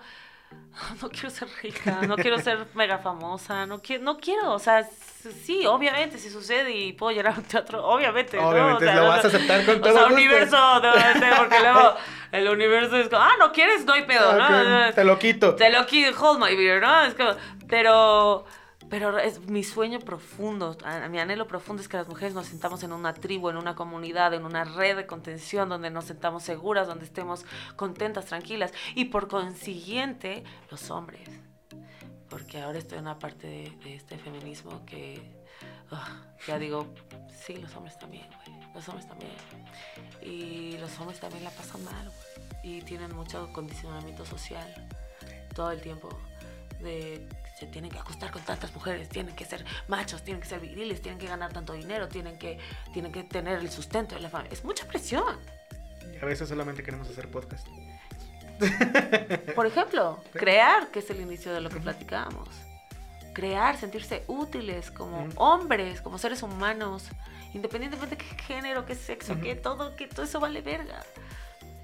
no 1.03 1.09
quiero 1.11 1.31
ser 1.31 1.49
rica, 1.63 2.03
no 2.07 2.17
quiero 2.17 2.39
ser 2.39 2.67
mega 2.75 2.99
famosa, 2.99 3.67
no 3.67 3.81
quiero, 3.81 4.05
no 4.05 4.19
quiero, 4.19 4.53
o 4.53 4.59
sea, 4.59 4.85
sí, 5.45 5.67
obviamente, 5.67 6.19
si 6.19 6.31
sucede 6.31 6.71
y 6.73 6.93
puedo 6.93 7.13
llegar 7.13 7.35
a 7.35 7.39
un 7.39 7.45
teatro, 7.45 7.85
obviamente, 7.85 8.37
¿no? 8.37 8.49
Obviamente, 8.49 8.85
O 8.85 8.87
sea, 8.89 8.95
lo 8.97 9.03
no- 9.03 9.09
vas 9.09 9.25
a 9.25 9.29
aceptar 9.29 9.65
con 9.67 9.77
o 9.77 9.81
todo 9.81 9.93
sea, 9.95 10.07
universo, 10.07 10.57
verdad, 10.81 11.37
porque 11.39 11.59
luego 11.61 11.95
el 12.33 12.49
universo 12.49 12.97
es 12.97 13.09
como, 13.09 13.23
ah, 13.23 13.33
no 13.39 13.53
quieres, 13.53 13.85
no 13.85 13.93
hay 13.95 14.03
pedo, 14.05 14.33
¿no? 14.35 14.45
Ok, 14.89 14.95
Te 14.95 15.05
lo 15.05 15.19
quito. 15.19 15.55
Te 15.57 15.71
lo 15.71 15.85
quito, 15.87 16.11
hold 16.25 16.41
my 16.41 16.55
beer, 16.57 16.81
¿no? 16.81 17.03
Es 17.05 17.15
como, 17.15 17.33
pero, 17.69 18.45
pero 18.91 19.19
es 19.19 19.41
mi 19.49 19.65
sueño 19.65 19.99
profundo, 20.01 20.77
mi 21.11 21.19
anhelo 21.19 21.47
profundo 21.47 21.83
es 21.83 21.89
que 21.89 21.97
las 21.97 22.09
mujeres 22.09 22.35
nos 22.35 22.47
sentamos 22.47 22.83
en 22.83 22.93
una 22.93 23.13
tribu, 23.13 23.51
en 23.51 23.57
una 23.57 23.75
comunidad, 23.75 24.33
en 24.35 24.45
una 24.45 24.65
red 24.65 24.97
de 24.97 25.07
contención 25.07 25.69
donde 25.69 25.91
nos 25.91 26.07
sentamos 26.07 26.43
seguras, 26.43 26.87
donde 26.87 27.05
estemos 27.05 27.45
contentas, 27.77 28.27
tranquilas. 28.27 28.73
Y 28.95 29.07
por 29.07 29.29
consiguiente, 29.29 30.45
los 30.71 30.91
hombres. 30.91 31.29
Porque 32.31 32.61
ahora 32.61 32.79
estoy 32.79 32.99
en 32.99 33.05
una 33.05 33.19
parte 33.19 33.47
de, 33.47 33.71
de 33.83 33.95
este 33.95 34.17
feminismo 34.19 34.85
que, 34.87 35.21
ah, 35.91 36.23
ya 36.47 36.59
digo, 36.59 36.87
sí, 37.31 37.57
los 37.57 37.75
hombres 37.77 37.99
también, 37.99 38.27
güey. 38.45 38.59
Los 38.75 38.89
hombres 38.89 39.09
también. 39.09 39.33
Y 40.23 40.79
los 40.79 40.99
hombres 40.99 41.21
también 41.21 41.45
la 41.45 41.51
pasan 41.51 41.85
mal, 41.85 42.11
güey. 42.11 42.79
Y 42.79 42.83
tienen 42.83 43.15
mucho 43.15 43.51
condicionamiento 43.53 44.25
social 44.25 44.89
todo 45.55 45.71
el 45.73 45.81
tiempo. 45.81 46.09
De 46.81 47.27
se 47.59 47.67
tienen 47.67 47.91
que 47.91 47.99
acostar 47.99 48.31
con 48.31 48.43
tantas 48.43 48.73
mujeres, 48.73 49.09
tienen 49.09 49.35
que 49.35 49.45
ser 49.45 49.65
machos, 49.89 50.23
tienen 50.23 50.41
que 50.41 50.49
ser 50.49 50.61
viriles, 50.61 51.03
tienen 51.03 51.19
que 51.19 51.27
ganar 51.27 51.53
tanto 51.53 51.73
dinero, 51.73 52.09
tienen 52.09 52.39
que, 52.39 52.59
tienen 52.93 53.11
que 53.11 53.25
tener 53.25 53.59
el 53.59 53.71
sustento 53.71 54.15
de 54.15 54.21
la 54.21 54.31
familia. 54.31 54.53
Es 54.53 54.65
mucha 54.65 54.87
presión. 54.87 55.39
Y 56.13 56.23
a 56.23 56.25
veces 56.25 56.49
solamente 56.49 56.83
queremos 56.83 57.09
hacer 57.09 57.29
podcast. 57.31 57.67
Por 59.55 59.67
ejemplo, 59.67 60.23
crear, 60.33 60.91
que 60.91 61.01
es 61.01 61.11
el 61.11 61.21
inicio 61.21 61.53
de 61.53 61.61
lo 61.61 61.69
que 61.69 61.81
platicábamos. 61.81 62.49
Crear, 63.35 63.77
sentirse 63.77 64.25
útiles 64.29 64.91
como 64.91 65.29
hombres, 65.37 66.01
como 66.01 66.19
seres 66.19 66.43
humanos, 66.43 67.09
independientemente 67.55 68.17
de 68.17 68.25
qué 68.25 68.43
género, 68.43 68.87
qué 68.87 68.95
sexo, 68.95 69.33
Ujú. 69.33 69.43
qué 69.43 69.55
todo, 69.57 69.97
que 69.97 70.07
todo 70.07 70.25
eso 70.25 70.39
vale 70.41 70.61
verga. 70.61 71.03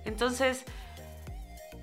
Entonces, 0.04 0.64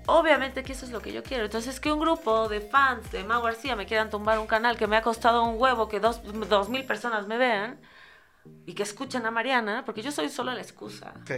obviamente 0.06 0.62
que 0.62 0.72
eso 0.72 0.84
es 0.84 0.92
lo 0.92 1.00
que 1.00 1.12
yo 1.12 1.22
quiero. 1.22 1.44
Entonces, 1.44 1.80
que 1.80 1.92
un 1.92 2.00
grupo 2.00 2.48
de 2.48 2.60
fans 2.60 3.10
de 3.12 3.24
Mau 3.24 3.42
García 3.42 3.76
me 3.76 3.86
quieran 3.86 4.10
tumbar 4.10 4.38
un 4.38 4.46
canal 4.46 4.76
que 4.76 4.86
me 4.86 4.96
ha 4.96 5.02
costado 5.02 5.44
un 5.44 5.60
huevo 5.60 5.88
que 5.88 6.00
dos, 6.00 6.22
dos 6.48 6.68
mil 6.68 6.84
personas 6.84 7.26
me 7.26 7.38
vean 7.38 7.80
y 8.66 8.74
que 8.74 8.82
escuchen 8.82 9.24
a 9.26 9.30
Mariana, 9.30 9.84
porque 9.84 10.02
yo 10.02 10.12
soy 10.12 10.28
solo 10.28 10.52
la 10.52 10.60
excusa. 10.60 11.14
Sí. 11.26 11.36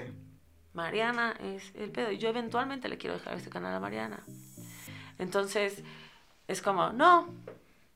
Mariana 0.73 1.35
es 1.41 1.73
el 1.75 1.91
pedo. 1.91 2.11
Y 2.11 2.19
yo 2.19 2.29
eventualmente 2.29 2.89
le 2.89 2.99
quiero 2.99 3.17
dejar 3.17 3.35
este 3.35 3.51
canal 3.51 3.75
a 3.75 3.81
Mariana. 3.81 4.23
Entonces, 5.19 5.83
es 6.49 6.61
como, 6.61 6.91
no, 6.91 7.29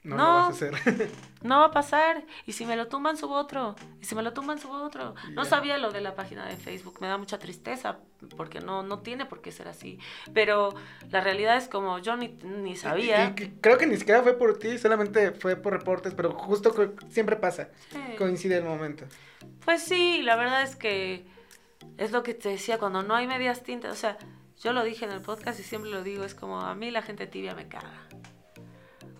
No, 0.05 0.17
No. 0.17 0.23
lo 0.25 0.33
vas 0.35 0.47
a 0.47 0.51
hacer. 0.51 1.11
no 1.43 1.59
va 1.59 1.65
a 1.67 1.71
pasar. 1.73 2.25
Y 2.47 2.53
si 2.53 2.65
me 2.65 2.77
lo 2.77 2.87
tumban, 2.89 3.17
subo 3.17 3.35
otro. 3.35 3.75
Y 4.01 4.05
si 4.05 4.15
me 4.15 4.23
lo 4.23 4.33
tumban, 4.33 4.59
subo 4.59 4.83
otro. 4.83 5.15
No 5.33 5.45
sabía 5.45 5.77
lo 5.77 5.91
de 5.91 6.01
la 6.01 6.15
página 6.15 6.47
de 6.47 6.57
Facebook. 6.57 6.99
Me 7.01 7.09
da 7.09 7.19
mucha 7.19 7.39
tristeza 7.39 7.99
porque 8.37 8.61
no, 8.61 8.83
no 8.83 9.01
tiene 9.01 9.27
por 9.27 9.41
qué 9.43 9.51
ser 9.53 9.67
así. 9.69 9.99
Pero 10.33 10.73
la 11.11 11.21
realidad 11.21 11.57
es 11.57 11.69
como 11.69 11.99
yo 11.99 12.17
ni, 12.17 12.29
ni 12.45 12.77
sabía. 12.77 13.35
Y- 13.37 13.43
y 13.43 13.49
creo 13.61 13.77
que 13.77 13.87
ni 13.87 13.97
siquiera 13.97 14.23
fue 14.23 14.35
por 14.39 14.59
ti, 14.59 14.79
solamente 14.79 15.33
fue 15.33 15.57
por 15.57 15.73
reportes, 15.73 16.15
pero 16.15 16.33
justo 16.33 16.73
siempre 17.11 17.37
pasa. 17.37 17.69
Sí. 17.91 18.01
Coincide 18.17 18.57
el 18.59 18.65
momento. 18.65 19.05
Pues 19.65 19.83
sí, 19.83 20.23
la 20.23 20.37
verdad 20.37 20.63
es 20.63 20.77
que 20.77 21.27
es 21.97 22.13
lo 22.13 22.23
que 22.23 22.35
te 22.35 22.49
decía, 22.51 22.79
cuando 22.79 23.03
no 23.03 23.15
hay 23.15 23.27
medias 23.27 23.63
tintas, 23.63 23.93
o 23.93 23.97
sea, 23.97 24.17
yo 24.63 24.73
lo 24.73 24.83
dije 24.85 25.05
en 25.05 25.11
el 25.13 25.21
podcast 25.21 25.59
y 25.61 25.63
siempre 25.65 25.91
lo 25.91 26.03
digo, 26.03 26.25
es 26.25 26.35
como 26.35 26.61
a 26.61 26.75
mí 26.75 26.91
la 26.91 27.03
gente 27.03 27.27
tibia 27.27 27.55
me 27.55 27.69
caga. 27.69 27.93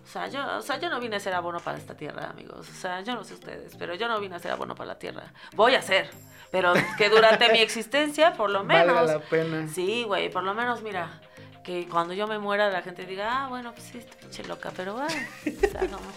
O 0.09 0.11
sea, 0.11 0.27
yo, 0.27 0.43
o 0.57 0.61
sea, 0.63 0.79
yo 0.79 0.89
no 0.89 0.99
vine 0.99 1.17
a 1.17 1.19
ser 1.19 1.35
abono 1.35 1.59
para 1.59 1.77
esta 1.77 1.93
tierra, 1.93 2.31
amigos. 2.31 2.67
O 2.67 2.73
sea, 2.73 3.01
yo 3.01 3.13
no 3.13 3.23
sé 3.23 3.35
ustedes, 3.35 3.75
pero 3.77 3.93
yo 3.93 4.07
no 4.07 4.19
vine 4.19 4.37
a 4.37 4.39
ser 4.39 4.51
abono 4.51 4.73
para 4.73 4.87
la 4.87 4.97
tierra. 4.97 5.31
Voy 5.53 5.75
a 5.75 5.83
ser, 5.83 6.09
pero 6.49 6.73
que 6.97 7.09
durante 7.09 7.51
mi 7.51 7.59
existencia, 7.59 8.33
por 8.33 8.49
lo 8.49 8.63
menos. 8.63 8.95
Valga 8.95 9.13
la 9.13 9.19
pena. 9.19 9.67
Sí, 9.67 10.05
güey, 10.05 10.31
por 10.31 10.43
lo 10.43 10.55
menos, 10.55 10.81
mira, 10.81 11.21
que 11.63 11.87
cuando 11.87 12.15
yo 12.15 12.25
me 12.25 12.39
muera 12.39 12.71
la 12.71 12.81
gente 12.81 13.05
diga, 13.05 13.43
ah, 13.43 13.49
bueno, 13.49 13.71
pues 13.71 13.83
sí, 13.83 14.03
pinche 14.19 14.43
loca, 14.45 14.71
pero 14.75 14.93
bueno, 14.95 15.13
o 15.45 15.67
sea, 15.67 15.81
como... 15.81 16.11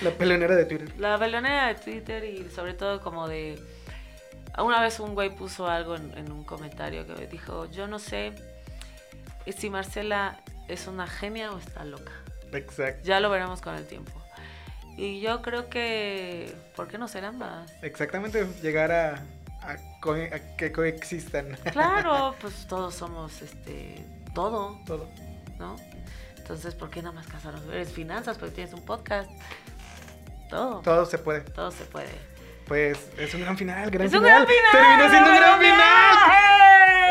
La 0.00 0.10
peleonera 0.12 0.56
de 0.56 0.64
Twitter. 0.64 0.98
La 0.98 1.18
velonera 1.18 1.66
de 1.66 1.74
Twitter 1.74 2.24
y 2.24 2.48
sobre 2.48 2.72
todo 2.72 3.02
como 3.02 3.28
de... 3.28 3.62
Una 4.56 4.80
vez 4.80 5.00
un 5.00 5.12
güey 5.14 5.36
puso 5.36 5.68
algo 5.68 5.96
en, 5.96 6.16
en 6.16 6.32
un 6.32 6.44
comentario 6.44 7.06
que 7.06 7.26
dijo, 7.26 7.70
yo 7.70 7.88
no 7.88 7.98
sé 7.98 8.32
si 9.54 9.68
Marcela 9.68 10.40
es 10.66 10.86
una 10.86 11.06
genia 11.06 11.52
o 11.52 11.58
está 11.58 11.84
loca. 11.84 12.23
Exacto. 12.54 13.00
Ya 13.04 13.20
lo 13.20 13.30
veremos 13.30 13.60
con 13.60 13.74
el 13.74 13.86
tiempo. 13.86 14.12
Y 14.96 15.20
yo 15.20 15.42
creo 15.42 15.68
que... 15.68 16.54
¿Por 16.76 16.86
qué 16.88 16.98
no 16.98 17.08
ser 17.08 17.24
ambas? 17.24 17.72
Exactamente, 17.82 18.46
llegar 18.62 18.92
a, 18.92 19.14
a 19.62 19.76
co- 20.00 20.14
a 20.14 20.56
que 20.56 20.70
coexistan. 20.72 21.56
Claro, 21.72 22.34
pues 22.40 22.66
todos 22.68 22.94
somos 22.94 23.42
este... 23.42 24.04
Todo, 24.34 24.80
Todo. 24.86 25.08
¿no? 25.58 25.76
Entonces, 26.36 26.74
¿por 26.74 26.90
qué 26.90 27.00
nada 27.02 27.14
más 27.14 27.26
casarnos? 27.26 27.64
Eres 27.66 27.90
finanzas, 27.92 28.36
porque 28.38 28.54
tienes 28.54 28.74
un 28.74 28.84
podcast. 28.84 29.30
Todo. 30.50 30.80
Todo 30.80 31.06
se 31.06 31.18
puede. 31.18 31.40
Todo 31.40 31.70
se 31.70 31.84
puede. 31.84 32.10
Pues 32.66 32.98
es 33.18 33.34
un 33.34 33.40
gran 33.42 33.56
final, 33.58 33.90
gran 33.90 34.06
¡Es 34.06 34.12
un 34.14 34.20
final. 34.22 34.44
gran 34.44 34.46
final! 34.46 34.72
Terminó 34.72 35.10
siendo 35.10 35.30
un 35.30 35.36
gran 35.36 35.60
final. 35.60 35.78
¡Eh! 35.80 36.63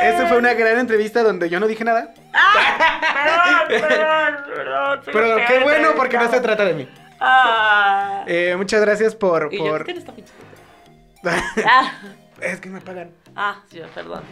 Esa 0.09 0.27
fue 0.27 0.37
una 0.37 0.53
gran 0.53 0.79
entrevista 0.79 1.23
donde 1.23 1.49
yo 1.49 1.59
no 1.59 1.67
dije 1.67 1.83
nada. 1.83 2.13
Perdón, 3.67 3.81
perdón, 3.87 4.43
perdón. 4.55 5.03
soy 5.03 5.13
Pero 5.13 5.37
qué 5.47 5.59
bueno 5.63 5.89
porque 5.95 6.17
no 6.17 6.29
se 6.29 6.41
trata 6.41 6.65
de 6.65 6.73
mí. 6.73 6.89
Ah. 7.19 8.23
Eh, 8.27 8.53
muchas 8.57 8.81
gracias 8.81 9.15
por... 9.15 9.49
y 9.51 9.57
yo, 9.57 9.63
por... 9.65 9.79
¿qué 9.79 9.85
tiene 9.85 9.99
esta 9.99 10.13
pinche 10.13 10.33
gente? 10.33 11.63
Ah, 11.65 11.91
es 12.41 12.59
que 12.59 12.69
me 12.69 12.81
pagan. 12.81 13.11
ah, 13.35 13.61
yo, 13.71 13.87
perdón. 13.95 14.23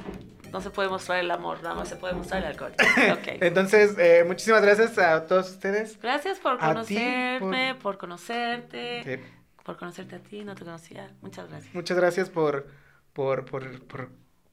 No 0.52 0.60
se 0.60 0.70
puede 0.70 0.90
mostrar 0.90 1.20
el 1.20 1.32
amor, 1.32 1.64
nada 1.64 1.76
más 1.76 1.88
se 1.88 1.96
puede 1.96 2.14
mostrar 2.14 2.42
el 2.42 2.50
alcohol. 2.50 2.74
Ok. 3.14 3.38
Entonces, 3.40 3.96
eh, 3.98 4.26
muchísimas 4.28 4.62
gracias 4.62 4.98
a 4.98 5.26
todos 5.26 5.50
ustedes. 5.52 5.98
Gracias 6.02 6.40
por 6.40 6.60
conocerme, 6.60 7.76
por... 7.76 7.98
conocerte, 7.98 9.14
Eh, 9.14 9.24
por 9.64 9.78
conocerte 9.78 10.18
a 10.18 10.20
ti, 10.20 10.44
no 10.44 10.54
te 10.56 10.66
conocía. 10.66 11.10
Muchas 11.22 11.48
gracias. 11.50 11.74
muchas 11.74 11.96
gracias 11.98 12.30
por, 12.30 12.68
por, 13.14 13.46
por, 13.46 13.82
por 13.88 14.10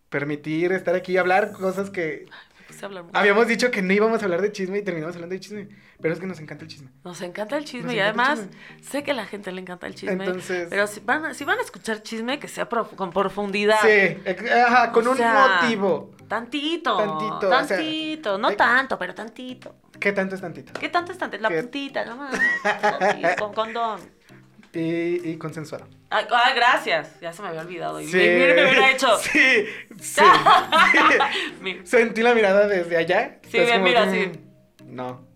permitir 0.08 0.72
estar 0.72 0.94
aquí 0.94 1.12
y 1.12 1.16
hablar 1.18 1.52
cosas 1.52 1.90
que 1.90 2.26
hablar 2.82 3.04
habíamos 3.14 3.48
dicho 3.48 3.70
que 3.72 3.82
no 3.82 3.92
íbamos 3.92 4.20
a 4.22 4.24
hablar 4.26 4.40
de 4.40 4.52
chisme 4.52 4.78
y 4.78 4.82
terminamos 4.84 5.16
hablando 5.16 5.32
de 5.34 5.40
chisme. 5.40 5.68
Pero 6.00 6.14
es 6.14 6.20
que 6.20 6.26
nos 6.26 6.38
encanta 6.38 6.64
el 6.64 6.70
chisme. 6.70 6.90
Nos 7.02 7.20
encanta 7.22 7.56
el 7.56 7.64
chisme 7.64 7.86
Nos 7.86 7.94
y 7.94 8.00
además 8.00 8.46
sé 8.82 9.02
que 9.02 9.10
a 9.10 9.14
la 9.14 9.26
gente 9.26 9.50
le 9.50 9.60
encanta 9.60 9.88
el 9.88 9.94
chisme. 9.96 10.12
Entonces- 10.12 10.68
Pero 10.70 10.86
si 10.86 11.00
van, 11.00 11.24
a, 11.24 11.34
si 11.34 11.42
van 11.44 11.58
a 11.58 11.62
escuchar 11.62 12.02
chisme, 12.02 12.38
que 12.38 12.46
sea 12.46 12.68
prof- 12.68 12.94
con 12.94 13.10
profundidad. 13.10 13.78
Sí, 13.82 14.16
ajá, 14.64 14.92
con 14.92 15.06
O 15.06 15.10
un 15.10 15.16
sea, 15.16 15.60
motivo. 15.62 16.12
Tantito. 16.28 16.96
Tantito, 16.96 17.36
o 17.36 17.40
sea, 17.64 17.66
Tantito. 17.66 18.38
no 18.38 18.48
hay- 18.48 18.56
tanto, 18.56 18.96
pero 18.98 19.14
tantito. 19.14 19.74
¿Qué 19.98 20.12
tanto 20.12 20.36
es 20.36 20.40
tantito? 20.40 20.72
¿Qué 20.78 20.88
tanto 20.88 21.10
es 21.10 21.18
tantito? 21.18 21.42
La 21.42 21.48
¿Qué? 21.48 21.62
puntita, 21.62 22.04
nomás. 22.04 22.38
Con 23.38 23.52
condón. 23.54 24.00
Y, 24.78 25.30
y 25.30 25.38
consensuado. 25.38 25.86
Ay, 26.10 26.26
ay, 26.30 26.54
gracias. 26.54 27.18
Ya 27.20 27.32
se 27.32 27.42
me 27.42 27.48
había 27.48 27.62
olvidado. 27.62 28.00
Y 28.00 28.06
Sí. 28.06 28.16
mi- 28.16 28.22
mire, 28.22 28.54
me 28.54 28.68
hubiera 28.68 28.90
hecho. 28.90 29.08
Sí, 29.18 29.66
sí. 30.00 30.22
Sentí 31.84 32.22
la 32.22 32.34
mirada 32.34 32.66
desde 32.66 32.96
allá. 32.96 33.38
Sí, 33.50 33.58
mira, 33.82 34.04
que, 34.04 34.10
sí. 34.10 34.38
mm, 34.84 34.94
No. 34.94 35.26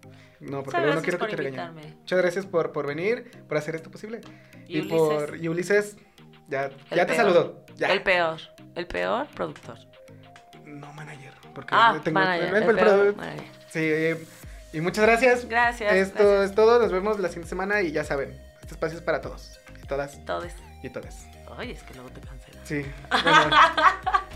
No, 0.40 0.62
porque 0.64 0.80
luego 0.80 0.94
no 0.96 1.02
quiero 1.02 1.18
que 1.18 1.24
por 1.26 1.30
te 1.30 1.36
regañen. 1.36 1.96
Muchas 2.00 2.18
gracias 2.18 2.46
por, 2.46 2.72
por 2.72 2.86
venir, 2.86 3.30
por 3.48 3.56
hacer 3.58 3.76
esto 3.76 3.90
posible. 3.92 4.20
Y 4.66 4.78
Y, 4.78 4.80
Ulises. 4.80 4.98
por. 4.98 5.36
Y 5.36 5.48
Ulises, 5.48 5.96
ya, 6.48 6.64
El 6.64 6.96
ya 6.96 7.06
te 7.06 7.14
saludó. 7.14 7.64
Ya. 7.76 7.92
El 7.92 8.02
peor. 8.02 8.40
El 8.74 8.86
peor 8.88 9.28
productor. 9.34 9.78
No, 10.64 10.92
manager. 10.94 11.32
Porque 11.54 11.68
Ah, 11.76 12.00
tengo 12.02 12.18
manager, 12.18 12.48
el- 12.48 12.62
el 12.62 12.68
el- 12.70 12.76
peor 12.76 13.06
el- 13.06 13.14
manager. 13.16 13.44
Sí, 13.68 13.80
eh, 13.82 14.24
y 14.72 14.80
muchas 14.80 15.04
gracias. 15.06 15.48
Gracias. 15.48 15.92
Esto 15.92 16.18
gracias. 16.24 16.50
es 16.50 16.54
todo. 16.56 16.80
Nos 16.80 16.90
vemos 16.90 17.20
la 17.20 17.28
siguiente 17.28 17.48
semana 17.48 17.80
y 17.82 17.92
ya 17.92 18.02
saben, 18.02 18.36
este 18.72 18.86
espacio 18.86 18.98
es 18.98 19.04
para 19.04 19.20
todos. 19.20 19.60
Y 19.82 19.86
todas 19.86 20.24
Todos. 20.24 20.52
y 20.82 20.88
todas. 20.88 21.26
Ay, 21.58 21.72
es 21.72 21.82
que 21.82 21.94
luego 21.94 22.08
te 22.10 22.20
cancelan. 22.20 22.66
Sí. 22.66 22.82
Bueno, 23.22 23.56